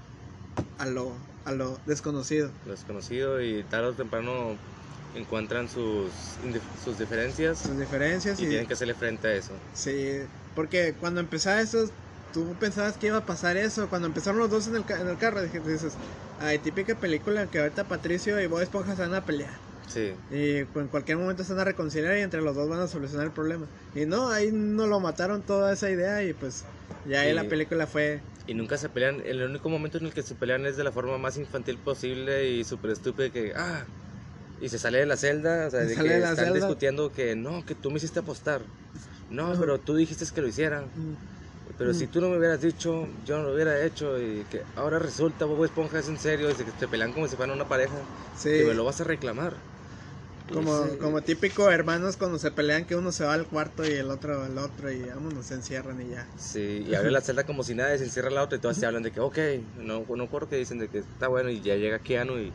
a, 0.78 0.86
lo, 0.88 1.18
a 1.46 1.52
lo 1.54 1.80
desconocido. 1.86 2.52
desconocido 2.66 3.42
y 3.42 3.64
tarde 3.64 3.88
o 3.88 3.94
temprano 3.94 4.58
encuentran 5.14 5.70
sus 5.70 6.38
sus 6.84 6.98
diferencias 6.98 7.60
Sus 7.60 7.78
diferencias 7.78 8.40
y 8.40 8.44
y, 8.44 8.48
tienen 8.48 8.68
que 8.68 8.74
hacerle 8.74 8.96
frente 8.96 9.28
a 9.28 9.36
eso 9.36 9.54
sí, 9.74 10.28
porque 10.54 10.96
cuando 11.00 11.20
empezaba 11.20 11.62
eso, 11.62 11.90
tú 12.32 12.58
pensabas 12.60 12.98
que 12.98 13.08
iba 13.08 13.18
a 13.18 13.26
pasar 13.26 13.58
eso. 13.58 13.90
Cuando 13.90 14.08
empezaron 14.08 14.40
los 14.40 14.50
dos 14.50 14.68
en 14.68 14.76
el, 14.76 14.86
en 14.90 15.08
el 15.08 15.18
carro, 15.18 15.42
dices, 15.44 15.98
ay, 16.44 16.60
típica 16.60 16.96
película 16.96 17.48
que 17.48 17.60
ahorita 17.60 17.88
Patricio 17.88 18.40
y 18.42 18.48
Bob 18.48 18.62
Esponja 18.62 18.96
se 18.96 19.02
van 19.02 19.14
a 19.14 19.26
pelear. 19.26 19.54
sí 19.88 20.12
Y 20.32 20.58
en 20.58 20.88
cualquier 20.90 21.18
momento 21.18 21.44
se 21.44 21.54
van 21.54 21.62
a 21.62 21.66
reconciliar 21.66 22.18
y 22.18 22.22
entre 22.22 22.42
los 22.42 22.56
dos 22.56 22.70
van 22.70 22.80
a 22.80 22.88
solucionar 22.88 23.28
el 23.28 23.32
problema. 23.34 23.66
Y 23.96 24.06
no, 24.06 24.30
ahí 24.30 24.52
no 24.52 24.88
lo 24.88 25.00
mataron 25.00 25.42
toda 25.42 25.74
esa 25.74 25.90
idea 25.90 26.24
y 26.24 26.34
pues 26.34 26.64
ya 27.06 27.22
ahí 27.22 27.30
Sí. 27.30 27.36
la 27.36 27.44
película 27.46 27.88
fue... 27.88 28.22
Y 28.46 28.54
nunca 28.54 28.78
se 28.78 28.90
pelean, 28.90 29.22
el 29.26 29.42
único 29.42 29.70
momento 29.70 29.98
en 29.98 30.06
el 30.06 30.14
que 30.14 30.22
se 30.22 30.36
pelean 30.36 30.66
es 30.66 30.76
de 30.76 30.84
la 30.84 30.92
forma 30.92 31.18
más 31.18 31.38
infantil 31.38 31.78
posible 31.78 32.50
y 32.50 32.64
súper 32.66 32.92
estúpida 32.92 33.30
que, 33.30 33.54
ah, 33.56 33.86
y 34.60 34.68
se 34.68 34.78
sale 34.78 35.00
de 35.00 35.06
la 35.06 35.16
celda, 35.16 35.68
o 35.68 35.72
sea, 35.72 35.82
Se 35.82 35.88
de 35.88 35.96
que 35.96 36.04
de 36.04 36.18
están 36.20 36.36
celda. 36.36 36.54
discutiendo 36.54 37.10
que, 37.14 37.36
no, 37.38 37.66
que 37.66 37.74
tú 37.74 37.90
me 37.90 37.98
hiciste 37.98 38.20
apostar, 38.20 38.62
no, 39.30 39.56
pero 39.58 39.80
tú 39.80 39.96
dijiste 39.96 40.26
que 40.34 40.42
lo 40.42 40.48
hiciera, 40.50 40.82
mm, 40.82 41.33
pero 41.78 41.92
Mm. 41.92 41.98
si 42.00 42.08
tú 42.08 42.22
no 42.22 42.30
me 42.30 42.38
hubieras 42.38 42.62
dicho, 42.62 43.08
yo 43.24 43.38
no 43.38 43.44
lo 43.44 43.54
hubiera 43.54 43.84
hecho, 43.86 44.20
y 44.22 44.46
que 44.46 44.64
ahora 44.76 45.00
resulta, 45.00 45.46
Bobo 45.46 45.66
Esponja 45.66 46.00
es 46.00 46.08
en 46.08 46.18
serio, 46.20 46.50
y 46.52 46.56
que 46.56 46.72
se 46.72 46.88
pelean 46.88 47.14
como 47.14 47.28
si 47.28 47.36
fueran 47.36 47.56
una 47.56 47.68
pareja, 47.68 48.08
Sí. 48.34 48.50
que 48.50 48.64
me 48.66 48.74
lo 48.74 48.84
vas 48.86 49.02
a 49.02 49.04
reclamar. 49.06 49.58
Como, 50.52 50.72
sí, 50.92 50.98
como 51.00 51.22
típico 51.22 51.72
hermanos 51.72 52.18
cuando 52.18 52.38
se 52.38 52.52
pelean 52.52 52.86
que 52.86 52.96
uno 52.96 53.12
se 53.12 53.24
va 53.24 53.34
al 53.34 53.48
cuarto 53.48 53.84
y 53.86 53.92
el 53.94 54.10
otro 54.12 54.44
al 54.44 54.58
otro 54.58 54.92
y 54.92 55.08
vámonos, 55.08 55.46
se 55.48 55.56
encierran 55.56 56.02
y 56.02 56.10
ya. 56.10 56.30
Sí, 56.36 56.84
y 56.86 56.94
abre 56.96 57.12
la 57.12 57.22
celda 57.22 57.46
como 57.46 57.64
si 57.64 57.74
nada, 57.76 57.96
y 57.96 57.98
se 57.98 58.04
encierra 58.06 58.30
la 58.30 58.44
otra 58.44 58.58
y 58.58 58.62
todas 58.62 58.78
se 58.78 58.86
hablan 58.86 59.04
de 59.04 59.12
que, 59.12 59.20
ok, 59.20 59.38
no, 59.76 60.06
no 60.08 60.24
acuerdo 60.24 60.50
que 60.50 60.58
dicen 60.58 60.80
de 60.80 60.90
que 60.90 61.00
está 61.00 61.28
bueno 61.28 61.50
y 61.50 61.62
ya 61.62 61.76
llega 61.76 62.00
Keanu 62.00 62.40
y 62.40 62.54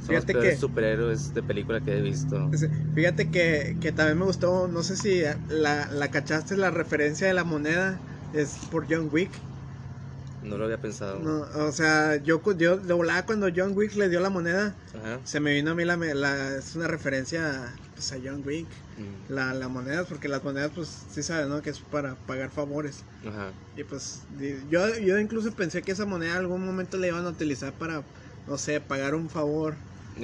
son 0.00 0.14
Fíjate 0.14 0.32
los 0.34 0.42
que- 0.44 0.56
superhéroes 0.56 1.32
de 1.34 1.42
película 1.42 1.80
que 1.80 1.96
he 1.98 2.00
visto. 2.00 2.50
Fíjate 2.94 3.30
que, 3.30 3.76
que 3.80 3.92
también 3.92 4.18
me 4.18 4.24
gustó, 4.24 4.68
no 4.68 4.82
sé 4.82 4.96
si 4.96 5.22
la, 5.48 5.88
la 5.92 6.10
cachaste, 6.10 6.56
la 6.56 6.70
referencia 6.70 7.26
de 7.26 7.34
la 7.34 7.44
moneda 7.44 8.02
es 8.32 8.56
por 8.70 8.86
John 8.88 9.08
Wick. 9.12 9.30
No 10.42 10.56
lo 10.56 10.64
había 10.66 10.80
pensado. 10.80 11.18
No, 11.18 11.40
o 11.66 11.72
sea, 11.72 12.16
yo, 12.22 12.40
yo 12.56 12.76
de 12.76 12.94
volada 12.94 13.26
cuando 13.26 13.48
John 13.54 13.72
Wick 13.76 13.94
le 13.96 14.08
dio 14.08 14.20
la 14.20 14.30
moneda, 14.30 14.76
Ajá. 14.94 15.18
se 15.24 15.40
me 15.40 15.52
vino 15.52 15.72
a 15.72 15.74
mí 15.74 15.84
la, 15.84 16.56
es 16.56 16.76
una 16.76 16.86
referencia 16.86 17.74
pues, 17.94 18.12
a 18.12 18.16
John 18.22 18.42
Wick. 18.46 18.68
Mm, 18.96 19.32
La, 19.32 19.52
la 19.52 19.66
moneda, 19.68 20.04
porque 20.04 20.28
las 20.28 20.42
monedas 20.44 20.70
pues 20.74 20.88
sí 21.10 21.22
sabes, 21.24 21.48
¿no? 21.48 21.60
Que 21.60 21.70
es 21.70 21.80
para 21.80 22.14
pagar 22.14 22.50
favores. 22.50 23.02
Ajá. 23.26 23.50
Y 23.76 23.82
pues 23.84 24.22
yo, 24.70 24.96
yo 24.98 25.18
incluso 25.18 25.50
pensé 25.52 25.82
que 25.82 25.92
esa 25.92 26.06
moneda 26.06 26.32
en 26.32 26.38
algún 26.38 26.64
momento 26.64 26.96
la 26.98 27.08
iban 27.08 27.26
a 27.26 27.30
utilizar 27.30 27.72
para, 27.72 28.02
no 28.46 28.58
sé, 28.58 28.80
pagar 28.80 29.14
un 29.16 29.28
favor. 29.28 29.74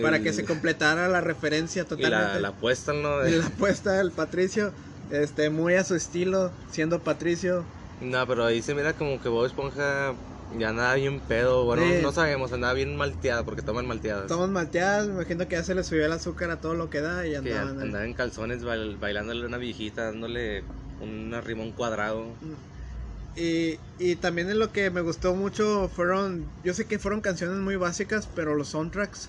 Para 0.03 0.19
que 0.21 0.33
se 0.33 0.45
completara 0.45 1.07
la 1.09 1.21
referencia 1.21 1.83
Y 1.83 1.87
totalmente. 1.87 2.35
la, 2.35 2.40
la 2.40 2.49
apuesta, 2.49 2.93
¿no? 2.93 3.21
Y 3.29 3.31
De- 3.33 3.37
la 3.38 3.47
apuesta 3.47 3.93
del 3.93 4.11
Patricio, 4.11 4.73
este, 5.11 5.51
muy 5.51 5.75
a 5.75 5.85
su 5.85 5.95
estilo, 5.95 6.53
siendo 6.71 6.99
Patricio. 7.01 7.64
No, 8.00 8.26
pero 8.26 8.44
ahí 8.44 8.61
se 8.62 8.74
mira 8.74 8.92
como 8.92 9.20
que 9.20 9.28
Bob 9.28 9.46
Esponja 9.46 10.14
ya 10.59 10.68
andaba 10.68 10.94
bien 10.94 11.20
pedo. 11.20 11.64
Bueno, 11.64 11.83
Sí. 11.85 12.02
no 12.02 12.12
sabemos, 12.12 12.52
andaba 12.52 12.74
bien 12.74 12.96
malteada 12.96 13.44
porque 13.44 13.62
toman 13.62 13.87
malteadas. 13.87 14.24
Estamos 14.24 14.50
malteadas, 14.50 15.07
me 15.09 15.14
imagino 15.14 15.48
que 15.48 15.57
ya 15.57 15.64
se 15.64 15.74
le 15.74 15.85
subió 15.85 16.04
el 16.07 16.12
azúcar 16.12 16.50
a 16.50 16.61
todo 16.61 16.74
lo 16.74 16.90
que 16.90 17.00
da 17.00 17.26
y 17.26 17.35
andaban. 17.35 17.78
ahí. 17.78 17.85
andaba 17.87 18.04
en 18.04 18.14
calzones 18.14 18.62
bail- 18.64 18.98
bailándole 18.98 19.44
a 19.44 19.46
una 19.46 19.59
viejita, 19.59 20.04
dándole 20.04 20.64
un 21.00 21.35
rimón 21.44 21.72
cuadrado. 21.72 22.24
Y, 23.37 23.78
y 23.98 24.14
también 24.16 24.48
en 24.50 24.59
lo 24.61 24.70
que 24.70 24.90
me 24.90 25.00
gustó 25.00 25.35
mucho 25.35 25.88
fueron, 25.88 26.44
yo 26.62 26.72
sé 26.74 26.85
que 26.87 26.98
fueron 27.00 27.20
canciones 27.20 27.57
muy 27.59 27.74
básicas, 27.76 28.28
pero 28.35 28.54
los 28.54 28.68
soundtracks 28.68 29.28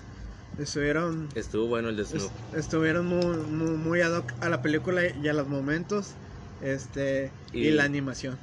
estuvieron 0.60 1.28
Estuvo 1.34 1.66
bueno 1.66 1.88
el 1.88 1.96
de 1.96 2.04
Snoop. 2.04 2.30
estuvieron 2.54 3.06
muy, 3.06 3.36
muy, 3.36 3.70
muy 3.72 4.00
ad 4.02 4.12
hoc 4.18 4.32
a 4.40 4.48
la 4.48 4.62
película 4.62 5.02
y 5.06 5.26
a 5.28 5.32
los 5.32 5.48
momentos 5.48 6.14
este 6.62 7.32
y, 7.52 7.68
Y- 7.68 7.70
la 7.72 7.82
animación 7.84 8.38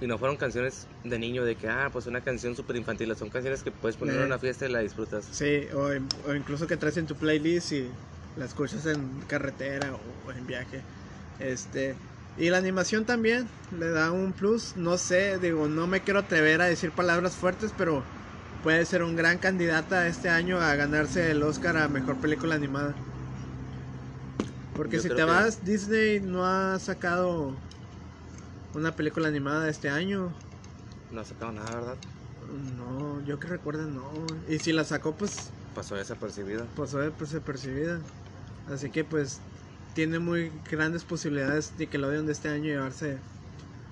Y 0.00 0.06
no 0.06 0.16
fueron 0.16 0.36
canciones 0.36 0.86
de 1.02 1.18
niño 1.18 1.44
de 1.44 1.56
que, 1.56 1.68
ah, 1.68 1.90
pues 1.92 2.06
una 2.06 2.20
canción 2.20 2.54
súper 2.54 2.76
infantil. 2.76 3.14
Son 3.16 3.30
canciones 3.30 3.62
que 3.62 3.72
puedes 3.72 3.96
poner 3.96 4.14
Eh. 4.14 4.18
en 4.20 4.26
una 4.26 4.38
fiesta 4.38 4.66
y 4.66 4.70
la 4.70 4.78
disfrutas. 4.80 5.24
sí 5.24 5.66
o, 5.74 5.92
in- 5.92 6.08
o 6.26 6.34
incluso 6.34 6.66
que 6.66 6.76
traes 6.76 6.96
en 6.98 7.06
tu 7.06 7.16
playlist 7.16 7.72
y 7.72 7.90
la 8.36 8.44
escuchas 8.44 8.86
en 8.86 9.20
carretera 9.26 9.92
o, 10.26 10.32
en 10.32 10.46
viaje 10.46 10.84
este 11.40 11.96
y 12.36 12.50
la 12.50 12.58
animación 12.58 13.04
también 13.04 13.48
le 13.72 13.88
da 13.90 14.12
un 14.12 14.32
plus 14.32 14.76
no 14.76 14.96
sé 14.96 15.38
digo 15.38 15.66
no 15.66 15.88
me 15.88 16.00
quiero 16.00 16.20
atrever 16.20 16.60
a 16.62 16.66
decir 16.66 16.92
palabras 16.92 17.34
fuertes 17.34 17.72
pero 17.76 18.04
puede 18.62 18.84
ser 18.86 19.02
un 19.02 19.16
gran 19.16 19.38
candidata 19.38 20.06
este 20.06 20.28
año 20.28 20.60
a 20.60 20.74
ganarse 20.76 21.32
el 21.32 21.42
Oscar 21.42 21.76
a 21.78 21.88
mejor 21.88 22.16
película 22.18 22.54
animada 22.54 22.94
porque 24.76 24.96
Yo 24.96 25.02
si 25.02 25.08
te 25.08 25.16
que- 25.16 25.24
vas 25.24 25.64
Disney 25.64 26.20
no 26.20 26.46
ha 26.46 26.78
sacado 26.78 27.56
una 28.78 28.92
película 28.92 29.28
animada 29.28 29.68
este 29.68 29.88
año 29.88 30.32
No 31.10 31.20
ha 31.20 31.24
sacado 31.24 31.52
nada, 31.52 31.74
¿verdad? 31.74 31.96
no 32.78 33.20
yo 33.26 33.38
que 33.38 33.48
recuerde 33.48 33.84
no 33.86 34.10
y 34.48 34.58
si 34.58 34.72
la 34.72 34.84
sacó 34.84 35.12
pues 35.12 35.50
Pasó 35.74 35.94
desapercibida. 35.96 36.64
pasó 36.76 36.98
desapercibida. 36.98 38.00
Así 38.72 38.90
que 38.90 39.04
pues 39.04 39.38
tiene 39.94 40.18
muy 40.18 40.50
grandes 40.70 41.04
posibilidades 41.04 41.72
Nickelodeon 41.78 42.26
de 42.26 42.32
este 42.32 42.48
año 42.48 42.64
llevarse 42.64 43.18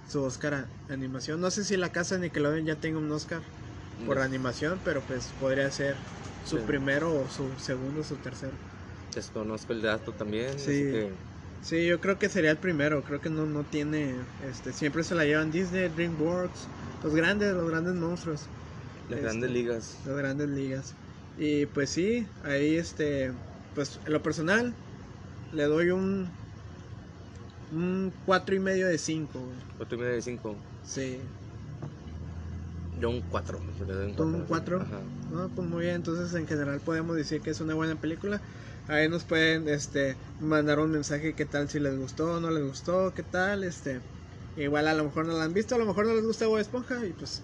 su 0.09 0.23
Oscar 0.23 0.55
a 0.55 0.93
animación. 0.93 1.41
No 1.41 1.51
sé 1.51 1.65
si 1.65 1.77
la 1.77 1.91
casa 1.93 2.17
de 2.17 2.23
Nickelodeon 2.23 2.65
ya 2.67 2.77
tenga 2.77 2.99
un 2.99 3.11
Oscar 3.13 3.41
por 4.07 4.17
Des- 4.17 4.25
animación, 4.27 4.81
pero 4.85 5.01
pues 5.03 5.27
podría 5.41 5.71
ser 5.71 5.97
su 6.45 6.59
Sí. 6.59 6.63
primero 6.67 7.11
o 7.15 7.29
su 7.29 7.49
segundo 7.61 8.01
o 8.01 8.05
su 8.05 8.17
tercero. 8.17 8.53
Desconozco 9.15 9.73
el 9.73 9.83
dato 9.83 10.13
también. 10.13 10.59
Sí. 10.59 10.71
así 10.71 10.73
que 10.93 11.13
Sí, 11.63 11.87
yo 11.87 12.01
creo 12.01 12.19
que 12.19 12.29
sería 12.29 12.51
el 12.53 12.59
primero. 12.59 13.03
Creo 13.03 13.21
que 13.21 13.31
no, 13.31 13.45
no 13.47 13.65
tiene, 13.65 14.15
este, 14.49 14.73
siempre 14.73 15.03
se 15.03 15.15
la 15.15 15.25
llevan 15.25 15.51
Disney, 15.51 15.89
DreamWorks, 15.89 16.69
los 17.03 17.15
grandes, 17.15 17.55
los 17.55 17.69
grandes 17.69 17.95
monstruos. 17.95 18.43
las 19.09 19.19
Este, 19.19 19.23
grandes 19.23 19.51
ligas. 19.51 19.97
las 20.07 20.17
grandes 20.17 20.49
ligas. 20.49 20.95
Y 21.39 21.67
pues 21.67 21.91
sí, 21.91 22.27
ahí 22.45 22.77
este, 22.77 23.33
pues 23.75 23.99
en 24.07 24.13
lo 24.13 24.23
personal, 24.23 24.75
le 25.53 25.65
doy 25.65 25.91
un. 25.91 26.29
Un 27.75 28.13
4 28.27 28.55
y 28.55 28.61
medio 28.61 28.87
de 28.87 28.97
5, 28.97 29.41
güey. 29.41 29.53
4 29.79 29.99
y 29.99 30.01
medio 30.01 30.15
de 30.15 30.23
5. 30.23 30.57
Sí. 30.87 31.19
Yo 33.01 33.11
un 33.11 33.23
4. 33.23 33.59
¿Tú 34.17 34.23
un 34.23 34.45
4? 34.47 34.81
Ajá. 34.81 35.01
No, 35.33 35.49
pues 35.49 35.69
muy 35.69 35.83
bien, 35.83 35.97
entonces 35.97 36.33
en 36.35 36.47
general 36.47 36.79
podemos 36.81 37.17
decir 37.17 37.41
que 37.41 37.51
es 37.51 37.61
una 37.61 37.75
buena 37.75 37.97
película. 37.97 38.41
Ahí 38.89 39.09
nos 39.09 39.25
pueden 39.25 39.69
este 39.69 40.17
mandar 40.41 40.79
un 40.79 40.91
mensaje 40.93 41.35
qué 41.35 41.45
tal 41.45 41.69
si 41.69 41.81
les 41.81 41.99
gustó, 41.99 42.41
no 42.41 42.51
les 42.51 42.63
gustó, 42.65 43.13
qué 43.15 43.23
tal, 43.23 43.65
este 43.65 44.01
igual 44.57 44.87
a 44.89 44.95
lo 44.95 45.05
mejor 45.05 45.27
no 45.27 45.33
la 45.37 45.45
han 45.45 45.53
visto, 45.55 45.75
a 45.75 45.79
lo 45.79 45.87
mejor 45.87 46.07
no 46.07 46.15
les 46.15 46.25
gusta 46.25 46.47
Bob 46.47 46.59
Esponja 46.59 47.05
y 47.05 47.13
pues 47.13 47.43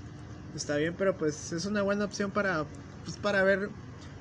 está 0.54 0.76
bien, 0.76 0.94
pero 0.96 1.16
pues 1.18 1.52
es 1.52 1.64
una 1.66 1.82
buena 1.82 2.04
opción 2.04 2.30
para 2.30 2.64
pues 3.04 3.16
para 3.16 3.42
ver 3.42 3.70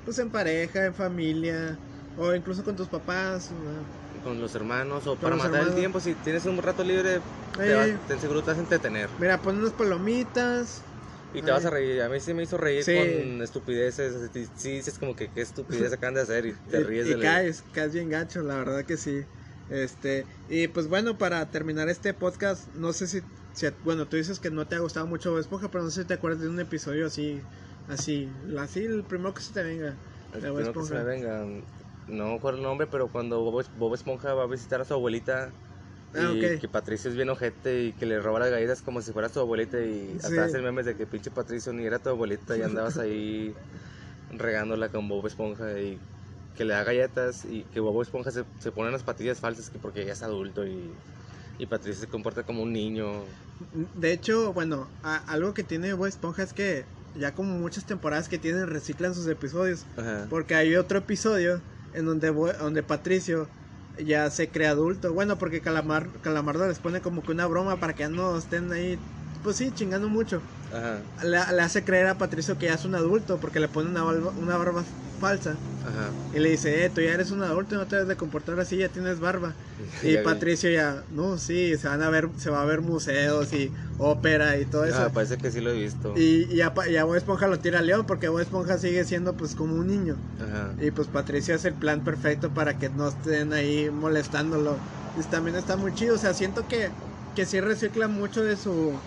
pues 0.04 0.18
en 0.18 0.32
pareja, 0.32 0.86
en 0.86 0.96
familia 0.96 1.78
o 2.18 2.34
incluso 2.34 2.64
con 2.64 2.76
tus 2.76 2.88
papás. 2.88 3.52
¿no? 3.52 3.86
Con 4.24 4.42
los 4.42 4.54
hermanos 4.56 5.06
o 5.08 5.12
Con 5.12 5.20
para 5.22 5.36
matar 5.36 5.54
el 5.54 5.60
hermanos. 5.60 5.76
tiempo. 5.76 6.00
Si 6.00 6.14
tienes 6.16 6.46
un 6.46 6.58
rato 6.58 6.84
libre, 6.84 7.22
te, 7.56 7.76
vas- 7.76 8.08
te 8.08 8.20
seguro 8.20 8.42
te 8.42 8.48
vas 8.52 8.58
a 8.58 8.62
entretener. 8.62 9.10
Mira, 9.20 9.38
pon 9.42 9.58
unas 9.58 9.74
palomitas. 9.74 10.82
Y 11.34 11.42
te 11.42 11.48
Ay. 11.48 11.52
vas 11.52 11.66
a 11.66 11.70
reír. 11.70 12.02
A 12.02 12.10
mí 12.10 12.20
sí 12.20 12.34
me 12.34 12.44
hizo 12.44 12.58
reír 12.58 12.84
Sí. 12.84 12.96
con 12.96 13.42
estupideces. 13.42 14.32
Sí, 14.56 14.72
dices 14.72 14.98
como 15.00 15.16
que 15.16 15.30
qué 15.30 15.42
estupidez 15.42 15.94
acaban 15.94 16.16
de 16.16 16.22
hacer 16.22 16.46
y 16.46 16.54
te 16.70 16.82
y, 16.82 16.84
ríes 16.84 17.08
y 17.08 17.14
de 17.16 17.20
caes, 17.20 17.64
caes 17.74 17.94
bien 17.94 18.10
gacho, 18.10 18.42
la 18.42 18.56
verdad 18.58 18.86
que 18.86 18.98
sí. 18.98 19.24
Este, 19.70 20.26
y 20.50 20.68
pues 20.68 20.88
bueno, 20.88 21.18
para 21.18 21.50
terminar 21.50 21.88
este 21.88 22.14
podcast, 22.14 22.68
no 22.76 22.92
sé 22.92 23.08
si, 23.08 23.22
si 23.54 23.68
bueno, 23.86 24.06
tú 24.06 24.18
dices 24.18 24.40
que 24.40 24.52
no 24.52 24.68
te 24.68 24.76
ha 24.76 24.80
gustado 24.80 25.08
mucho 25.08 25.32
Bob 25.32 25.40
Esponja, 25.40 25.70
pero 25.72 25.86
no 25.86 25.90
sé 25.92 26.02
si 26.02 26.08
te 26.08 26.16
acuerdas 26.16 26.42
de 26.42 26.50
un 26.50 26.60
episodio 26.60 27.08
así, 27.08 27.42
así, 27.88 28.30
así, 28.60 28.84
el 28.84 29.04
primero 29.04 29.34
que 29.34 29.42
se 29.42 29.54
te 29.54 29.64
venga. 29.64 29.96
El 30.34 30.42
primero 30.42 30.74
que 30.74 30.84
se 30.84 30.94
me 30.94 31.04
venga. 31.04 31.46
No 32.08 32.26
me 32.28 32.36
acuerdo 32.36 32.58
el 32.58 32.64
nombre, 32.64 32.88
pero 32.88 33.08
cuando 33.08 33.40
Bob, 33.40 33.66
Bob 33.78 33.96
Esponja 33.96 34.34
va 34.34 34.44
a 34.44 34.48
visitar 34.48 34.82
a 34.82 34.86
su 34.86 34.94
abuelita. 34.94 35.54
Ah, 36.14 36.32
y 36.34 36.59
que 36.59 36.68
Patricio 36.68 37.09
es 37.09 37.16
bien 37.16 37.30
ojete 37.30 37.84
y 37.86 37.91
que 37.93 38.05
le 38.05 38.20
roba 38.20 38.39
las 38.39 38.49
galletas 38.51 38.82
como 38.82 39.01
si 39.01 39.12
fuera 39.14 39.30
su 39.30 39.39
abuelita 39.39 39.80
y 39.80 40.18
hasta 40.22 40.49
Sí. 40.49 40.57
memes 40.57 40.86
de 40.86 40.95
que 40.95 41.05
pinche 41.05 41.32
Patricio 41.32 41.72
ni 41.72 41.86
era 41.86 41.99
tu 41.99 42.09
abuelita 42.09 42.57
y 42.57 42.62
andabas 42.62 42.97
ahí 42.97 43.55
regándola 44.32 44.89
con 44.89 45.07
Bob 45.07 45.26
Esponja 45.28 45.80
y 45.80 45.99
que 46.55 46.66
le 46.66 46.74
da 46.74 46.84
galletas 46.84 47.45
y 47.45 47.64
que 47.74 47.80
Bob 47.80 48.01
Esponja 48.01 48.32
se, 48.32 48.43
se 48.59 48.72
pone 48.72 48.91
las 48.91 49.03
patillas 49.03 49.39
falsas 49.39 49.70
que 49.70 49.80
porque 49.80 50.05
ya 50.05 50.14
es 50.14 50.22
adulto 50.22 50.66
y, 50.66 50.91
y 51.57 51.66
Patricio 51.66 52.01
se 52.01 52.07
comporta 52.07 52.43
como 52.43 52.64
un 52.64 52.74
niño. 52.74 53.24
De 53.95 54.12
hecho, 54.12 54.51
bueno, 54.53 54.89
a- 55.03 55.18
algo 55.32 55.53
que 55.53 55.64
tiene 55.64 55.93
Bob 55.93 56.07
Esponja 56.07 56.43
es 56.43 56.51
que 56.53 56.86
ya 57.16 57.34
como 57.34 57.57
muchas 57.57 57.86
temporadas 57.86 58.28
que 58.30 58.38
tienen 58.38 58.68
reciclan 58.68 59.14
sus 59.16 59.28
episodios. 59.28 59.86
Ajá. 59.97 60.28
Porque 60.30 60.55
hay 60.55 60.76
otro 60.76 60.99
episodio 60.99 61.62
en 61.93 62.05
donde, 62.05 62.32
donde 62.32 62.84
Patricio 62.84 63.47
ya 63.98 64.30
se 64.30 64.52
cree 64.52 64.68
adulto. 64.68 65.14
Bueno, 65.14 65.38
porque 65.38 65.62
Calamar, 65.62 66.20
Calamardo 66.22 66.68
les 66.68 66.80
pone 66.80 67.02
como 67.02 67.24
que 67.24 67.32
una 67.32 67.48
broma 67.48 67.80
para 67.80 67.96
que 67.96 68.08
no 68.10 68.38
estén 68.38 68.72
ahí, 68.72 69.06
pues 69.44 69.58
sí, 69.58 69.72
chingando 69.74 70.10
mucho. 70.10 70.42
Ajá. 70.72 71.02
Le, 71.24 71.38
le 71.56 71.62
hace 71.62 71.84
creer 71.84 72.08
a 72.08 72.18
Patricio 72.18 72.58
que 72.58 72.68
ya 72.68 72.76
es 72.76 72.86
un 72.86 72.96
adulto 72.96 73.39
porque 73.39 73.60
le 73.60 73.68
pone 73.68 73.89
una 73.89 74.04
barba, 74.04 74.32
una 74.38 74.58
barba 74.58 74.86
falsa. 75.20 75.58
Ajá. 75.84 76.12
Y 76.32 76.39
le 76.39 76.50
dice, 76.52 76.86
eh, 76.86 76.89
tú 76.89 77.02
ya 77.02 77.14
eres 77.14 77.32
un 77.32 77.42
adulto, 77.44 77.76
no 77.76 77.88
te 77.88 77.96
debes 77.96 78.08
de 78.08 78.16
comportar 78.16 78.60
así, 78.60 78.78
ya 78.78 78.89
tienes 78.89 79.20
barba. 79.20 79.56
Y 80.04 80.14
Ya 80.14 80.20
vi. 80.20 80.26
Patricio 80.26 80.70
ya, 80.70 81.04
no, 81.10 81.38
sí, 81.38 81.76
se 81.78 81.88
van 81.88 82.02
a 82.02 82.10
ver, 82.10 82.30
se 82.38 82.50
va 82.50 82.62
a 82.62 82.66
ver 82.66 82.82
museos 82.82 83.52
y 83.54 83.72
ópera 83.98 84.58
y 84.58 84.66
todo 84.66 84.86
eso. 84.86 84.98
Ah, 85.04 85.10
parece 85.14 85.38
que 85.38 85.52
sí 85.52 85.60
lo 85.62 85.72
he 85.72 85.74
visto. 85.80 86.14
Y, 86.18 86.46
y 86.54 86.62
a, 86.62 86.74
Pa- 86.74 86.88
y 86.88 86.98
a 86.98 87.04
Bob 87.04 87.16
Esponja 87.16 87.48
lo 87.48 87.60
tira 87.60 87.80
a 87.80 87.82
León 87.82 88.06
porque 88.06 88.30
Bob 88.30 88.39
Esponja 88.39 88.78
sigue 88.78 89.04
siendo 89.06 89.36
pues 89.36 89.56
como 89.56 89.76
un 89.76 89.88
niño. 89.88 90.16
Ajá. 90.39 90.76
Y 90.80 90.92
pues 90.92 91.08
Patricio 91.08 91.56
hace 91.56 91.68
el 91.70 91.76
plan 91.76 92.04
perfecto 92.04 92.50
para 92.54 92.78
que 92.78 92.89
no 92.89 93.08
estén 93.08 93.54
ahí 93.54 93.89
molestándolo. 93.92 94.78
Y 95.16 95.22
también 95.24 95.56
está 95.58 95.78
muy 95.78 95.94
chido. 95.94 96.16
O 96.16 96.18
sea, 96.18 96.34
siento 96.34 96.68
que, 96.68 96.92
que 97.36 97.46
sí 97.46 97.60
recicla 97.60 98.08
mucho 98.08 98.44
de 98.44 98.56
su 98.56 99.02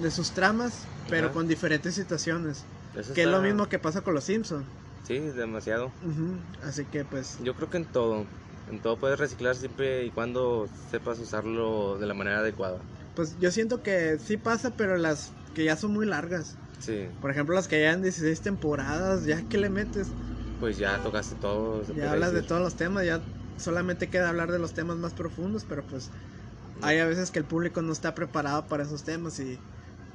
de 0.00 0.10
sus 0.10 0.32
tramas, 0.32 0.86
pero 1.08 1.26
Ajá. 1.26 1.34
con 1.34 1.48
diferentes 1.48 1.94
situaciones. 1.94 2.64
Eso 2.94 3.14
Que 3.14 3.22
es 3.22 3.26
lo 3.28 3.34
está- 3.36 3.46
mismo 3.46 3.68
que 3.68 3.78
pasa 3.78 4.00
con 4.02 4.14
los 4.14 4.24
Simpsons. 4.24 4.66
Sí, 5.06 5.18
demasiado. 5.18 5.92
Así 6.62 6.84
que 6.86 7.04
pues 7.04 7.38
Yo 7.38 7.54
creo 7.54 7.70
que 7.70 7.78
en 7.78 7.86
todo. 7.86 8.26
En 8.68 8.80
todo 8.82 8.98
puedes 8.98 9.18
reciclar 9.18 9.56
siempre 9.56 10.04
y 10.04 10.10
cuando 10.10 10.68
sepas 10.90 11.18
usarlo 11.18 11.98
de 11.98 12.06
la 12.06 12.14
manera 12.14 12.40
adecuada. 12.40 12.80
pues 13.14 13.36
yo 13.40 13.50
siento 13.50 13.82
que 13.82 14.18
sí 14.18 14.36
pasa, 14.36 14.70
pero 14.76 14.96
las 14.96 15.32
que 15.54 15.64
ya 15.64 15.74
son 15.76 15.92
muy 15.92 16.06
largas. 16.06 16.56
Sí, 16.78 17.08
Por 17.20 17.30
ejemplo, 17.32 17.54
las 17.56 17.66
que 17.66 17.80
ya 17.80 17.92
en 17.92 18.02
16 18.02 18.42
temporadas, 18.42 19.24
ya 19.24 19.42
que 19.42 19.58
le 19.58 19.70
metes, 19.70 20.08
pues 20.60 20.78
ya 20.78 21.02
tocaste 21.02 21.34
todo. 21.36 21.82
ya 21.94 22.12
hablas 22.12 22.30
de 22.30 22.36
decir. 22.36 22.48
todos 22.48 22.60
los 22.62 22.76
temas, 22.76 23.04
ya 23.04 23.20
solamente 23.56 24.08
queda 24.08 24.28
hablar 24.28 24.52
de 24.52 24.58
los 24.60 24.72
temas 24.74 24.98
más 24.98 25.14
profundos, 25.14 25.64
pero 25.68 25.82
pues 25.84 26.10
hay 26.82 26.98
a 26.98 27.06
veces 27.06 27.32
que 27.32 27.40
el 27.40 27.44
público 27.44 27.82
no 27.82 27.92
está 27.92 28.14
preparado 28.14 28.68
para 28.68 28.84
esos 28.84 29.02
temas 29.02 29.40
y, 29.40 29.58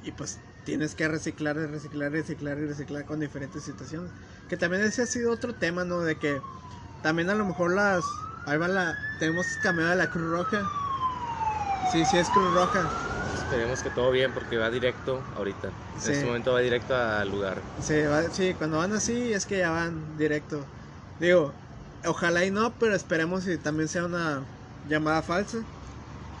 y 0.04 0.12
pues 0.12 0.38
tienes 0.64 0.94
que 0.94 1.08
reciclar, 1.08 1.56
y 1.56 1.66
reciclar, 1.66 2.12
y 2.12 2.16
reciclar 2.20 2.58
y 2.58 2.66
reciclar 2.66 3.04
con 3.04 3.20
diferentes 3.20 3.62
situaciones. 3.62 4.10
Que 4.48 4.56
también 4.56 4.82
ese 4.82 5.02
ha 5.02 5.06
sido 5.06 5.32
otro 5.32 5.54
tema, 5.54 5.84
¿no? 5.84 6.00
De 6.00 6.16
que 6.16 6.40
también 7.02 7.30
a 7.30 7.34
lo 7.34 7.44
mejor 7.44 7.74
las... 7.74 8.04
Ahí 8.46 8.58
va 8.58 8.68
la... 8.68 8.94
Tenemos 9.18 9.46
cameo 9.62 9.86
de 9.88 9.96
la 9.96 10.10
Cruz 10.10 10.30
Roja. 10.30 10.62
Sí, 11.90 12.04
sí 12.04 12.18
es 12.18 12.28
Cruz 12.28 12.52
Roja. 12.54 12.88
Esperemos 13.38 13.82
que 13.82 13.90
todo 13.90 14.10
bien 14.10 14.32
porque 14.32 14.56
va 14.58 14.70
directo 14.70 15.22
ahorita. 15.36 15.70
Sí. 15.98 16.08
En 16.08 16.12
este 16.14 16.26
momento 16.26 16.52
va 16.52 16.60
directo 16.60 16.94
al 16.96 17.30
lugar. 17.30 17.58
Sí, 17.82 18.02
va- 18.02 18.28
sí, 18.30 18.54
cuando 18.54 18.78
van 18.78 18.92
así 18.92 19.32
es 19.32 19.46
que 19.46 19.58
ya 19.58 19.70
van 19.70 20.18
directo. 20.18 20.64
Digo, 21.20 21.52
ojalá 22.06 22.44
y 22.44 22.50
no, 22.50 22.72
pero 22.78 22.94
esperemos 22.94 23.44
si 23.44 23.56
también 23.58 23.88
sea 23.88 24.04
una 24.04 24.42
llamada 24.88 25.22
falsa. 25.22 25.58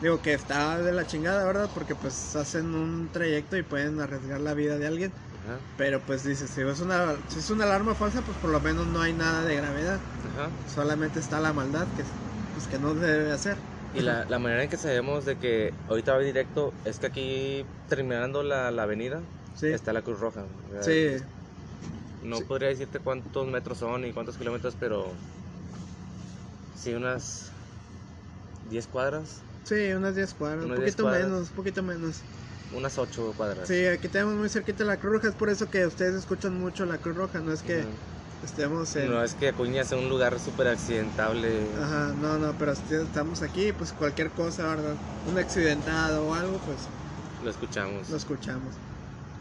Digo 0.04 0.20
que 0.20 0.34
está 0.34 0.82
de 0.82 0.92
la 0.92 1.06
chingada, 1.06 1.46
¿verdad? 1.46 1.70
Porque 1.72 1.94
pues 1.94 2.36
hacen 2.36 2.74
un 2.74 3.08
trayecto 3.10 3.56
y 3.56 3.62
pueden 3.62 3.98
arriesgar 4.02 4.38
la 4.38 4.52
vida 4.52 4.76
de 4.76 4.86
alguien. 4.86 5.10
Ajá, 5.46 5.58
Pero 5.78 5.98
pues 6.00 6.24
dices, 6.26 6.50
si 6.50 6.60
es 6.60 6.80
una, 6.80 7.16
si 7.30 7.38
es 7.38 7.48
una 7.48 7.64
alarma 7.64 7.94
falsa, 7.94 8.20
pues 8.20 8.36
por 8.36 8.50
lo 8.50 8.60
menos 8.60 8.86
no 8.88 9.00
hay 9.00 9.14
nada 9.14 9.42
de 9.46 9.56
gravedad. 9.56 9.98
ajá. 10.36 10.50
Solamente 10.74 11.20
está 11.20 11.40
la 11.40 11.54
maldad 11.54 11.86
que, 11.96 12.02
pues, 12.52 12.66
que 12.68 12.78
no 12.78 12.92
debe 12.92 13.32
hacer. 13.32 13.56
Y 13.94 14.02
la, 14.02 14.26
la 14.26 14.38
manera 14.38 14.62
en 14.64 14.68
que 14.68 14.76
sabemos 14.76 15.24
de 15.24 15.36
que 15.36 15.72
ahorita 15.88 16.12
va 16.12 16.18
directo 16.18 16.74
es 16.84 16.98
que 16.98 17.06
aquí 17.06 17.64
terminando 17.88 18.42
la, 18.42 18.70
la 18.70 18.82
avenida 18.82 19.22
Sí, 19.54 19.68
está 19.72 19.94
la 19.94 20.02
Cruz 20.02 20.20
Roja. 20.20 20.44
¿verdad? 20.68 20.84
sí, 20.84 21.24
No 22.22 22.36
Sí. 22.38 22.44
podría 22.44 22.68
decirte 22.68 22.98
cuántos 22.98 23.46
metros 23.46 23.78
son 23.78 24.04
y 24.04 24.12
cuántos 24.12 24.36
kilómetros, 24.36 24.74
pero 24.78 25.12
sí 26.74 26.92
unas 26.94 27.52
10 28.68 28.86
cuadras, 28.88 29.42
sí, 29.64 29.92
unas 29.92 30.14
10 30.14 30.34
cuadras, 30.34 30.64
un 30.64 30.70
Unas 30.70 30.80
10 30.80 30.94
poquito 30.96 31.02
cuadras. 31.04 31.28
menos, 31.28 31.48
un 31.50 31.54
poquito 31.56 31.82
menos. 31.82 32.16
unas 32.72 32.98
8 32.98 33.34
cuadras. 33.36 33.68
Sí, 33.68 33.86
aquí 33.86 34.08
tenemos 34.08 34.34
muy 34.34 34.48
cerquita 34.48 34.84
la 34.84 34.96
Cruz 34.98 35.14
Roja, 35.14 35.28
es 35.28 35.34
por 35.34 35.50
eso 35.50 35.68
que 35.70 35.86
ustedes 35.86 36.14
escuchan 36.14 36.58
mucho 36.58 36.84
la 36.86 36.98
Cruz 36.98 37.16
Roja, 37.16 37.40
no 37.40 37.52
es 37.52 37.62
que 37.62 37.84
estemos 38.44 38.94
en... 38.96 39.10
No 39.10 39.22
es 39.22 39.34
que 39.34 39.48
Acuña 39.48 39.84
sea 39.84 39.98
un 39.98 40.08
lugar 40.08 40.38
súper 40.38 40.68
accidentable. 40.68 41.48
Ajá, 41.82 42.12
no, 42.20 42.38
no, 42.38 42.52
pero 42.58 42.72
estamos 42.72 43.42
aquí, 43.42 43.72
pues 43.72 43.92
cualquier 43.92 44.30
cosa, 44.30 44.66
¿verdad? 44.66 44.94
Un 45.30 45.38
accidentado 45.38 46.26
o 46.26 46.34
algo, 46.34 46.58
pues 46.58 46.78
Lo 47.42 47.50
escuchamos. 47.50 48.10
lo 48.10 48.16
escuchamos. 48.16 48.74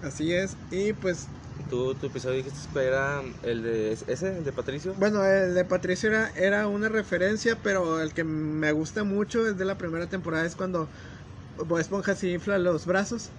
Así 0.03 0.33
es, 0.33 0.57
y 0.69 0.93
pues, 0.93 1.29
¿Tú, 1.69 1.95
tu 1.95 2.07
episodio 2.07 2.37
dijiste 2.37 2.59
que 2.71 2.79
era 2.85 3.21
el 3.41 3.63
de 3.63 3.91
ese, 3.93 4.37
el 4.37 4.43
de 4.43 4.51
Patricio? 4.51 4.93
bueno, 4.97 5.23
el 5.25 5.53
de 5.55 5.65
Patricio 5.65 6.09
era, 6.09 6.29
era 6.35 6.67
una 6.67 6.89
referencia, 6.89 7.57
pero 7.63 8.01
el 8.01 8.13
que 8.13 8.23
me 8.23 8.71
gusta 8.71 9.03
mucho 9.03 9.43
desde 9.43 9.65
la 9.65 9.77
primera 9.77 10.07
temporada 10.07 10.45
es 10.45 10.55
cuando 10.55 10.89
Bob 11.57 11.79
Esponja 11.79 12.15
se 12.15 12.29
infla 12.29 12.57
los 12.59 12.85
brazos, 12.85 13.31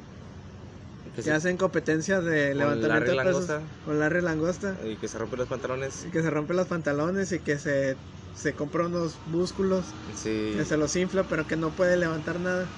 Que 1.04 1.10
que 1.10 1.22
se- 1.22 1.32
hacen 1.32 1.56
competencia 1.56 2.20
de 2.20 2.54
levantamiento 2.54 3.10
de 3.10 3.16
pesos 3.16 3.46
Langosta. 3.48 3.68
con 3.84 3.98
Larry 3.98 4.20
Langosta, 4.22 4.78
y 4.84 4.96
que 4.96 5.08
se 5.08 5.18
rompe 5.18 5.36
los 5.36 5.48
pantalones. 5.48 6.04
y 6.06 6.10
que 6.10 6.22
se 6.22 6.30
rompe 6.30 6.54
los 6.54 6.66
pantalones 6.68 7.32
y 7.32 7.40
que 7.40 7.58
se, 7.58 7.98
se 8.32 8.54
compra 8.54 8.86
unos 8.86 9.20
músculos, 9.26 9.94
Sí, 10.14 10.52
que 10.56 10.64
se 10.64 10.76
los 10.76 10.96
infla, 10.96 11.28
pero 11.28 11.46
que 11.46 11.56
no 11.56 11.74
puede 11.74 11.96
levantar 11.96 12.40
nada. 12.40 12.70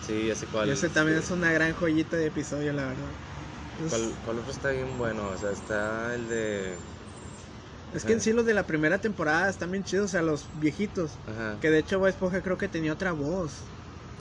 sí, 0.00 0.26
ya 0.26 0.34
sé 0.34 0.46
cuál. 0.48 0.68
Y 0.68 0.72
ese 0.72 0.88
también 0.90 1.18
sí. 1.18 1.24
es 1.24 1.30
una 1.30 1.52
gran 1.52 1.72
joyita 1.74 2.16
de 2.16 2.26
episodio, 2.26 2.72
la 2.72 2.86
verdad. 2.86 3.14
Es, 3.80 3.92
¿Cuál, 3.92 4.18
cuál 4.22 4.38
otro 4.38 4.52
está 4.52 4.70
bien 4.70 4.96
bueno? 4.98 5.28
O 5.30 5.36
sea, 5.36 5.50
está 5.50 6.14
el 6.14 6.28
de... 6.28 6.80
es 7.92 8.04
que 8.04 8.12
en 8.12 8.20
sí 8.20 8.32
los 8.32 8.44
de 8.46 8.54
la 8.54 8.66
primera 8.66 9.00
temporada 9.00 9.48
están 9.50 9.70
bien 9.70 9.84
chidos, 9.84 10.06
o 10.06 10.08
sea, 10.08 10.22
los 10.22 10.50
viejitos. 10.52 11.20
Ajá. 11.26 11.58
Que 11.60 11.70
de 11.70 11.78
hecho 11.78 11.98
Bob 11.98 12.08
Esponja 12.08 12.42
creo 12.42 12.56
que 12.58 12.68
tenía 12.68 12.92
otra 12.92 13.12
voz. 13.12 13.64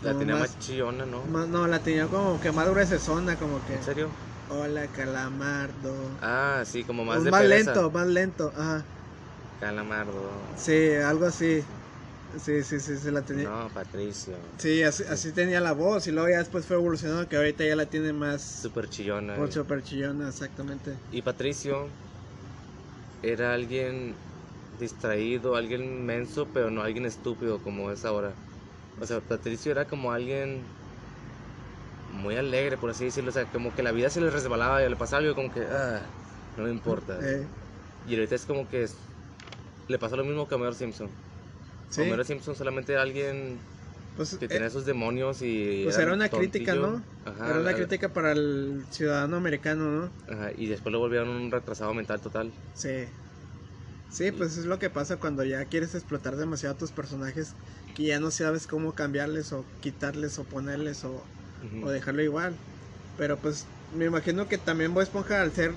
La 0.01 0.18
tenía 0.18 0.36
más- 0.36 0.41
más 0.49 0.57
chillona, 0.60 1.05
¿no? 1.05 1.26
más- 1.26 1.47
no, 1.49 1.68
la 1.68 1.84
tenía 1.84 2.07
como 2.10 2.39
que 2.39 2.51
más 2.51 2.70
gruesona, 2.70 3.38
como 3.38 3.64
que... 3.64 3.76
¿En 3.76 3.84
serio? 3.84 4.14
Hola, 4.47 4.91
calamardo. 4.91 6.18
Ah, 6.22 6.64
sí, 6.66 6.84
como 6.86 7.03
más 7.05 7.20
Un 7.20 7.26
de 7.26 7.32
más 7.32 7.41
pereza. 7.41 7.74
lento, 7.74 7.91
más 7.91 8.07
lento, 8.07 8.51
ajá. 8.55 8.89
Calamardo. 9.60 10.24
Sí, 10.53 10.93
algo 10.95 11.26
así. 11.26 11.68
Sí, 12.38 12.63
sí, 12.63 12.80
sí, 12.80 12.97
se 12.97 13.11
la 13.11 13.23
tenía. 13.23 13.49
No, 13.49 13.69
Patricio. 13.73 14.38
Sí, 14.59 14.84
así, 14.84 15.03
así 15.09 15.32
tenía 15.34 15.59
la 15.61 15.73
voz 15.73 16.05
y 16.07 16.11
luego 16.11 16.30
ya 16.30 16.38
después 16.38 16.65
fue 16.65 16.75
evolucionando 16.75 17.27
que 17.27 17.38
ahorita 17.38 17.65
ya 17.65 17.75
la 17.75 17.86
tiene 17.86 18.13
más... 18.13 18.41
Súper 18.41 18.89
chillona. 18.89 19.36
Por 19.36 19.51
super 19.51 19.82
chillona, 19.84 20.30
exactamente. 20.30 20.97
Y 21.11 21.21
Patricio 21.21 21.89
era 23.21 23.53
alguien 23.53 24.15
distraído, 24.80 25.55
alguien 25.55 26.05
menso, 26.05 26.45
pero 26.53 26.69
no 26.69 26.82
alguien 26.82 27.05
estúpido 27.05 27.59
como 27.59 27.91
es 27.91 28.05
ahora. 28.05 28.34
O 28.99 29.05
sea, 29.05 29.19
Patricio 29.21 29.71
era 29.71 29.86
como 29.86 30.11
alguien 30.11 30.63
muy 32.11 32.36
alegre, 32.36 32.77
por 32.77 32.89
así 32.89 33.05
decirlo. 33.05 33.30
O 33.30 33.34
sea, 33.34 33.45
como 33.45 33.73
que 33.73 33.84
la 33.84 33.91
vida 33.91 34.09
se 34.09 34.21
le 34.21 34.30
resbalaba 34.30 34.84
y 34.84 34.89
le 34.89 34.95
pasaba 34.95 35.21
algo 35.21 35.36
como 35.36 35.51
que, 35.51 35.61
ah, 35.61 36.01
no 36.57 36.63
me 36.63 36.71
importa. 36.71 37.17
Eh, 37.21 37.47
Y 38.07 38.15
ahorita 38.15 38.36
es 38.36 38.45
como 38.45 38.67
que 38.67 38.88
le 39.88 39.97
pasó 39.99 40.15
lo 40.17 40.23
mismo 40.23 40.47
que 40.47 40.55
a 40.55 40.57
Homero 40.57 40.73
Simpson. 40.73 41.09
Sí, 41.90 42.02
Homero 42.02 42.24
Simpson 42.24 42.56
solamente 42.56 42.94
era 42.94 43.02
alguien 43.02 43.60
pues, 44.16 44.36
que 44.36 44.46
eh, 44.46 44.50
tenía 44.50 44.70
sus 44.70 44.86
demonios 44.86 45.42
y... 45.42 45.82
pues 45.84 45.98
era 45.98 46.14
una 46.14 46.30
crítica, 46.30 46.76
¿no? 46.76 47.04
Ajá, 47.26 47.50
era 47.50 47.60
una 47.60 47.74
crítica 47.74 48.10
para 48.10 48.32
el 48.32 48.86
ciudadano 48.90 49.38
americano, 49.38 49.86
¿no? 49.86 50.12
ajá, 50.28 50.52
y 50.56 50.68
después 50.68 50.92
lo 50.94 51.00
volvieron 51.00 51.30
un 51.30 51.52
retrasado 51.52 51.94
mental 51.94 52.22
total. 52.22 52.52
Sí. 52.74 53.08
Sí, 54.10 54.32
pues 54.32 54.58
es 54.58 54.66
lo 54.66 54.80
que 54.80 54.90
pasa 54.90 55.18
cuando 55.18 55.44
ya 55.44 55.64
quieres 55.66 55.94
explotar 55.94 56.36
demasiado 56.36 56.76
a 56.76 56.78
tus 56.78 56.92
personajes 56.92 57.54
que 57.94 58.04
ya 58.06 58.20
no 58.20 58.32
sabes 58.32 58.66
cómo 58.66 58.94
cambiarles 58.94 59.54
o 59.54 59.66
quitarles 59.82 60.40
o 60.40 60.44
ponerles 60.46 61.06
o 61.06 61.24
dejarlo 61.92 62.24
igual. 62.24 62.58
Pero 63.18 63.38
pues 63.38 63.68
me 63.92 64.06
imagino 64.06 64.48
que 64.48 64.58
también 64.58 64.94
Bob 64.94 65.04
Esponja 65.04 65.42
al 65.42 65.52
ser 65.52 65.74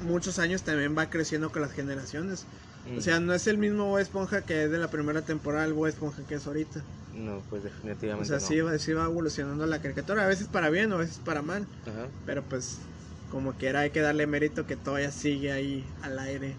muchos 0.00 0.38
años 0.38 0.62
también 0.64 0.96
va 0.96 1.10
creciendo 1.10 1.52
con 1.52 1.62
las 1.62 1.72
generaciones. 1.72 2.46
Mm. 2.88 2.98
O 2.98 3.00
sea, 3.00 3.20
no 3.20 3.34
es 3.34 3.46
el 3.46 3.58
mismo 3.58 3.86
Bob 3.86 3.98
Esponja 3.98 4.42
que 4.42 4.64
es 4.64 4.70
de 4.70 4.78
la 4.78 4.88
primera 4.90 5.22
temporada, 5.22 5.64
el 5.64 5.72
Bob 5.72 5.86
Esponja 5.86 6.22
que 6.28 6.34
es 6.36 6.46
ahorita. 6.46 6.82
No, 7.14 7.42
pues 7.50 7.62
O 7.62 7.64
definitivamente 7.64 8.28
sea, 8.28 8.38
no. 8.38 8.46
sí, 8.46 8.60
va, 8.60 8.78
sí 8.78 8.92
va 8.92 9.04
evolucionando 9.04 9.66
la 9.66 9.80
caricatura, 9.82 10.24
a 10.24 10.28
veces 10.28 10.46
para 10.48 10.70
bien, 10.70 10.92
a 10.92 10.96
veces 10.96 11.20
para 11.24 11.42
mal. 11.42 11.66
Ajá. 11.86 12.06
Pero 12.26 12.42
pues 12.42 12.78
como 13.30 13.52
quiera 13.52 13.80
hay 13.80 13.90
que 13.90 14.00
darle 14.00 14.26
mérito 14.26 14.66
que 14.66 14.76
todavía 14.76 15.10
sigue 15.10 15.52
ahí 15.52 15.84
al 16.02 16.18
aire 16.18 16.54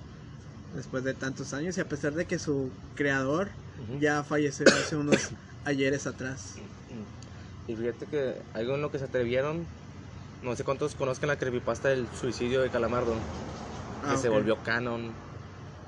después 0.76 1.04
de 1.04 1.14
tantos 1.14 1.54
años 1.54 1.78
y 1.78 1.82
a 1.82 1.86
pesar 1.90 2.14
de 2.14 2.26
que 2.26 2.40
su 2.40 2.70
creador 2.96 3.50
ya 4.00 4.24
falleció 4.24 4.66
hace 4.68 4.96
unos 4.96 5.30
ayeres 5.66 6.08
atrás. 6.08 6.56
Y 7.68 7.76
fíjate 7.76 8.06
que 8.06 8.36
algo 8.54 8.76
en 8.76 8.82
lo 8.82 8.92
que 8.92 9.00
se 9.00 9.06
atrevieron, 9.06 9.66
no 10.44 10.56
sé 10.56 10.64
cuántos 10.64 10.96
conozcan 10.96 11.28
la 11.30 11.38
creepypasta 11.38 11.90
del 11.90 12.08
suicidio 12.20 12.62
de 12.62 12.70
Calamardo, 12.70 13.14
que 13.14 14.12
Ah, 14.12 14.18
se 14.18 14.30
volvió 14.30 14.58
canon, 14.64 15.12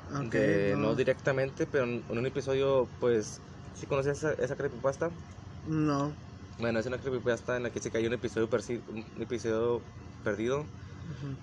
Ok, 0.10 0.36
de- 0.36 0.76
no. 0.76 0.80
no, 0.80 0.96
directamente, 0.96 1.68
pero 1.68 1.86
en 1.86 2.06
un 2.10 2.26
episodio, 2.26 2.96
pues, 3.00 3.46
¿sí 3.74 3.88
conoces 3.88 4.18
esa, 4.20 4.34
esa 4.34 4.56
creepypasta? 4.56 5.20
no. 5.64 6.18
Bueno, 6.58 6.80
es 6.80 6.86
una 6.86 7.00
creepypasta 7.00 7.58
en 7.58 7.64
la 7.64 7.72
que 7.72 7.80
se 7.80 7.92
cayó 7.92 8.08
un 8.08 8.14
episodio, 8.14 8.48
un 8.88 9.22
episodio 9.22 9.92
perdido, 10.22 10.72
Ujú. 11.04 11.40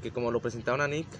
que 0.00 0.12
como 0.12 0.30
lo 0.32 0.40
presentaron 0.42 0.80
a 0.80 0.88
Nick, 0.88 1.16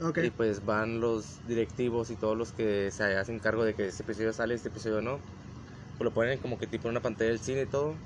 Ok, 0.00 0.18
y 0.18 0.30
pues 0.32 0.64
van 0.64 1.00
los 1.00 1.42
directivos 1.44 2.10
y 2.10 2.16
todos 2.18 2.36
los 2.38 2.52
que 2.52 2.90
se 2.92 3.04
hacen 3.16 3.40
cargo 3.40 3.64
de 3.64 3.74
que 3.76 3.86
este 3.88 4.04
episodio 4.04 4.32
sale, 4.34 4.54
este 4.54 4.68
episodio 4.70 5.02
no. 5.02 5.28
Pues 5.96 6.06
lo 6.06 6.14
ponen 6.14 6.40
como 6.40 6.58
que 6.58 6.66
tipo 6.68 6.88
en 6.88 6.92
una 6.92 7.02
pantalla 7.02 7.30
del 7.30 7.40
cine 7.40 7.62
y 7.62 7.66
todo. 7.68 8.02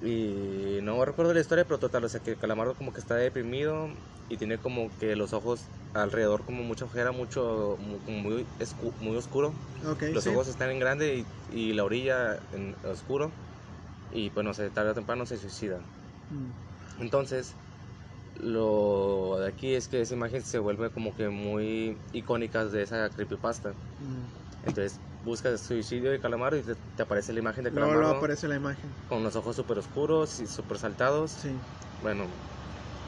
Y 0.00 0.78
no 0.82 1.04
recuerdo 1.04 1.34
la 1.34 1.40
historia, 1.40 1.66
pero 1.66 1.78
total, 1.78 2.04
o 2.04 2.08
sea 2.08 2.22
que 2.22 2.38
Calamardo 2.38 2.76
como 2.76 2.92
que 2.92 3.00
está 3.00 3.16
deprimido 3.16 3.88
y 4.30 4.38
tiene 4.38 4.58
como 4.58 4.90
que 4.98 5.16
los 5.16 5.34
ojos 5.34 5.70
alrededor 5.94 6.44
como 6.46 6.62
mucha 6.64 6.86
ojera, 6.86 7.12
mucho, 7.12 7.76
muy, 7.80 8.48
escu- 8.60 8.94
muy 9.00 9.16
oscuro. 9.16 9.56
ok, 9.82 10.02
Los 10.12 10.24
sí. 10.24 10.30
ojos 10.30 10.48
están 10.48 10.70
en 10.70 10.80
grande 10.80 11.16
y, 11.48 11.70
y 11.70 11.74
la 11.74 11.84
orilla 11.84 12.40
en 12.52 12.78
oscuro. 12.84 13.34
Y 14.10 14.30
pues 14.30 14.44
no 14.44 14.54
sé, 14.54 14.70
tarde 14.70 14.92
o 14.92 14.94
temprano 14.94 15.26
se 15.26 15.38
suicida. 15.38 15.84
Mm, 16.32 16.54
Entonces, 16.98 17.56
lo 18.34 19.38
de 19.40 19.48
aquí 19.48 19.74
es 19.74 19.88
que 19.88 20.00
esa 20.02 20.14
imagen 20.14 20.42
se 20.42 20.58
vuelve 20.60 20.92
como 20.92 21.14
que 21.14 21.28
muy 21.30 22.00
icónica 22.12 22.64
de 22.66 22.82
esa 22.82 23.10
creepypasta. 23.10 23.76
mm. 23.98 24.30
Entonces, 24.62 25.00
buscas 25.22 25.62
suicidio 25.62 26.10
de 26.12 26.20
Calamardo 26.20 26.58
y 26.58 26.62
te, 26.62 26.76
te 26.76 27.02
aparece 27.02 27.32
la 27.32 27.40
imagen 27.40 27.64
de 27.64 27.72
Luego, 27.72 28.02
Calamardo 28.02 28.10
luego 28.10 28.14
aparece 28.18 28.48
la 28.48 28.56
imagen. 28.56 28.94
con 29.06 29.22
los 29.24 29.36
ojos 29.36 29.56
súper 29.56 29.78
oscuros 29.78 30.40
y 30.40 30.46
súper 30.48 30.78
saltados. 30.78 31.40
Sí. 31.40 31.62
Bueno, 32.00 32.40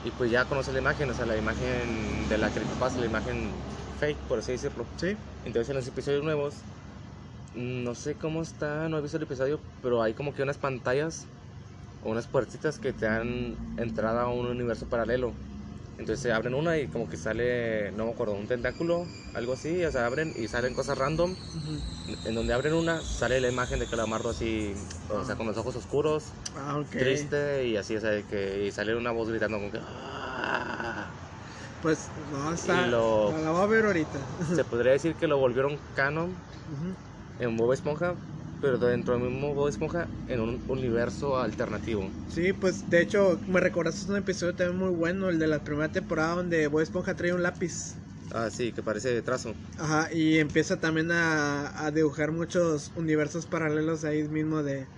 y 0.02 0.10
pues 0.12 0.30
ya 0.30 0.46
conoces 0.46 0.74
la 0.74 0.80
imagen, 0.80 1.10
o 1.10 1.14
sea, 1.14 1.26
la 1.26 1.36
imagen 1.36 2.28
de 2.28 2.38
la 2.38 2.50
creepypasta, 2.50 3.00
la 3.00 3.06
imagen 3.06 3.54
fake, 3.96 4.26
por 4.26 4.38
así 4.40 4.52
decirlo. 4.52 4.86
Sí. 4.96 5.16
Entonces, 5.44 5.68
en 5.70 5.76
los 5.76 5.86
episodios 5.86 6.24
nuevos, 6.24 6.64
no 7.54 7.94
sé 7.94 8.16
cómo 8.16 8.42
está, 8.42 8.88
no 8.88 8.98
he 8.98 9.02
visto 9.02 9.16
el 9.16 9.24
episodio, 9.24 9.60
pero 9.80 10.02
hay 10.02 10.14
como 10.14 10.32
que 10.34 10.42
unas 10.42 10.58
pantallas 10.58 11.26
o 12.00 12.10
unas 12.10 12.26
puertitas 12.28 12.78
que 12.78 12.92
te 12.92 13.06
dan 13.06 13.58
entrada 13.76 14.22
a 14.22 14.28
un 14.28 14.46
universo 14.46 14.88
paralelo. 14.88 15.36
Entonces 15.98 16.20
se 16.20 16.32
abren 16.32 16.54
una 16.54 16.78
y 16.78 16.88
como 16.88 17.08
que 17.08 17.16
sale, 17.16 17.92
no 17.92 18.06
me 18.06 18.12
acuerdo, 18.12 18.34
un 18.34 18.46
tentáculo, 18.46 19.06
algo 19.34 19.52
así, 19.52 19.84
o 19.84 19.90
sea, 19.92 20.06
abren 20.06 20.32
y 20.36 20.48
salen 20.48 20.74
cosas 20.74 20.98
random. 20.98 21.36
En 22.24 22.34
donde 22.34 22.52
abren 22.52 22.74
una, 22.74 23.00
sale 23.02 23.40
la 23.40 23.48
imagen 23.48 23.78
de 23.78 23.86
Calamardo 23.86 24.30
así, 24.30 24.74
o 25.08 25.24
sea, 25.24 25.36
con 25.36 25.46
los 25.46 25.56
ojos 25.56 25.76
oscuros, 25.76 26.32
Ah, 26.56 26.82
triste 26.90 27.66
y 27.68 27.76
así, 27.76 27.96
o 27.96 28.00
sea, 28.00 28.10
de 28.10 28.24
que 28.24 28.64
y 28.66 28.72
sale 28.72 28.96
una 28.96 29.12
voz 29.12 29.28
gritando 29.28 29.58
como 29.58 29.70
que... 29.70 29.78
"Ah". 29.80 31.12
Pues 31.80 32.10
no, 32.30 32.52
está. 32.52 32.86
Lo- 32.86 33.30
La 33.32 33.50
voy 33.50 33.62
a 33.62 33.66
ver 33.66 33.84
ahorita. 33.86 34.18
Se 34.54 34.64
podría 34.64 34.92
decir 34.92 35.14
que 35.16 35.26
lo 35.26 35.38
volvieron 35.38 35.78
canon 35.94 36.36
en 37.38 37.56
Bob 37.56 37.72
Esponja, 37.72 38.16
pero 38.62 38.78
dentro 38.78 39.14
del 39.14 39.24
mismo 39.30 39.54
Bob 39.54 39.68
Esponja 39.68 40.08
en 40.26 40.40
un 40.40 40.64
universo 40.68 41.38
alternativo. 41.38 42.14
Sí, 42.26 42.52
pues 42.52 42.88
de 42.88 43.00
hecho 43.00 43.42
me 43.46 43.60
recordaste 43.60 44.10
un 44.10 44.16
episodio 44.16 44.56
también 44.56 44.78
muy 44.78 44.90
bueno, 44.90 45.28
el 45.28 45.38
de 45.38 45.46
la 45.46 45.62
primera 45.64 45.92
temporada 45.92 46.34
donde 46.36 46.66
Bob 46.66 46.80
Esponja 46.80 47.14
trae 47.14 47.32
un 47.34 47.42
lápiz. 47.44 48.02
Ah, 48.30 48.50
sí, 48.50 48.72
que 48.72 48.82
parece 48.82 49.10
de 49.10 49.22
trazo. 49.22 49.54
Ajá, 49.76 50.12
y 50.12 50.38
empieza 50.38 50.80
también 50.80 51.10
a, 51.12 51.86
a 51.86 51.90
dibujar 51.90 52.30
muchos 52.30 52.92
universos 52.94 53.46
paralelos 53.46 54.04
ahí 54.04 54.28
mismo 54.28 54.62
de, 54.62 54.90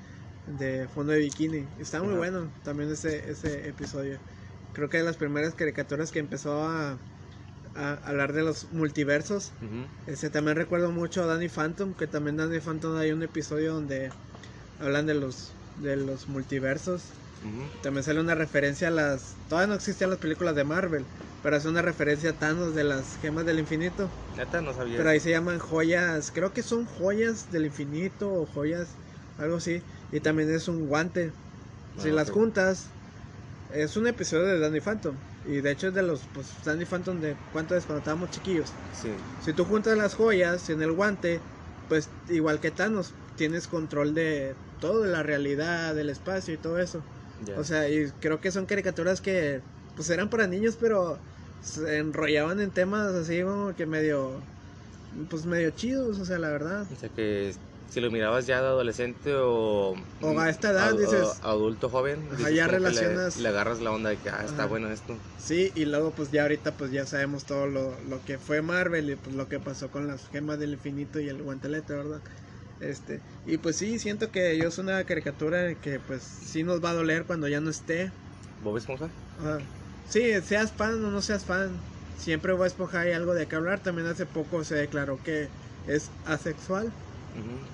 de 0.46 0.88
fondo 0.88 1.12
de 1.12 1.20
bikini. 1.20 1.72
Está 1.76 2.02
muy 2.02 2.14
Ajá. 2.14 2.16
bueno 2.16 2.58
también 2.62 2.90
ese, 2.90 3.30
ese 3.30 3.68
episodio. 3.68 4.22
Creo 4.72 4.88
que 4.88 4.98
de 4.98 5.04
las 5.04 5.16
primeras 5.16 5.54
caricaturas 5.54 6.10
que 6.12 6.18
empezó 6.18 6.64
a, 6.64 7.06
a 7.76 7.94
hablar 8.04 8.32
de 8.32 8.42
los 8.42 8.66
multiversos. 8.72 9.52
Ese 10.06 10.30
también 10.30 10.56
recuerdo 10.56 10.90
mucho 10.90 11.22
a 11.22 11.26
Danny 11.26 11.48
Phantom, 11.48 11.94
que 11.94 12.06
también 12.06 12.36
Danny 12.36 12.60
Phantom 12.60 12.96
hay 12.96 13.12
un 13.12 13.22
episodio 13.22 13.74
donde 13.74 14.10
hablan 14.80 15.06
de 15.06 15.14
los 15.14 15.52
de 15.82 15.96
los 15.96 16.28
multiversos. 16.28 17.02
También 17.82 18.02
sale 18.04 18.20
una 18.20 18.34
referencia 18.34 18.88
a 18.88 18.90
las. 18.90 19.34
Todavía 19.48 19.66
no 19.68 19.74
existían 19.74 20.08
las 20.10 20.18
películas 20.18 20.54
de 20.54 20.64
Marvel, 20.64 21.04
pero 21.42 21.56
es 21.56 21.64
una 21.66 21.82
referencia 21.82 22.30
a 22.30 22.32
Thanos 22.32 22.74
de 22.74 22.84
las 22.84 23.18
gemas 23.20 23.44
del 23.44 23.58
infinito. 23.58 24.08
Neta, 24.36 24.62
no 24.62 24.72
sabía. 24.72 24.96
Pero 24.96 25.10
ahí 25.10 25.20
se 25.20 25.30
llaman 25.30 25.58
joyas, 25.58 26.30
creo 26.34 26.54
que 26.54 26.62
son 26.62 26.86
joyas 26.86 27.52
del 27.52 27.66
infinito 27.66 28.32
o 28.32 28.46
joyas, 28.46 28.86
algo 29.38 29.56
así. 29.56 29.82
Y 30.10 30.20
también 30.20 30.50
es 30.54 30.68
un 30.68 30.86
guante. 30.88 31.32
Si 32.00 32.08
Ah, 32.08 32.12
las 32.12 32.30
juntas, 32.30 32.86
es 33.74 33.96
un 33.96 34.06
episodio 34.06 34.46
de 34.46 34.58
Danny 34.58 34.80
Phantom. 34.80 35.14
Y 35.46 35.60
de 35.60 35.70
hecho 35.70 35.88
es 35.88 35.94
de 35.94 36.02
los, 36.02 36.20
pues, 36.32 36.46
Danny 36.64 36.84
Phantom 36.84 37.20
de 37.20 37.36
cuánto 37.52 37.76
es 37.76 37.84
cuando 37.84 37.98
estábamos 37.98 38.30
chiquillos. 38.30 38.72
Sí. 39.00 39.10
Si 39.44 39.52
tú 39.52 39.64
juntas 39.64 39.96
las 39.96 40.14
joyas 40.14 40.70
en 40.70 40.82
el 40.82 40.92
guante, 40.92 41.40
pues 41.88 42.08
igual 42.28 42.60
que 42.60 42.70
Thanos, 42.70 43.12
tienes 43.36 43.66
control 43.66 44.14
de 44.14 44.54
todo, 44.80 45.02
de 45.02 45.10
la 45.10 45.22
realidad, 45.22 45.94
del 45.94 46.08
espacio 46.08 46.54
y 46.54 46.56
todo 46.56 46.78
eso. 46.78 47.02
O 47.58 47.64
sea, 47.64 47.88
y 47.90 48.10
creo 48.20 48.40
que 48.40 48.50
son 48.50 48.64
caricaturas 48.64 49.20
que 49.20 49.60
pues 49.96 50.08
eran 50.08 50.30
para 50.30 50.46
niños, 50.46 50.76
pero 50.80 51.18
se 51.62 51.98
enrollaban 51.98 52.60
en 52.60 52.70
temas 52.70 53.12
así 53.14 53.42
como 53.42 53.74
que 53.74 53.86
medio 53.86 54.40
pues 55.30 55.44
medio 55.46 55.70
chidos, 55.70 56.18
o 56.18 56.24
sea, 56.24 56.38
la 56.38 56.48
verdad. 56.48 56.86
O 56.90 56.96
sea 56.98 57.08
que 57.10 57.52
si 57.88 58.00
lo 58.00 58.10
mirabas 58.10 58.46
ya 58.46 58.60
de 58.60 58.66
adolescente 58.68 59.34
o... 59.34 59.94
O 60.20 60.38
a 60.40 60.50
esta 60.50 60.70
edad, 60.70 60.92
dices- 60.98 61.38
Adulto 61.42 61.88
joven. 61.88 62.26
Ajá, 62.32 62.36
dices 62.38 62.54
ya 62.56 62.66
que 62.66 62.72
le- 62.72 62.78
relacionas- 62.78 63.36
Le, 63.38 63.48
agarras 63.48 63.80
la 63.80 63.92
onda 63.92 64.10
de 64.10 64.16
que, 64.16 64.30
ah, 64.30 64.42
está 64.44 64.62
Ajá. 64.62 64.66
bueno 64.66 64.90
esto. 64.90 65.16
Sí, 65.38 65.70
y 65.74 65.84
luego 65.84 66.10
pues 66.12 66.30
ya 66.30 66.42
ahorita 66.42 66.72
pues 66.72 66.90
ya 66.90 67.06
sabemos 67.06 67.44
todo 67.44 67.66
lo, 67.66 68.00
lo 68.08 68.24
que 68.24 68.38
fue 68.38 68.62
Marvel 68.62 69.10
y 69.10 69.16
pues 69.16 69.36
lo 69.36 69.48
que 69.48 69.60
pasó 69.60 69.90
con 69.90 70.06
las 70.08 70.26
gemas 70.28 70.58
del 70.58 70.72
infinito 70.72 71.20
y 71.20 71.28
el 71.28 71.42
guantelete, 71.42 71.92
¿verdad? 71.94 72.20
Este, 72.80 73.20
y 73.46 73.56
pues 73.58 73.76
sí, 73.76 73.98
siento 73.98 74.30
que 74.30 74.58
yo 74.58 74.68
es 74.68 74.78
una 74.78 75.04
caricatura 75.04 75.74
que 75.76 76.00
pues 76.00 76.22
sí 76.22 76.64
nos 76.64 76.82
va 76.84 76.90
a 76.90 76.94
doler 76.94 77.24
cuando 77.24 77.46
ya 77.48 77.60
no 77.60 77.70
esté. 77.70 78.10
¿Bob 78.62 78.76
Esponja? 78.76 79.08
Ajá. 79.38 79.58
Sí, 80.10 80.32
seas 80.42 80.72
fan 80.72 81.02
o 81.04 81.10
no 81.10 81.22
seas 81.22 81.44
fan, 81.44 81.80
siempre 82.18 82.52
Bob 82.52 82.64
Esponja 82.66 83.00
hay 83.00 83.12
algo 83.12 83.32
de 83.34 83.46
qué 83.46 83.56
hablar. 83.56 83.80
También 83.80 84.08
hace 84.08 84.26
poco 84.26 84.64
se 84.64 84.74
declaró 84.74 85.18
que 85.22 85.48
es 85.86 86.10
asexual, 86.26 86.92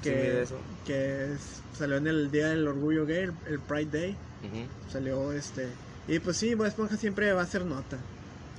Que, 0.02 0.46
Sí, 0.46 0.54
que 0.84 1.34
es- 1.34 1.62
salió 1.76 1.96
en 1.96 2.06
el 2.06 2.30
Día 2.30 2.48
del 2.48 2.66
Orgullo 2.66 3.04
Gay, 3.06 3.24
el, 3.24 3.32
el 3.48 3.58
Pride 3.60 3.98
Day, 3.98 4.16
Ujú. 4.42 4.66
salió 4.90 5.32
este... 5.32 5.68
Y 6.08 6.18
pues 6.18 6.38
sí, 6.38 6.54
Bob 6.54 6.66
Esponja 6.66 6.96
siempre 6.96 7.32
va 7.32 7.42
a 7.42 7.46
ser 7.46 7.64
nota. 7.64 7.98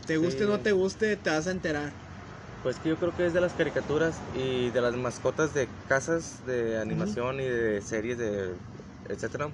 Te 0.05 0.17
guste 0.17 0.39
Sí. 0.39 0.43
o 0.45 0.47
no 0.47 0.59
te 0.59 0.71
guste, 0.71 1.15
te 1.17 1.29
vas 1.29 1.47
a 1.47 1.51
enterar. 1.51 1.91
Pues 2.63 2.77
que 2.77 2.89
yo 2.89 2.97
creo 2.97 3.15
que 3.15 3.25
es 3.25 3.33
de 3.33 3.41
las 3.41 3.53
caricaturas 3.53 4.15
y 4.35 4.69
de 4.69 4.81
las 4.81 4.95
mascotas 4.95 5.53
de 5.55 5.67
casas 5.89 6.45
de 6.45 6.77
animación 6.77 7.39
y 7.39 7.45
de 7.45 7.81
series 7.81 8.19
de 8.19 8.53
etcétera 9.09 9.51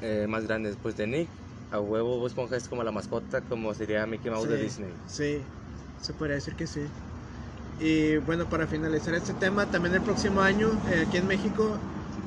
eh, 0.00 0.26
más 0.28 0.46
grandes. 0.46 0.76
Pues 0.82 0.96
de 0.96 1.06
Nick, 1.06 1.28
a 1.70 1.78
huevo 1.80 2.16
Bob 2.18 2.26
Esponja 2.26 2.56
es 2.56 2.66
como 2.68 2.82
la 2.82 2.90
mascota, 2.92 3.42
como 3.42 3.74
sería 3.74 4.06
Mickey 4.06 4.30
Mouse 4.30 4.48
de 4.48 4.56
Sí, 4.56 4.62
Disney. 4.64 4.94
Sí. 5.06 5.44
se 6.00 6.14
podría 6.14 6.36
decir 6.36 6.54
que 6.54 6.66
sí. 6.66 6.88
Y 7.78 8.16
bueno, 8.18 8.44
para 8.46 8.66
finalizar 8.66 9.14
este 9.14 9.34
tema, 9.34 9.66
también 9.70 9.94
el 9.94 10.02
próximo 10.02 10.40
año, 10.42 10.68
eh, 10.90 11.04
aquí 11.06 11.16
en 11.18 11.26
México, 11.26 11.78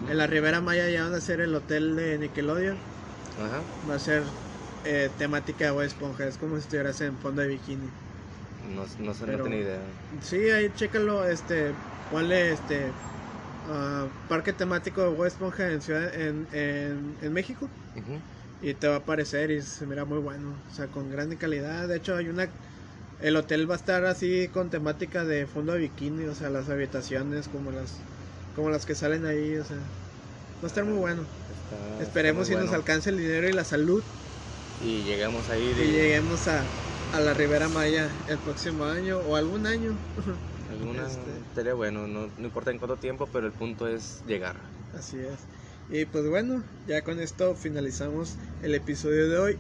en 0.08 0.18
la 0.18 0.26
Ribera 0.28 0.62
Maya 0.62 0.90
ya 0.90 1.04
van 1.04 1.14
a 1.14 1.18
hacer 1.18 1.42
el 1.42 1.54
hotel 1.54 1.96
de 1.96 2.18
Nickelodeon. 2.20 2.80
Ajá. 3.38 3.62
Va 3.88 3.96
a 3.96 4.00
ser 4.00 4.24
eh, 4.86 5.10
temática 5.18 5.66
de 5.66 5.72
Bob 5.72 5.82
Esponja, 5.84 6.28
es 6.28 6.38
como 6.38 6.56
si 6.56 6.62
estuvieras 6.64 7.02
en 7.02 7.18
fondo 7.18 7.42
de 7.42 7.50
bikini. 7.50 7.90
No, 8.76 8.86
no 9.00 9.14
sé, 9.14 9.26
Pero- 9.26 9.38
no 9.40 9.44
tenía 9.44 9.60
idea. 9.60 9.80
Sí, 10.24 10.50
ahí 10.52 10.70
chécalo, 10.76 11.28
este, 11.28 11.74
ponle 12.10 12.52
este 12.54 12.92
ah, 13.68 14.08
parque 14.30 14.54
temático 14.54 15.02
de 15.02 15.10
Bob 15.10 15.26
Esponja 15.26 15.72
en, 15.72 15.82
ciudad, 15.82 16.14
en, 16.14 16.48
en, 16.54 17.18
en 17.22 17.34
México 17.34 17.68
Ujú. 17.96 18.22
y 18.62 18.74
te 18.74 18.88
va 18.88 18.96
a 18.96 18.98
aparecer 19.00 19.52
y 19.52 19.62
se 19.62 19.86
mira 19.86 20.06
muy 20.06 20.20
bueno, 20.20 20.56
o 20.70 20.74
sea, 20.74 20.88
con 20.88 21.10
gran 21.10 21.36
calidad. 21.36 21.88
De 21.88 21.98
hecho, 21.98 22.16
hay 22.16 22.28
una, 22.30 22.50
el 23.22 23.36
hotel 23.36 23.70
va 23.70 23.76
a 23.76 23.78
estar 23.78 24.06
así 24.06 24.48
con 24.48 24.70
temática 24.70 25.26
de 25.26 25.46
fondo 25.46 25.74
de 25.74 25.80
bikini, 25.80 26.26
o 26.26 26.36
sea, 26.36 26.50
las 26.50 26.70
habitaciones 26.70 27.48
como 27.48 27.72
las, 27.72 27.94
como 28.56 28.70
las 28.70 28.86
que 28.86 28.96
salen 28.96 29.26
ahí, 29.26 29.56
o 29.58 29.64
sea, 29.66 29.78
va 29.78 30.64
a 30.64 30.68
estar 30.68 30.84
muy 30.86 30.98
bueno. 30.98 31.22
Está- 31.22 32.04
Esperemos 32.04 32.48
está 32.50 32.60
si 32.60 32.66
nos 32.66 32.74
alcance 32.74 33.10
el 33.10 33.18
dinero 33.18 33.48
y 33.48 33.54
la 33.54 33.64
salud 33.64 34.02
Y 34.84 35.04
llegamos 35.04 35.48
ahí 35.50 35.74
de 35.74 35.86
y 35.86 35.92
lleguemos 35.92 36.48
a, 36.48 36.64
a 37.14 37.20
la 37.20 37.34
Ribera 37.34 37.70
Maya 37.70 38.10
el 38.28 38.38
próximo 38.40 38.86
año 38.86 39.20
o 39.20 39.36
algún 39.36 39.66
año. 39.68 39.96
alguna. 40.72 41.06
este- 41.08 41.42
Estaría 41.50 41.74
bueno, 41.74 42.08
no, 42.08 42.30
no 42.38 42.46
importa 42.46 42.72
en 42.72 42.80
cuánto 42.80 42.96
tiempo, 42.96 43.28
pero 43.32 43.46
el 43.46 43.54
punto 43.54 43.88
es 43.88 44.22
llegar. 44.28 44.56
Así 44.98 45.18
es. 45.18 45.38
Y 45.90 46.06
pues 46.06 46.28
bueno, 46.28 46.64
ya 46.88 47.02
con 47.02 47.20
esto 47.20 47.54
finalizamos 47.56 48.36
el 48.64 48.74
episodio 48.76 49.28
de 49.30 49.38
hoy. 49.38 49.58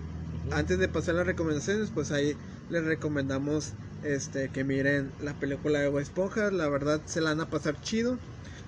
Antes 0.51 0.80
de 0.80 0.88
pasar 0.88 1.16
a 1.16 1.18
las 1.20 1.28
recomendaciones, 1.28 1.89
pues 1.93 2.12
ahí 2.12 2.36
les 2.72 2.84
recomendamos 2.86 3.74
este 4.04 4.50
que 4.50 4.64
miren 4.64 5.12
la 5.22 5.34
película 5.34 5.80
de 5.80 5.90
Bob 5.90 6.00
Esponja. 6.00 6.50
La 6.52 6.68
verdad 6.70 7.02
se 7.06 7.22
la 7.22 7.32
van 7.32 7.42
a 7.42 7.50
pasar 7.50 7.80
chido. 7.82 8.18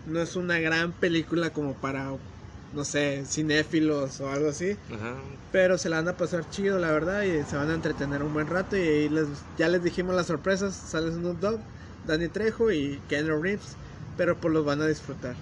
No 0.06 0.22
es 0.22 0.36
una 0.36 0.60
gran 0.60 0.92
película 0.92 1.52
como 1.52 1.74
para, 1.74 2.12
no 2.74 2.84
sé, 2.84 3.24
cinéfilos 3.26 4.20
o 4.20 4.30
algo 4.30 4.50
así. 4.50 4.72
Ajá. 4.94 5.16
Pero 5.52 5.78
se 5.78 5.90
la 5.90 5.98
van 5.98 6.10
a 6.10 6.18
pasar 6.18 6.50
chido, 6.50 6.78
la 6.78 6.92
verdad, 6.92 7.24
y 7.24 7.42
se 7.44 7.56
van 7.56 7.72
a 7.72 7.74
entretener 7.74 8.22
un 8.22 8.34
buen 8.34 8.48
rato. 8.48 8.76
Y 8.76 8.82
ahí 8.82 9.10
les, 9.10 9.28
ya 9.58 9.70
les 9.70 9.82
dijimos 9.82 10.14
las 10.16 10.28
sorpresas. 10.28 10.76
Sale 10.76 11.12
Snoop 11.12 11.40
Dogg, 11.40 11.60
Danny 12.06 12.28
Trejo 12.28 12.72
y 12.72 13.00
Keanu 13.08 13.42
Reeves. 13.42 13.78
Pero 14.18 14.38
pues 14.38 14.54
los 14.54 14.66
van 14.66 14.82
a 14.82 14.88
disfrutar. 14.88 15.36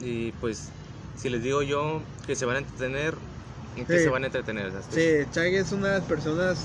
Y 0.00 0.32
pues, 0.32 0.68
si 1.16 1.30
les 1.30 1.42
digo 1.42 1.62
yo 1.62 2.02
que 2.26 2.36
se 2.36 2.44
van 2.44 2.56
a 2.56 2.58
entretener, 2.60 3.14
¿en 3.76 3.86
qué 3.86 3.98
Sí. 3.98 4.04
se 4.04 4.10
van 4.10 4.22
a 4.22 4.26
entretener? 4.26 4.70
¿Sabes? 4.70 4.86
Sí, 4.92 5.30
Chaggy 5.32 5.56
es 5.56 5.72
una 5.72 5.88
de 5.88 5.98
las 5.98 6.04
personas 6.08 6.58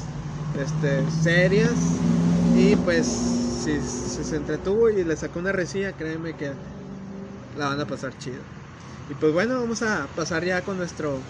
este, 0.53 1.09
serias 1.09 2.05
y 2.51 2.75
pues 2.77 3.07
si, 3.07 3.81
si 3.81 4.23
se 4.23 4.35
entretuvo 4.37 4.89
y 4.89 5.03
le 5.03 5.17
sacó 5.17 5.39
una 5.39 5.51
resilla, 5.51 5.95
créeme 5.97 6.35
que 6.35 6.57
la 7.53 7.67
van 7.69 7.79
a 7.79 7.87
pasar 7.87 8.17
chido. 8.17 8.45
Y 9.07 9.15
pues 9.15 9.33
bueno, 9.33 9.59
vamos 9.59 9.81
a 9.81 10.13
pasar 10.15 10.45
ya 10.45 10.63
con 10.63 10.77
nuestro 10.77 11.25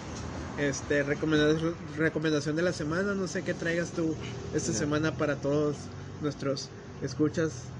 este 0.56 1.02
recomendación, 1.02 1.76
recomendación 1.96 2.56
de 2.56 2.62
la 2.62 2.72
semana. 2.72 3.14
No 3.14 3.28
sé 3.28 3.44
qué 3.44 3.54
traigas 3.54 3.92
tú 3.92 4.18
esta 4.52 4.72
Ya. 4.72 4.78
semana 4.78 5.16
para 5.16 5.40
todos 5.40 5.90
nuestros 6.20 6.72
escuchas. 7.00 7.74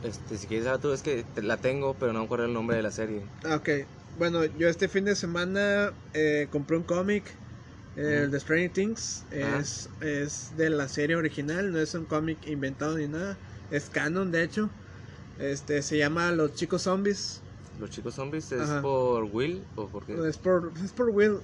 Este, 0.00 0.38
si 0.38 0.46
quieres 0.46 0.64
saber 0.64 0.80
tú, 0.80 0.92
es 0.92 1.02
que 1.02 1.24
te- 1.24 1.42
la 1.42 1.58
tengo, 1.58 1.98
pero 1.98 2.12
no 2.14 2.20
me 2.20 2.24
acuerdo 2.24 2.46
el 2.46 2.52
nombre 2.54 2.76
de 2.76 2.82
la 2.82 2.90
serie. 2.90 3.30
Ah, 3.44 3.56
Ok, 3.56 3.68
bueno, 4.14 4.44
yo 4.44 4.68
este 4.68 4.88
fin 4.88 5.04
de 5.04 5.14
semana 5.16 5.94
eh, 6.12 6.48
compré 6.50 6.76
un 6.76 6.84
cómic, 6.84 7.38
el 7.96 8.30
de 8.30 8.40
Stranger 8.40 8.70
Things. 8.70 9.24
Es, 9.30 9.88
es 10.00 10.52
de 10.56 10.70
la 10.70 10.88
serie 10.88 11.16
original, 11.16 11.72
no 11.72 11.78
es 11.78 11.94
un 11.94 12.04
cómic 12.04 12.38
inventado 12.46 12.98
ni 12.98 13.08
nada. 13.08 13.36
Es 13.70 13.88
canon, 13.88 14.30
de 14.30 14.42
hecho. 14.42 14.70
Este 15.38 15.82
se 15.82 15.98
llama 15.98 16.32
Los 16.32 16.54
Chicos 16.54 16.82
Zombies. 16.82 17.40
Los 17.78 17.90
chicos 17.90 18.14
zombies 18.14 18.50
es 18.52 18.60
Ajá. 18.62 18.80
por 18.80 19.24
Will 19.24 19.62
o 19.76 19.86
por 19.86 20.04
qué? 20.06 20.14
Es 20.26 20.38
por, 20.38 20.72
es 20.82 20.92
por 20.92 21.10
Will. 21.10 21.38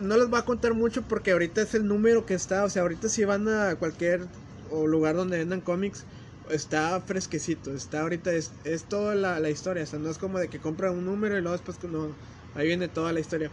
No 0.00 0.16
les 0.16 0.28
voy 0.30 0.38
a 0.38 0.44
contar 0.44 0.74
mucho 0.74 1.02
porque 1.02 1.32
ahorita 1.32 1.62
es 1.62 1.74
el 1.74 1.86
número 1.86 2.24
que 2.24 2.34
está. 2.34 2.64
O 2.64 2.70
sea, 2.70 2.82
ahorita 2.82 3.08
si 3.08 3.24
van 3.24 3.48
a 3.48 3.74
cualquier 3.74 4.26
o 4.70 4.86
lugar 4.86 5.16
donde 5.16 5.38
vendan 5.38 5.60
cómics, 5.60 6.04
está 6.50 7.00
fresquecito. 7.00 7.72
Está 7.72 8.02
ahorita, 8.02 8.32
es, 8.32 8.52
es 8.64 8.84
toda 8.84 9.14
la, 9.16 9.40
la 9.40 9.50
historia. 9.50 9.82
O 9.82 9.86
sea, 9.86 9.98
no 9.98 10.08
es 10.08 10.18
como 10.18 10.38
de 10.38 10.48
que 10.48 10.60
compran 10.60 10.94
un 10.94 11.04
número 11.04 11.36
y 11.36 11.40
luego 11.40 11.56
después 11.56 11.82
no. 11.90 12.14
Ahí 12.54 12.68
viene 12.68 12.88
toda 12.88 13.12
la 13.12 13.20
historia. 13.20 13.50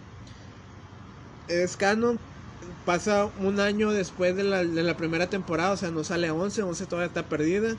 Es 1.48 1.78
canon. 1.78 2.20
Pasa 2.86 3.30
un 3.40 3.60
año 3.60 3.92
después 3.92 4.36
de 4.36 4.44
la, 4.44 4.64
de 4.64 4.84
la 4.84 4.98
primera 4.98 5.30
temporada. 5.30 5.72
O 5.72 5.78
sea, 5.78 5.92
no 5.92 6.04
sale 6.04 6.30
11. 6.32 6.64
11 6.64 6.86
todavía 6.86 7.08
está 7.08 7.24
perdida. 7.24 7.76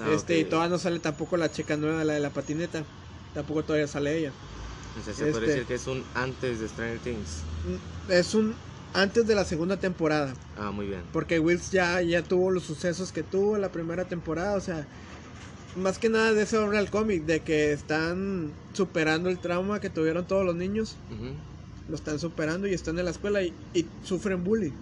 Ah, 0.00 0.10
este, 0.14 0.38
y 0.38 0.44
todavía 0.44 0.70
no 0.70 0.78
sale 0.78 0.98
tampoco 0.98 1.36
la 1.36 1.50
chica 1.52 1.76
nueva, 1.76 2.04
la 2.04 2.14
de 2.14 2.20
la 2.20 2.30
patineta. 2.30 2.82
Tampoco 3.34 3.62
todavía 3.64 3.86
sale 3.86 4.18
ella. 4.18 4.32
O 5.00 5.04
sea, 5.04 5.14
se 5.14 5.20
puede 5.26 5.32
este- 5.46 5.46
decir 5.46 5.64
que 5.66 5.74
es 5.74 5.86
un 5.86 6.04
antes 6.14 6.60
de 6.60 6.68
Stranger 6.68 6.98
Things. 7.00 7.42
Mm, 7.66 8.10
Es 8.12 8.34
un 8.34 8.54
antes 8.92 9.26
de 9.26 9.34
la 9.34 9.44
segunda 9.44 9.76
temporada. 9.76 10.34
Ah, 10.56 10.70
muy 10.70 10.86
bien. 10.86 11.02
Porque 11.12 11.38
Wills 11.40 11.70
ya, 11.70 12.00
ya 12.02 12.22
tuvo 12.22 12.50
los 12.50 12.62
sucesos 12.64 13.12
que 13.12 13.22
tuvo 13.22 13.56
en 13.56 13.62
la 13.62 13.70
primera 13.72 14.04
temporada. 14.04 14.56
O 14.56 14.60
sea, 14.60 14.86
más 15.76 15.98
que 15.98 16.08
nada 16.08 16.32
de 16.32 16.42
eso 16.42 16.62
habla 16.62 16.80
el 16.80 16.90
cómic. 16.90 17.24
De 17.24 17.40
que 17.40 17.72
están 17.72 18.52
superando 18.72 19.28
el 19.30 19.38
trauma 19.38 19.80
que 19.80 19.90
tuvieron 19.90 20.26
todos 20.26 20.44
los 20.44 20.54
niños. 20.54 20.96
Lo 21.88 21.96
están 21.96 22.18
superando 22.18 22.66
y 22.66 22.74
están 22.74 22.98
en 22.98 23.04
la 23.04 23.10
escuela 23.10 23.42
y, 23.42 23.54
y 23.74 23.86
sufren 24.02 24.42
bullying. 24.44 24.72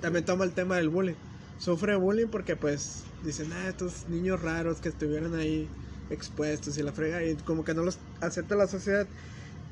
También 0.00 0.24
toma 0.24 0.44
el 0.44 0.52
tema 0.52 0.76
del 0.76 0.88
bullying. 0.88 1.14
Sufre 1.58 1.96
bullying 1.96 2.28
porque 2.28 2.56
pues 2.56 3.04
dicen, 3.24 3.52
ah, 3.52 3.68
estos 3.68 4.08
niños 4.08 4.40
raros 4.40 4.80
que 4.80 4.88
estuvieron 4.88 5.34
ahí 5.34 5.68
expuestos 6.10 6.76
y 6.78 6.82
la 6.82 6.92
frega 6.92 7.24
y 7.24 7.36
como 7.36 7.64
que 7.64 7.74
no 7.74 7.82
los 7.82 7.98
acepta 8.20 8.56
la 8.56 8.66
sociedad. 8.66 9.06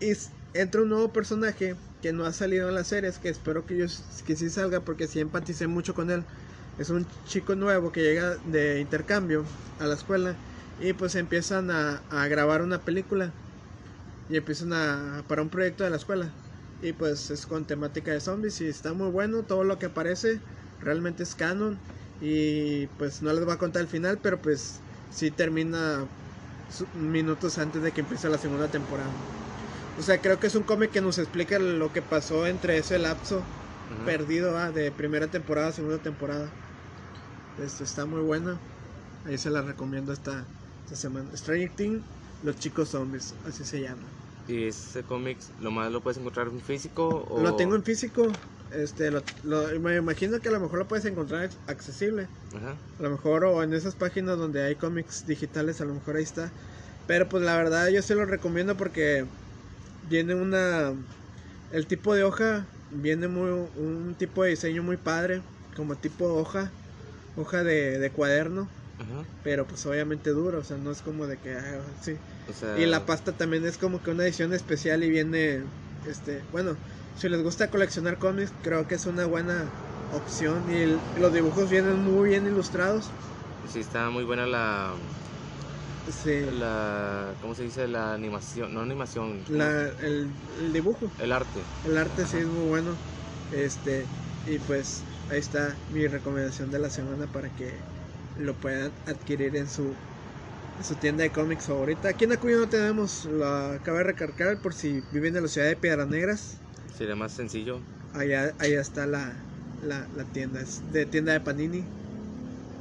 Y 0.00 0.12
entra 0.54 0.82
un 0.82 0.88
nuevo 0.88 1.12
personaje 1.12 1.76
que 2.02 2.12
no 2.12 2.24
ha 2.24 2.32
salido 2.32 2.68
en 2.68 2.74
las 2.74 2.88
series, 2.88 3.18
que 3.18 3.28
espero 3.28 3.66
que, 3.66 3.76
yo, 3.76 3.86
que 4.26 4.36
sí 4.36 4.50
salga 4.50 4.80
porque 4.80 5.06
sí 5.06 5.20
empaticé 5.20 5.66
mucho 5.66 5.94
con 5.94 6.10
él. 6.10 6.24
Es 6.78 6.90
un 6.90 7.06
chico 7.26 7.54
nuevo 7.56 7.92
que 7.92 8.02
llega 8.02 8.36
de 8.36 8.80
intercambio 8.80 9.44
a 9.78 9.86
la 9.86 9.94
escuela 9.94 10.36
y 10.80 10.92
pues 10.92 11.14
empiezan 11.16 11.70
a, 11.70 12.02
a 12.10 12.28
grabar 12.28 12.62
una 12.62 12.84
película 12.84 13.32
y 14.28 14.36
empiezan 14.36 14.72
a 14.72 15.24
para 15.28 15.42
un 15.42 15.50
proyecto 15.50 15.84
de 15.84 15.90
la 15.90 15.96
escuela. 15.96 16.34
Y 16.80 16.92
pues 16.92 17.30
es 17.30 17.46
con 17.46 17.66
temática 17.66 18.12
de 18.12 18.20
zombies 18.20 18.60
y 18.60 18.68
está 18.68 18.92
muy 18.92 19.10
bueno 19.10 19.44
todo 19.44 19.64
lo 19.64 19.78
que 19.78 19.86
aparece 19.86 20.40
realmente 20.80 21.24
es 21.24 21.34
canon 21.34 21.80
y 22.20 22.86
pues 22.98 23.20
no 23.22 23.32
les 23.32 23.44
voy 23.44 23.54
a 23.54 23.58
contar 23.58 23.82
el 23.82 23.88
final 23.88 24.20
pero 24.20 24.40
pues 24.40 24.80
sí 25.10 25.30
termina 25.32 26.08
minutos 26.92 27.58
antes 27.58 27.82
de 27.82 27.92
que 27.92 28.00
empiece 28.02 28.28
la 28.28 28.38
segunda 28.38 28.68
temporada. 28.70 29.10
O 29.98 30.02
sea 30.02 30.20
creo 30.20 30.38
que 30.38 30.46
es 30.48 30.54
un 30.54 30.62
cómic 30.64 30.90
que 30.92 31.00
nos 31.00 31.18
explica 31.18 31.58
lo 31.58 31.92
que 31.92 32.02
pasó 32.02 32.46
entre 32.46 32.78
ese 32.78 32.98
lapso 32.98 33.42
Ujú. 33.90 34.04
perdido 34.04 34.56
ah, 34.58 34.70
de 34.72 34.92
primera 34.92 35.28
temporada 35.28 35.68
a 35.68 35.72
segunda 35.72 35.98
temporada. 35.98 36.52
Esto 37.56 37.84
está 37.84 38.06
muy 38.06 38.20
buena. 38.22 38.60
Ahí 39.24 39.38
se 39.38 39.50
la 39.50 39.62
recomiendo 39.62 40.12
esta, 40.12 40.46
esta 40.84 40.96
semana. 40.96 41.36
Stranger 41.36 41.74
Things 41.74 42.04
los 42.42 42.56
chicos 42.56 42.90
zombies 42.90 43.36
así 43.44 43.64
se 43.64 43.80
llama 43.82 44.16
¿Y 44.46 44.64
ese 44.66 45.04
cómic 45.04 45.40
lo 45.58 45.70
más 45.70 45.92
lo 45.92 46.02
puedes 46.02 46.16
encontrar 46.18 46.48
en 46.48 46.60
físico? 46.60 47.24
O... 47.28 47.38
Lo 47.42 47.54
tengo 47.56 47.74
en 47.74 47.84
físico. 47.84 48.40
Este, 48.70 49.10
lo, 49.10 49.22
lo- 49.42 49.80
me 49.80 49.96
imagino 49.96 50.40
que 50.40 50.48
a 50.48 50.52
lo 50.52 50.60
mejor 50.60 50.78
lo 50.78 50.88
puedes 50.88 51.04
encontrar 51.04 51.50
accesible. 51.66 52.30
Ajá. 52.54 52.78
A 52.98 53.02
lo 53.04 53.10
mejor 53.10 53.44
o 53.44 53.62
en 53.62 53.72
esas 53.74 53.96
páginas 53.96 54.38
donde 54.38 54.62
hay 54.62 54.76
cómics 54.76 55.24
digitales, 55.26 55.80
a 55.80 55.84
lo 55.86 55.94
mejor 55.94 56.16
ahí 56.16 56.22
está. 56.24 56.54
Pero 57.06 57.28
pues 57.28 57.42
la 57.44 57.56
verdad 57.56 57.88
yo 57.90 58.02
se 58.02 58.14
lo 58.14 58.26
recomiendo 58.26 58.76
porque 58.76 59.28
viene 60.02 60.34
una... 60.34 60.96
El 61.70 61.86
tipo 61.88 62.14
de 62.14 62.24
hoja 62.24 62.70
viene 62.90 63.28
muy 63.28 63.50
un 63.74 64.16
tipo 64.16 64.44
de 64.44 64.50
diseño 64.50 64.82
muy 64.82 64.98
padre, 64.98 65.44
como 65.76 65.98
tipo 65.98 66.26
hoja, 66.34 66.74
hoja 67.34 67.64
de, 67.64 67.98
de 67.98 68.12
cuaderno, 68.12 68.70
Ajá. 68.98 69.24
pero 69.42 69.66
pues 69.66 69.84
obviamente 69.86 70.30
duro, 70.30 70.58
o 70.60 70.64
sea, 70.64 70.76
no 70.78 70.90
es 70.90 71.00
como 71.02 71.26
de 71.26 71.38
que... 71.38 71.54
ah, 71.54 71.82
sí. 72.00 72.12
O 72.48 72.52
sea, 72.52 72.78
Y 72.78 72.86
la 72.86 73.06
pasta 73.06 73.32
también 73.32 73.64
es 73.64 73.78
como 73.78 74.02
que 74.02 74.10
una 74.10 74.24
edición 74.24 74.52
especial 74.52 75.02
y 75.04 75.10
viene, 75.10 75.64
este, 76.04 76.44
bueno, 76.52 76.76
si 77.14 77.28
les 77.28 77.42
gusta 77.42 77.68
coleccionar 77.70 78.18
cómics, 78.18 78.52
creo 78.62 78.86
que 78.86 78.94
es 78.96 79.06
una 79.06 79.26
buena 79.26 79.68
opción 80.10 80.70
y 80.70 80.76
el- 80.76 81.00
los 81.16 81.32
dibujos 81.32 81.70
vienen 81.70 82.04
muy 82.04 82.30
bien 82.30 82.46
ilustrados. 82.46 83.12
sí 83.66 83.80
está 83.80 84.10
muy 84.10 84.24
buena 84.24 84.46
la, 84.46 84.96
Sí, 86.06 86.46
la, 86.52 87.34
¿cómo 87.40 87.54
se 87.54 87.64
dice? 87.64 87.86
La 87.88 88.14
animación, 88.14 88.72
no 88.72 88.80
animación, 88.80 89.44
¿cómo 89.44 89.58
la, 89.58 89.88
el, 90.00 90.30
el 90.58 90.72
dibujo, 90.72 91.12
el 91.18 91.32
arte. 91.32 91.64
el 91.82 91.96
arte 91.98 92.26
sí 92.26 92.38
es 92.38 92.46
muy 92.46 92.66
bueno. 92.68 92.96
Este, 93.50 94.06
y 94.44 94.58
pues 94.58 95.04
ahí 95.28 95.38
está 95.38 95.76
mi 95.88 96.06
recomendación 96.06 96.70
de 96.70 96.78
la 96.78 96.90
semana 96.90 97.26
para 97.26 97.50
que 97.50 97.80
lo 98.38 98.54
puedan 98.54 98.92
adquirir 99.06 99.56
en 99.56 99.68
su 99.68 99.94
en 100.78 100.84
su 100.84 100.94
tienda 100.94 101.24
de 101.24 101.30
cómics 101.30 101.64
favorita. 101.64 102.08
Aquí 102.08 102.24
en 102.24 102.32
Acuyo 102.32 102.58
no 102.60 102.68
tenemos, 102.68 103.24
lo 103.24 103.44
acabo 103.46 103.98
de 103.98 104.04
recargar 104.04 104.60
por 104.62 104.74
si 104.74 105.02
viven 105.12 105.36
en 105.36 105.42
la 105.42 105.48
ciudad 105.48 105.66
de 105.66 105.74
Piedras 105.74 106.08
Negras. 106.08 106.58
Sería 106.96 107.16
más 107.16 107.32
sencillo. 107.32 107.80
Allá, 108.14 108.54
allá 108.60 108.80
está 108.80 109.06
la, 109.06 109.34
la, 109.82 110.06
la 110.16 110.24
tienda, 110.24 110.60
es 110.60 110.80
de 110.92 111.04
tienda 111.04 111.32
de 111.32 111.40
Panini. 111.40 111.84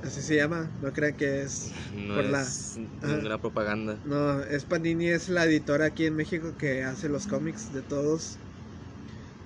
Así 0.04 0.22
se 0.22 0.36
llama, 0.36 0.70
no 0.84 0.94
crean 0.94 1.16
que 1.16 1.42
es 1.42 1.72
No 1.92 2.16
por 2.16 2.26
la- 2.26 2.44
es 2.44 2.78
ninguna 3.02 3.42
propaganda. 3.42 4.00
No, 4.06 4.44
es 4.44 4.64
Panini, 4.64 5.08
es 5.10 5.28
la 5.30 5.46
editora 5.46 5.86
aquí 5.86 6.06
en 6.06 6.16
México 6.16 6.54
que 6.60 6.84
hace 6.84 7.10
los 7.10 7.26
cómics 7.26 7.74
de 7.74 7.82
todos. 7.82 8.38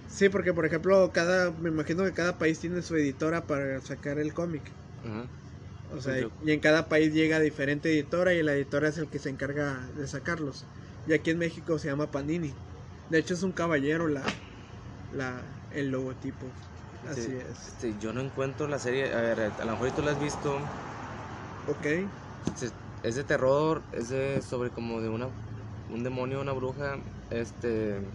Sí, 0.09 0.27
porque 0.27 0.53
por 0.53 0.65
ejemplo, 0.65 1.09
cada, 1.13 1.51
me 1.51 1.69
imagino 1.69 2.03
que 2.03 2.11
cada 2.11 2.37
país 2.37 2.59
tiene 2.59 2.81
su 2.81 2.97
editora 2.97 3.41
para 3.47 3.79
sacar 3.79 4.19
el 4.19 4.33
cómic. 4.33 4.61
Ajá. 5.05 5.25
O 5.91 6.01
sea, 6.01 6.19
y 6.19 6.51
en 6.51 6.59
cada 6.61 6.87
país 6.89 7.13
llega 7.13 7.39
diferente 7.39 7.89
editora 7.91 8.33
y 8.33 8.43
la 8.43 8.53
editora 8.55 8.87
es 8.89 8.97
el 8.97 9.09
que 9.09 9.19
se 9.19 9.29
encarga 9.29 9.91
de 9.93 10.07
sacarlos. 10.07 10.69
Y 11.05 11.13
aquí 11.13 11.31
en 11.31 11.39
México 11.39 11.79
se 11.79 11.87
llama 11.89 12.11
Panini. 12.11 12.61
De 13.09 13.19
hecho 13.19 13.33
es 13.33 13.43
un 13.43 13.53
caballero 13.53 14.07
la, 14.07 14.45
la 15.09 15.65
el 15.69 15.89
logotipo. 15.91 16.57
Así 17.03 17.31
Sí, 17.31 17.35
es. 17.35 17.73
este, 17.73 17.97
yo 17.97 18.11
no 18.13 18.21
encuentro 18.21 18.67
la 18.67 18.79
serie. 18.79 19.13
A 19.13 19.21
ver, 19.21 19.53
a 19.59 19.65
lo 19.65 19.71
mejor 19.73 19.91
tú 19.93 20.01
la 20.01 20.11
has 20.11 20.19
visto. 20.19 20.73
Ok. 21.65 21.85
Es 23.01 23.15
de 23.15 23.23
terror, 23.23 23.87
es 23.91 24.09
de 24.09 24.41
sobre 24.41 24.71
como 24.71 25.01
de 25.01 25.09
una 25.09 25.35
un 25.87 26.03
demonio, 26.03 26.41
una 26.41 26.53
bruja. 26.53 27.03
Este 27.29 28.13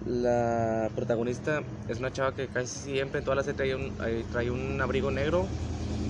la 0.00 0.92
protagonista 0.96 1.62
es 1.86 1.98
una 2.00 2.12
chava 2.12 2.34
que 2.34 2.50
casi 2.50 2.68
siempre 2.92 3.18
en 3.20 3.24
toda 3.24 3.36
la 3.36 3.44
serie 3.44 3.56
trae 3.56 3.74
un, 3.76 4.28
trae 4.30 4.50
un 4.50 4.80
abrigo 4.82 5.10
negro 5.10 5.54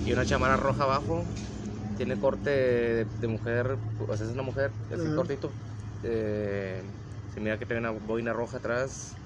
y 0.05 0.13
una 0.13 0.25
chamarra 0.25 0.57
roja 0.57 0.85
abajo. 0.85 1.33
Tiene 1.95 2.19
corte 2.19 2.49
de, 2.51 3.05
de 3.05 3.27
mujer, 3.29 3.79
o 3.97 4.17
sea, 4.17 4.27
es 4.27 4.33
una 4.33 4.43
mujer, 4.43 4.77
así 4.91 5.09
Ajá. 5.09 5.11
cortito. 5.11 5.59
Eh, 6.03 6.95
se 7.27 7.41
mira 7.41 7.59
que 7.59 7.65
tiene 7.67 7.81
una 7.81 7.91
boina 7.91 8.33
roja 8.33 8.57
atrás. 8.57 9.19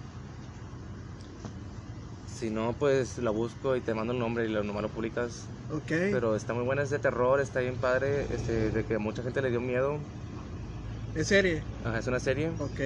Si 2.26 2.50
no, 2.52 2.78
pues 2.78 3.18
la 3.18 3.32
busco 3.32 3.76
y 3.76 3.82
te 3.82 3.94
mando 3.94 4.14
el 4.14 4.20
nombre 4.20 4.46
y 4.46 4.50
lo 4.50 4.64
nomás 4.64 4.84
lo 4.84 4.92
publicas. 4.92 5.52
Ok. 5.68 5.92
Pero 6.10 6.36
está 6.36 6.54
muy 6.54 6.64
buena, 6.64 6.84
es 6.84 6.90
de 6.92 7.00
terror, 7.00 7.40
está 7.42 7.60
bien 7.62 7.80
padre, 7.80 8.28
este, 8.34 8.72
de 8.72 8.86
que 8.86 8.96
a 8.96 9.00
mucha 9.00 9.24
gente 9.24 9.42
le 9.42 9.50
dio 9.52 9.62
miedo. 9.62 10.08
¿Es 11.14 11.28
serie? 11.28 11.70
Ajá, 11.82 12.00
es 12.00 12.08
una 12.08 12.20
serie. 12.20 12.58
Ok. 12.58 12.80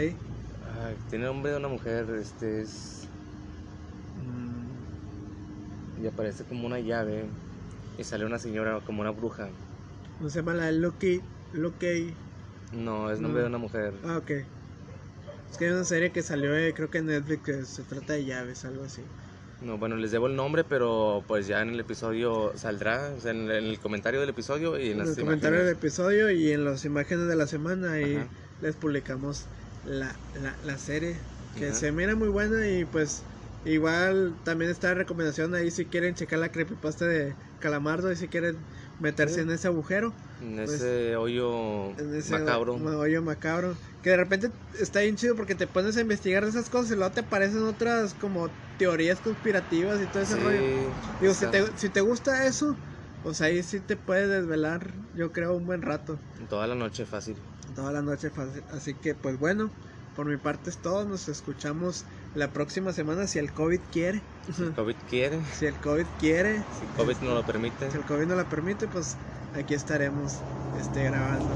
Ay, 0.62 1.00
tiene 1.08 1.26
nombre 1.26 1.52
de 1.52 1.58
una 1.58 1.68
mujer, 1.70 2.10
este 2.12 2.62
es. 2.62 3.14
Mm, 4.16 4.86
Y 5.96 6.06
aparece 6.08 6.46
como 6.46 6.68
una 6.68 6.80
llave. 6.80 7.36
Y 7.98 8.04
sale 8.04 8.26
una 8.26 8.38
señora 8.40 8.82
como 8.82 9.02
una 9.02 9.12
bruja. 9.12 9.50
¿No 10.20 10.30
se 10.30 10.40
llama 10.40 10.54
la 10.54 10.72
Lucky? 10.72 11.22
Lucky. 11.52 12.16
No, 12.72 13.10
es 13.12 13.20
nombre 13.22 13.42
No. 13.42 13.44
de 13.44 13.48
una 13.48 13.58
mujer. 13.58 13.94
Ah, 14.04 14.18
ok. 14.18 14.32
Es 15.50 15.58
que 15.58 15.66
hay 15.66 15.72
una 15.72 15.84
serie 15.86 16.12
que 16.12 16.22
salió, 16.22 16.56
eh, 16.56 16.74
creo 16.74 16.90
que 16.90 16.98
en 16.98 17.06
Netflix, 17.08 17.44
que 17.44 17.66
se 17.66 17.84
trata 17.84 18.14
de 18.14 18.26
llaves, 18.26 18.66
algo 18.66 18.84
así. 18.84 19.02
No, 19.62 19.78
bueno, 19.78 19.96
les 19.96 20.12
debo 20.12 20.28
el 20.28 20.36
nombre, 20.36 20.64
pero 20.66 21.24
pues 21.28 21.48
ya 21.48 21.62
en 21.62 21.70
el 21.70 21.80
episodio 21.80 22.52
saldrá, 22.58 23.14
o 23.16 23.20
sea, 23.20 23.32
en, 23.32 23.50
el- 23.50 23.52
en 23.52 23.66
el 23.66 23.80
comentario 23.80 24.20
del 24.20 24.30
episodio 24.30 24.78
y 24.78 24.90
en, 24.92 24.92
En 24.94 24.98
las 24.98 25.10
los 25.10 25.18
comentarios 25.18 25.64
del 25.66 25.74
episodio 25.76 26.30
y 26.32 26.52
en 26.52 26.66
las 26.66 26.86
imágenes 26.86 27.28
de 27.28 27.36
la 27.36 27.48
semana 27.48 28.00
y 28.02 28.16
Ajá. 28.18 28.30
les 28.60 28.76
publicamos 28.76 29.50
la, 29.84 30.20
la, 30.34 30.58
la 30.64 30.78
serie 30.78 31.18
que 31.56 31.70
Ajá. 31.70 31.76
se 31.80 31.92
mira 31.92 32.16
muy 32.16 32.28
buena 32.30 32.68
y 32.68 32.86
pues 32.86 33.24
igual 33.66 34.36
también 34.44 34.72
está 34.72 34.90
la 34.90 34.96
recomendación 34.96 35.54
ahí 35.56 35.72
si 35.72 35.86
quieren 35.86 36.16
checar 36.16 36.40
la 36.40 36.50
creepypasta 36.52 37.06
de 37.06 37.36
Calamardo 37.60 38.12
y 38.12 38.16
si 38.16 38.28
quieren 38.28 38.58
meterse 39.00 39.36
Sí. 39.36 39.42
en 39.42 39.52
ese 39.52 39.68
agujero, 39.68 40.14
En 40.42 40.56
pues, 40.56 40.70
ese 40.82 41.16
hoyo 41.16 41.92
en 41.98 42.16
ese 42.16 42.32
macabro. 42.32 42.78
ma- 42.78 42.98
hoyo 42.98 43.22
macabro, 43.22 43.76
que 44.02 44.10
de 44.12 44.18
repente 44.18 44.52
está 44.80 45.02
bien 45.02 45.16
chido 45.16 45.36
porque 45.36 45.56
te 45.56 45.68
pones 45.68 45.96
a 45.98 46.02
investigar 46.02 46.44
esas 46.44 46.70
cosas 46.70 46.92
y 46.92 46.96
luego 46.96 47.12
te 47.12 47.22
aparecen 47.22 47.64
otras 47.64 48.14
como 48.16 48.50
teorías 48.78 49.20
conspirativas 49.22 50.02
y 50.02 50.08
todo 50.08 50.24
ese 50.24 50.36
Sí, 50.36 50.42
rollo. 50.44 50.60
Digo, 51.20 51.34
si 51.34 51.46
te, 51.48 51.78
si 51.78 51.90
te 51.90 52.02
gusta 52.02 52.46
eso, 52.48 52.76
pues 53.22 53.40
ahí 53.42 53.62
sí 53.64 53.80
te 53.80 53.96
puedes 53.96 54.30
desvelar, 54.30 54.92
yo 55.14 55.32
creo, 55.32 55.56
un 55.56 55.66
buen 55.66 55.82
rato. 55.82 56.20
Toda 56.50 56.68
la 56.68 56.76
noche 56.76 57.06
fácil. 57.06 57.38
Toda 57.76 57.92
la 57.94 58.02
noche 58.02 58.30
fácil. 58.30 58.64
Así 58.72 58.94
que, 58.96 59.14
pues 59.16 59.38
bueno, 59.38 59.72
por 60.16 60.26
mi 60.26 60.38
parte 60.38 60.70
es 60.70 60.78
todo. 60.78 61.06
Nos 61.06 61.28
escuchamos 61.28 62.06
la 62.36 62.50
próxima 62.52 62.94
semana 62.94 63.28
si 63.28 63.40
el 63.40 63.52
COVID 63.52 63.80
quiere. 63.92 64.22
Si 64.56 64.64
el 64.64 64.74
COVID 64.74 64.96
quiere, 65.10 65.42
Si 65.60 65.66
el 65.66 65.76
COVID 65.76 66.06
quiere. 66.20 66.58
si 66.58 66.86
el 66.86 67.06
COVID 67.06 67.18
no 67.28 67.34
lo 67.36 67.46
permite. 67.46 67.92
Si 67.92 67.98
el 67.98 68.04
COVID 68.04 68.26
no 68.26 68.36
la 68.36 68.50
permite, 68.50 68.88
pues 68.88 69.16
aquí 69.56 69.74
estaremos 69.74 70.40
este, 70.80 71.04
grabando. 71.06 71.48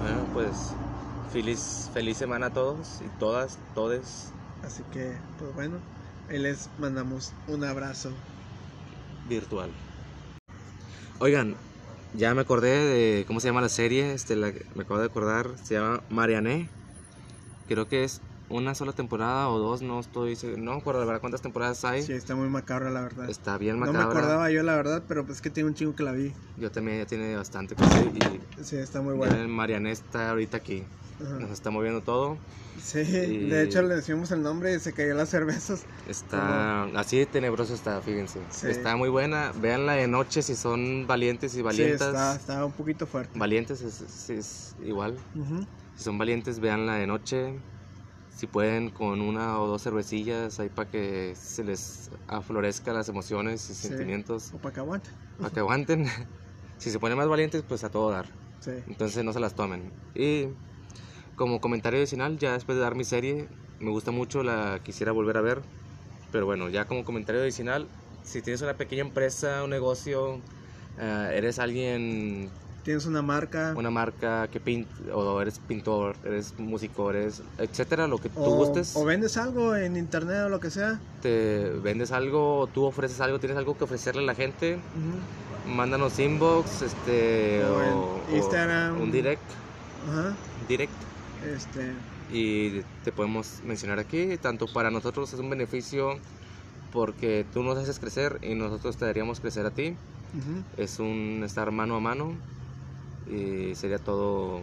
Bueno, 0.00 0.26
pues 0.32 0.72
feliz, 1.32 1.90
feliz 1.92 2.16
semana 2.16 2.46
a 2.46 2.50
todos 2.50 3.00
y 3.04 3.08
todas, 3.18 3.58
todes 3.74 4.32
Así 4.64 4.82
que, 4.92 5.16
pues 5.38 5.54
bueno, 5.54 5.78
ahí 6.28 6.38
les 6.38 6.68
mandamos 6.78 7.32
un 7.48 7.64
abrazo. 7.64 8.10
virtual. 9.28 9.70
Oigan, 11.18 11.54
ya 12.14 12.34
me 12.34 12.40
acordé 12.42 12.70
de 12.70 13.24
cómo 13.26 13.40
se 13.40 13.48
llama 13.48 13.60
la 13.60 13.68
serie, 13.68 14.12
este, 14.12 14.36
la, 14.36 14.52
me 14.74 14.82
acabo 14.82 14.98
de 14.98 15.06
acordar, 15.06 15.50
se 15.62 15.74
llama 15.74 16.02
Marianne. 16.10 16.68
Creo 17.70 17.86
que 17.86 18.02
es 18.02 18.20
una 18.48 18.74
sola 18.74 18.90
temporada 18.92 19.48
o 19.48 19.60
dos, 19.60 19.80
no 19.80 20.00
estoy 20.00 20.36
no 20.58 20.72
me 20.72 20.78
acuerdo 20.78 20.98
la 21.02 21.06
verdad 21.06 21.20
cuántas 21.20 21.40
temporadas 21.40 21.84
hay. 21.84 22.02
Sí, 22.02 22.12
está 22.12 22.34
muy 22.34 22.48
macabra 22.48 22.90
la 22.90 23.00
verdad. 23.00 23.30
Está 23.30 23.56
bien 23.58 23.78
No 23.78 23.86
me 23.86 23.92
macabra. 23.92 24.18
acordaba 24.18 24.50
yo 24.50 24.64
la 24.64 24.74
verdad, 24.74 25.04
pero 25.06 25.24
pues 25.24 25.40
que 25.40 25.50
tiene 25.50 25.68
un 25.68 25.76
chingo 25.76 25.94
que 25.94 26.02
la 26.02 26.10
vi. 26.10 26.32
Yo 26.58 26.72
también 26.72 26.98
ya 26.98 27.06
tiene 27.06 27.36
bastante 27.36 27.76
que 27.76 27.84
ver 27.84 28.40
y 28.58 28.64
Sí, 28.64 28.74
está 28.74 29.00
muy 29.00 29.14
buena. 29.14 29.46
Marianne 29.46 29.92
está 29.92 30.30
ahorita 30.30 30.56
aquí. 30.56 30.82
Ajá. 31.24 31.38
Nos 31.38 31.50
está 31.52 31.70
moviendo 31.70 32.00
todo. 32.00 32.38
Sí, 32.82 32.98
Y- 32.98 33.48
de 33.50 33.62
hecho 33.62 33.82
le 33.82 33.94
decimos 33.94 34.32
el 34.32 34.42
nombre 34.42 34.74
y 34.74 34.80
se 34.80 34.92
cayó 34.92 35.14
las 35.14 35.28
cervezas. 35.28 35.84
Está 36.08 36.84
así 36.98 37.18
de 37.18 37.26
tenebroso 37.26 37.72
está, 37.74 38.00
fíjense. 38.00 38.40
Sí. 38.50 38.66
Está 38.66 38.96
muy 38.96 39.10
buena. 39.10 39.52
Véanla 39.60 39.92
de 39.92 40.08
noche 40.08 40.42
si 40.42 40.56
son 40.56 41.06
valientes 41.06 41.52
y 41.54 41.58
Sí, 41.58 41.62
valientas. 41.62 42.08
está, 42.08 42.34
está 42.34 42.64
un 42.64 42.72
poquito 42.72 43.06
fuerte. 43.06 43.38
Valientes 43.38 43.80
es, 43.80 44.00
es- 44.00 44.30
es 44.30 44.76
igual. 44.84 45.16
Ujú. 45.36 45.64
Si 46.00 46.04
son 46.04 46.16
valientes, 46.16 46.60
véanla 46.60 46.94
de 46.94 47.06
noche. 47.06 47.60
Si 48.30 48.46
pueden, 48.46 48.88
con 48.88 49.20
una 49.20 49.60
o 49.60 49.66
dos 49.66 49.82
cervecillas 49.82 50.58
ahí 50.58 50.70
para 50.70 50.88
que 50.88 51.34
se 51.36 51.62
les 51.62 52.08
aflorezca 52.26 52.94
las 52.94 53.10
emociones 53.10 53.68
y 53.68 53.74
Sí. 53.74 53.88
sentimientos. 53.88 54.54
O 54.54 54.58
para 54.58 54.72
que 54.72 54.80
aguante. 54.80 55.10
Para 55.36 55.50
que 55.50 55.60
aguanten. 55.60 56.06
si 56.78 56.90
se 56.90 56.98
ponen 56.98 57.18
más 57.18 57.28
valientes, 57.28 57.62
pues 57.68 57.84
a 57.84 57.90
todo 57.90 58.10
dar. 58.10 58.24
Sí. 58.60 58.70
Entonces 58.86 59.22
no 59.22 59.34
se 59.34 59.40
las 59.40 59.54
tomen. 59.54 59.92
Y 60.14 60.46
como 61.36 61.60
comentario 61.60 61.98
adicional, 61.98 62.38
ya 62.38 62.54
después 62.54 62.78
de 62.78 62.82
dar 62.82 62.94
mi 62.94 63.04
serie, 63.04 63.50
me 63.78 63.90
gusta 63.90 64.10
mucho, 64.10 64.42
la 64.42 64.80
quisiera 64.82 65.12
volver 65.12 65.36
a 65.36 65.42
ver. 65.42 65.60
Pero 66.32 66.46
bueno, 66.46 66.70
ya 66.70 66.86
como 66.86 67.04
comentario 67.04 67.42
adicional, 67.42 67.90
si 68.22 68.40
tienes 68.40 68.62
una 68.62 68.72
pequeña 68.72 69.02
empresa, 69.02 69.64
un 69.64 69.68
negocio, 69.68 70.40
eh, 70.98 71.32
eres 71.34 71.58
alguien, 71.58 72.48
Tienes 72.84 73.04
una 73.04 73.20
marca. 73.20 73.74
una 73.76 73.90
marca 73.90 74.48
que 74.48 74.58
pinta, 74.58 74.90
o 75.14 75.40
eres 75.40 75.58
pintor, 75.58 76.16
eres 76.24 76.54
músico, 76.58 77.10
eres, 77.10 77.42
etcétera, 77.58 78.06
lo 78.08 78.18
que 78.18 78.30
tú 78.30 78.40
o, 78.44 78.56
gustes, 78.56 78.96
o 78.96 79.04
vendes 79.04 79.36
algo 79.36 79.76
en 79.76 79.96
internet 79.96 80.44
o 80.46 80.48
lo 80.48 80.60
que 80.60 80.70
sea. 80.70 80.98
te 81.20 81.68
vendes 81.82 82.10
algo, 82.10 82.68
tú 82.72 82.84
ofreces 82.84 83.20
algo, 83.20 83.38
tienes 83.38 83.58
algo 83.58 83.76
que 83.76 83.84
ofrecerle 83.84 84.22
a 84.22 84.26
la 84.26 84.34
gente, 84.34 84.76
Ujú. 84.76 85.70
mándanos 85.76 86.18
inbox, 86.18 86.80
este, 86.82 87.62
O 87.64 87.82
en 87.82 87.92
o- 87.92 88.20
o 88.32 88.36
Instagram. 88.36 89.00
un 89.02 89.12
direct, 89.12 89.42
Ajá. 90.10 90.34
direct. 90.68 90.92
Este. 91.54 91.92
y 92.32 92.80
te 93.02 93.10
podemos 93.12 93.60
mencionar 93.64 93.98
aquí, 93.98 94.36
tanto 94.40 94.66
para 94.72 94.90
nosotros 94.90 95.32
es 95.32 95.40
un 95.40 95.50
beneficio 95.50 96.18
porque 96.92 97.44
tú 97.52 97.62
nos 97.62 97.76
haces 97.78 97.98
crecer 97.98 98.38
y 98.42 98.54
nosotros 98.54 98.96
te 98.96 99.04
daríamos 99.04 99.40
crecer 99.40 99.66
a 99.66 99.70
ti, 99.70 99.96
es 100.76 100.98
un 101.00 101.42
estar 101.44 101.70
mano 101.72 101.96
a 101.96 102.00
mano 102.00 102.32
y 103.30 103.74
sería 103.74 103.98
todo 103.98 104.60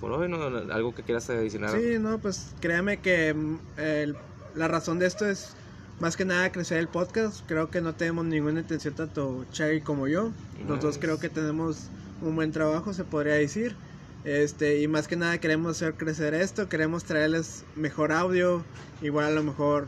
por 0.00 0.12
hoy, 0.12 0.28
¿no? 0.28 0.42
Algo 0.72 0.94
que 0.94 1.02
quieras 1.02 1.28
adicionar. 1.30 1.78
Sí, 1.78 1.98
no, 1.98 2.18
pues 2.18 2.52
créame 2.60 2.98
que 2.98 3.34
mm, 3.34 3.58
el- 3.78 4.16
la 4.54 4.66
razón 4.68 4.98
de 4.98 5.06
esto 5.06 5.26
es 5.28 5.52
más 6.00 6.16
que 6.16 6.24
nada 6.24 6.50
crecer 6.52 6.78
el 6.78 6.88
podcast. 6.88 7.40
Creo 7.46 7.70
que 7.70 7.80
no 7.80 7.94
tenemos 7.94 8.24
ninguna 8.24 8.60
intención, 8.60 8.94
tanto 8.94 9.44
Cherry 9.52 9.80
como 9.80 10.08
yo. 10.08 10.30
Los 10.66 10.80
dos 10.80 10.96
Nice. 10.96 11.00
creo 11.00 11.18
que 11.20 11.28
tenemos 11.28 11.88
un 12.22 12.34
buen 12.36 12.52
trabajo, 12.52 12.92
se 12.94 13.04
podría 13.04 13.34
decir. 13.34 13.74
Este, 14.24 14.80
y 14.80 14.88
más 14.88 15.08
que 15.08 15.16
nada 15.16 15.38
queremos 15.38 15.76
hacer 15.76 15.94
crecer 15.94 16.34
esto, 16.34 16.68
queremos 16.68 17.04
traerles 17.04 17.64
mejor 17.76 18.12
audio, 18.12 18.62
igual 19.02 19.26
a 19.26 19.30
lo 19.30 19.42
mejor 19.42 19.86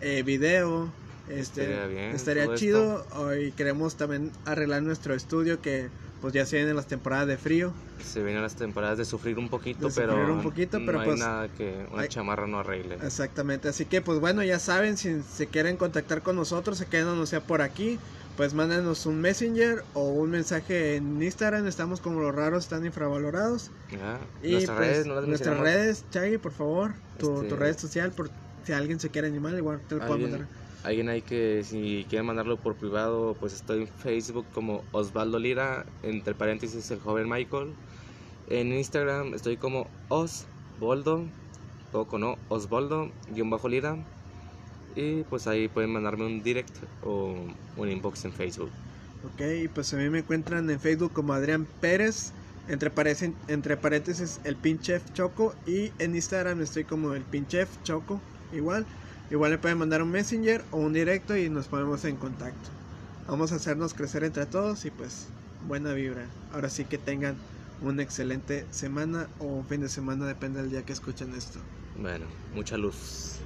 eh, 0.00 0.22
video. 0.22 0.88
Este, 1.28 1.62
Estaría 1.62 1.86
bien, 1.86 2.10
estaría 2.14 2.54
chido. 2.54 3.06
oh, 3.14 3.32
Y 3.34 3.52
queremos 3.52 3.96
también 3.96 4.30
arreglar 4.44 4.82
nuestro 4.82 5.14
estudio 5.14 5.60
que 5.62 5.88
pues 6.22 6.32
ya 6.32 6.46
se 6.46 6.56
vienen 6.56 6.76
las 6.76 6.86
temporadas 6.86 7.26
de 7.26 7.36
frío. 7.36 7.74
Se 8.02 8.22
vienen 8.22 8.42
las 8.42 8.54
temporadas 8.54 8.96
de 8.96 9.04
sufrir 9.04 9.38
un 9.38 9.48
poquito, 9.48 9.88
De 9.88 9.92
pero 9.94 10.12
sufrir 10.12 10.30
un 10.30 10.42
poquito, 10.42 10.78
no 10.78 10.86
pero 10.86 11.00
hay 11.00 11.06
pues, 11.08 11.18
nada 11.20 11.48
que 11.48 11.84
una 11.92 12.02
hay- 12.02 12.08
chamarra 12.08 12.46
no 12.46 12.60
arregle. 12.60 12.94
Exactamente, 12.94 13.68
así 13.68 13.84
que 13.84 14.00
pues 14.00 14.20
bueno, 14.20 14.42
ya 14.44 14.58
saben, 14.60 14.96
si 14.96 15.20
se 15.22 15.48
quieren 15.48 15.76
contactar 15.76 16.22
con 16.22 16.36
nosotros, 16.36 16.78
se 16.78 16.86
quedan 16.86 17.18
no 17.18 17.26
sea 17.26 17.40
por 17.40 17.60
aquí, 17.60 17.98
pues 18.36 18.54
mándanos 18.54 19.04
un 19.04 19.20
messenger 19.20 19.82
o 19.94 20.08
un 20.08 20.30
mensaje 20.30 20.96
en 20.96 21.20
Instagram, 21.20 21.66
estamos 21.66 22.00
como 22.00 22.20
los 22.20 22.34
raros 22.34 22.64
están 22.64 22.86
infravalorados. 22.86 23.70
Ya, 23.90 24.18
Y 24.42 24.52
Nuestras 24.52 24.78
pues, 24.78 24.88
redes, 24.90 25.06
no 25.06 25.14
las 25.16 25.26
nuestras 25.26 25.58
redes, 25.58 26.04
Chagui, 26.10 26.38
por 26.38 26.52
favor, 26.52 26.92
tu, 27.18 27.34
Este- 27.34 27.48
tu 27.48 27.56
red 27.56 27.76
social, 27.76 28.12
por 28.12 28.30
si 28.64 28.72
alguien 28.72 29.00
se 29.00 29.10
quiere 29.10 29.26
animar, 29.28 29.54
igual 29.54 29.80
te 29.88 29.96
lo 29.96 30.06
puedo 30.06 30.18
mandar. 30.20 30.46
Alguien 30.84 31.08
hay 31.08 31.22
que, 31.22 31.62
si 31.64 32.06
quieren 32.08 32.26
mandarlo 32.26 32.56
por 32.56 32.74
privado, 32.76 33.36
pues 33.38 33.52
estoy 33.52 33.82
en 33.82 33.88
Facebook 33.88 34.46
como 34.52 34.82
Osvaldo 34.92 35.38
Lira, 35.38 35.86
entre 36.02 36.34
paréntesis 36.34 36.90
el 36.90 37.00
joven 37.00 37.28
Michael. 37.28 37.74
En 38.48 38.72
Instagram 38.72 39.34
estoy 39.34 39.56
como 39.56 39.86
Osvaldo, 40.08 41.24
todo 41.90 42.06
con 42.06 42.24
O, 42.24 42.38
Osvaldo, 42.48 43.10
guion 43.34 43.50
bajo 43.50 43.68
Lira. 43.68 43.96
Y 44.94 45.22
pues 45.24 45.46
ahí 45.46 45.68
pueden 45.68 45.90
mandarme 45.90 46.26
un 46.26 46.42
direct 46.42 46.76
o 47.04 47.34
un 47.76 47.88
inbox 47.88 48.24
en 48.26 48.32
Facebook. 48.32 48.70
Ok, 49.24 49.70
pues 49.72 49.94
a 49.94 49.96
mí 49.96 50.10
me 50.10 50.18
encuentran 50.18 50.68
en 50.68 50.80
Facebook 50.80 51.12
como 51.12 51.32
Adrián 51.32 51.66
Pérez, 51.80 52.32
entre, 52.68 52.90
parece- 52.90 53.32
entre 53.48 53.76
paréntesis 53.76 54.40
el 54.44 54.56
Pinchef 54.56 55.12
Choco, 55.12 55.54
y 55.66 55.92
en 55.98 56.14
Instagram 56.14 56.60
estoy 56.60 56.84
como 56.84 57.14
el 57.14 57.22
Pinchef 57.22 57.68
Choco, 57.84 58.20
igual. 58.52 58.84
Igual 59.32 59.52
le 59.52 59.56
pueden 59.56 59.78
mandar 59.78 60.02
un 60.02 60.10
messenger 60.10 60.62
o 60.72 60.76
un 60.76 60.92
directo 60.92 61.34
y 61.34 61.48
nos 61.48 61.66
ponemos 61.66 62.04
en 62.04 62.16
contacto. 62.16 62.68
Vamos 63.26 63.50
a 63.50 63.54
hacernos 63.54 63.94
crecer 63.94 64.24
entre 64.24 64.44
todos 64.44 64.84
y 64.84 64.90
pues 64.90 65.26
buena 65.66 65.94
vibra. 65.94 66.26
Ahora 66.52 66.68
sí 66.68 66.84
que 66.84 66.98
tengan 66.98 67.34
una 67.80 68.02
excelente 68.02 68.66
semana 68.70 69.28
o 69.38 69.46
un 69.46 69.64
fin 69.64 69.80
de 69.80 69.88
semana, 69.88 70.26
depende 70.26 70.60
del 70.60 70.70
día 70.70 70.82
que 70.82 70.92
escuchen 70.92 71.34
esto. 71.34 71.58
Bueno, 71.98 72.26
mucha 72.54 72.76
luz. 72.76 73.38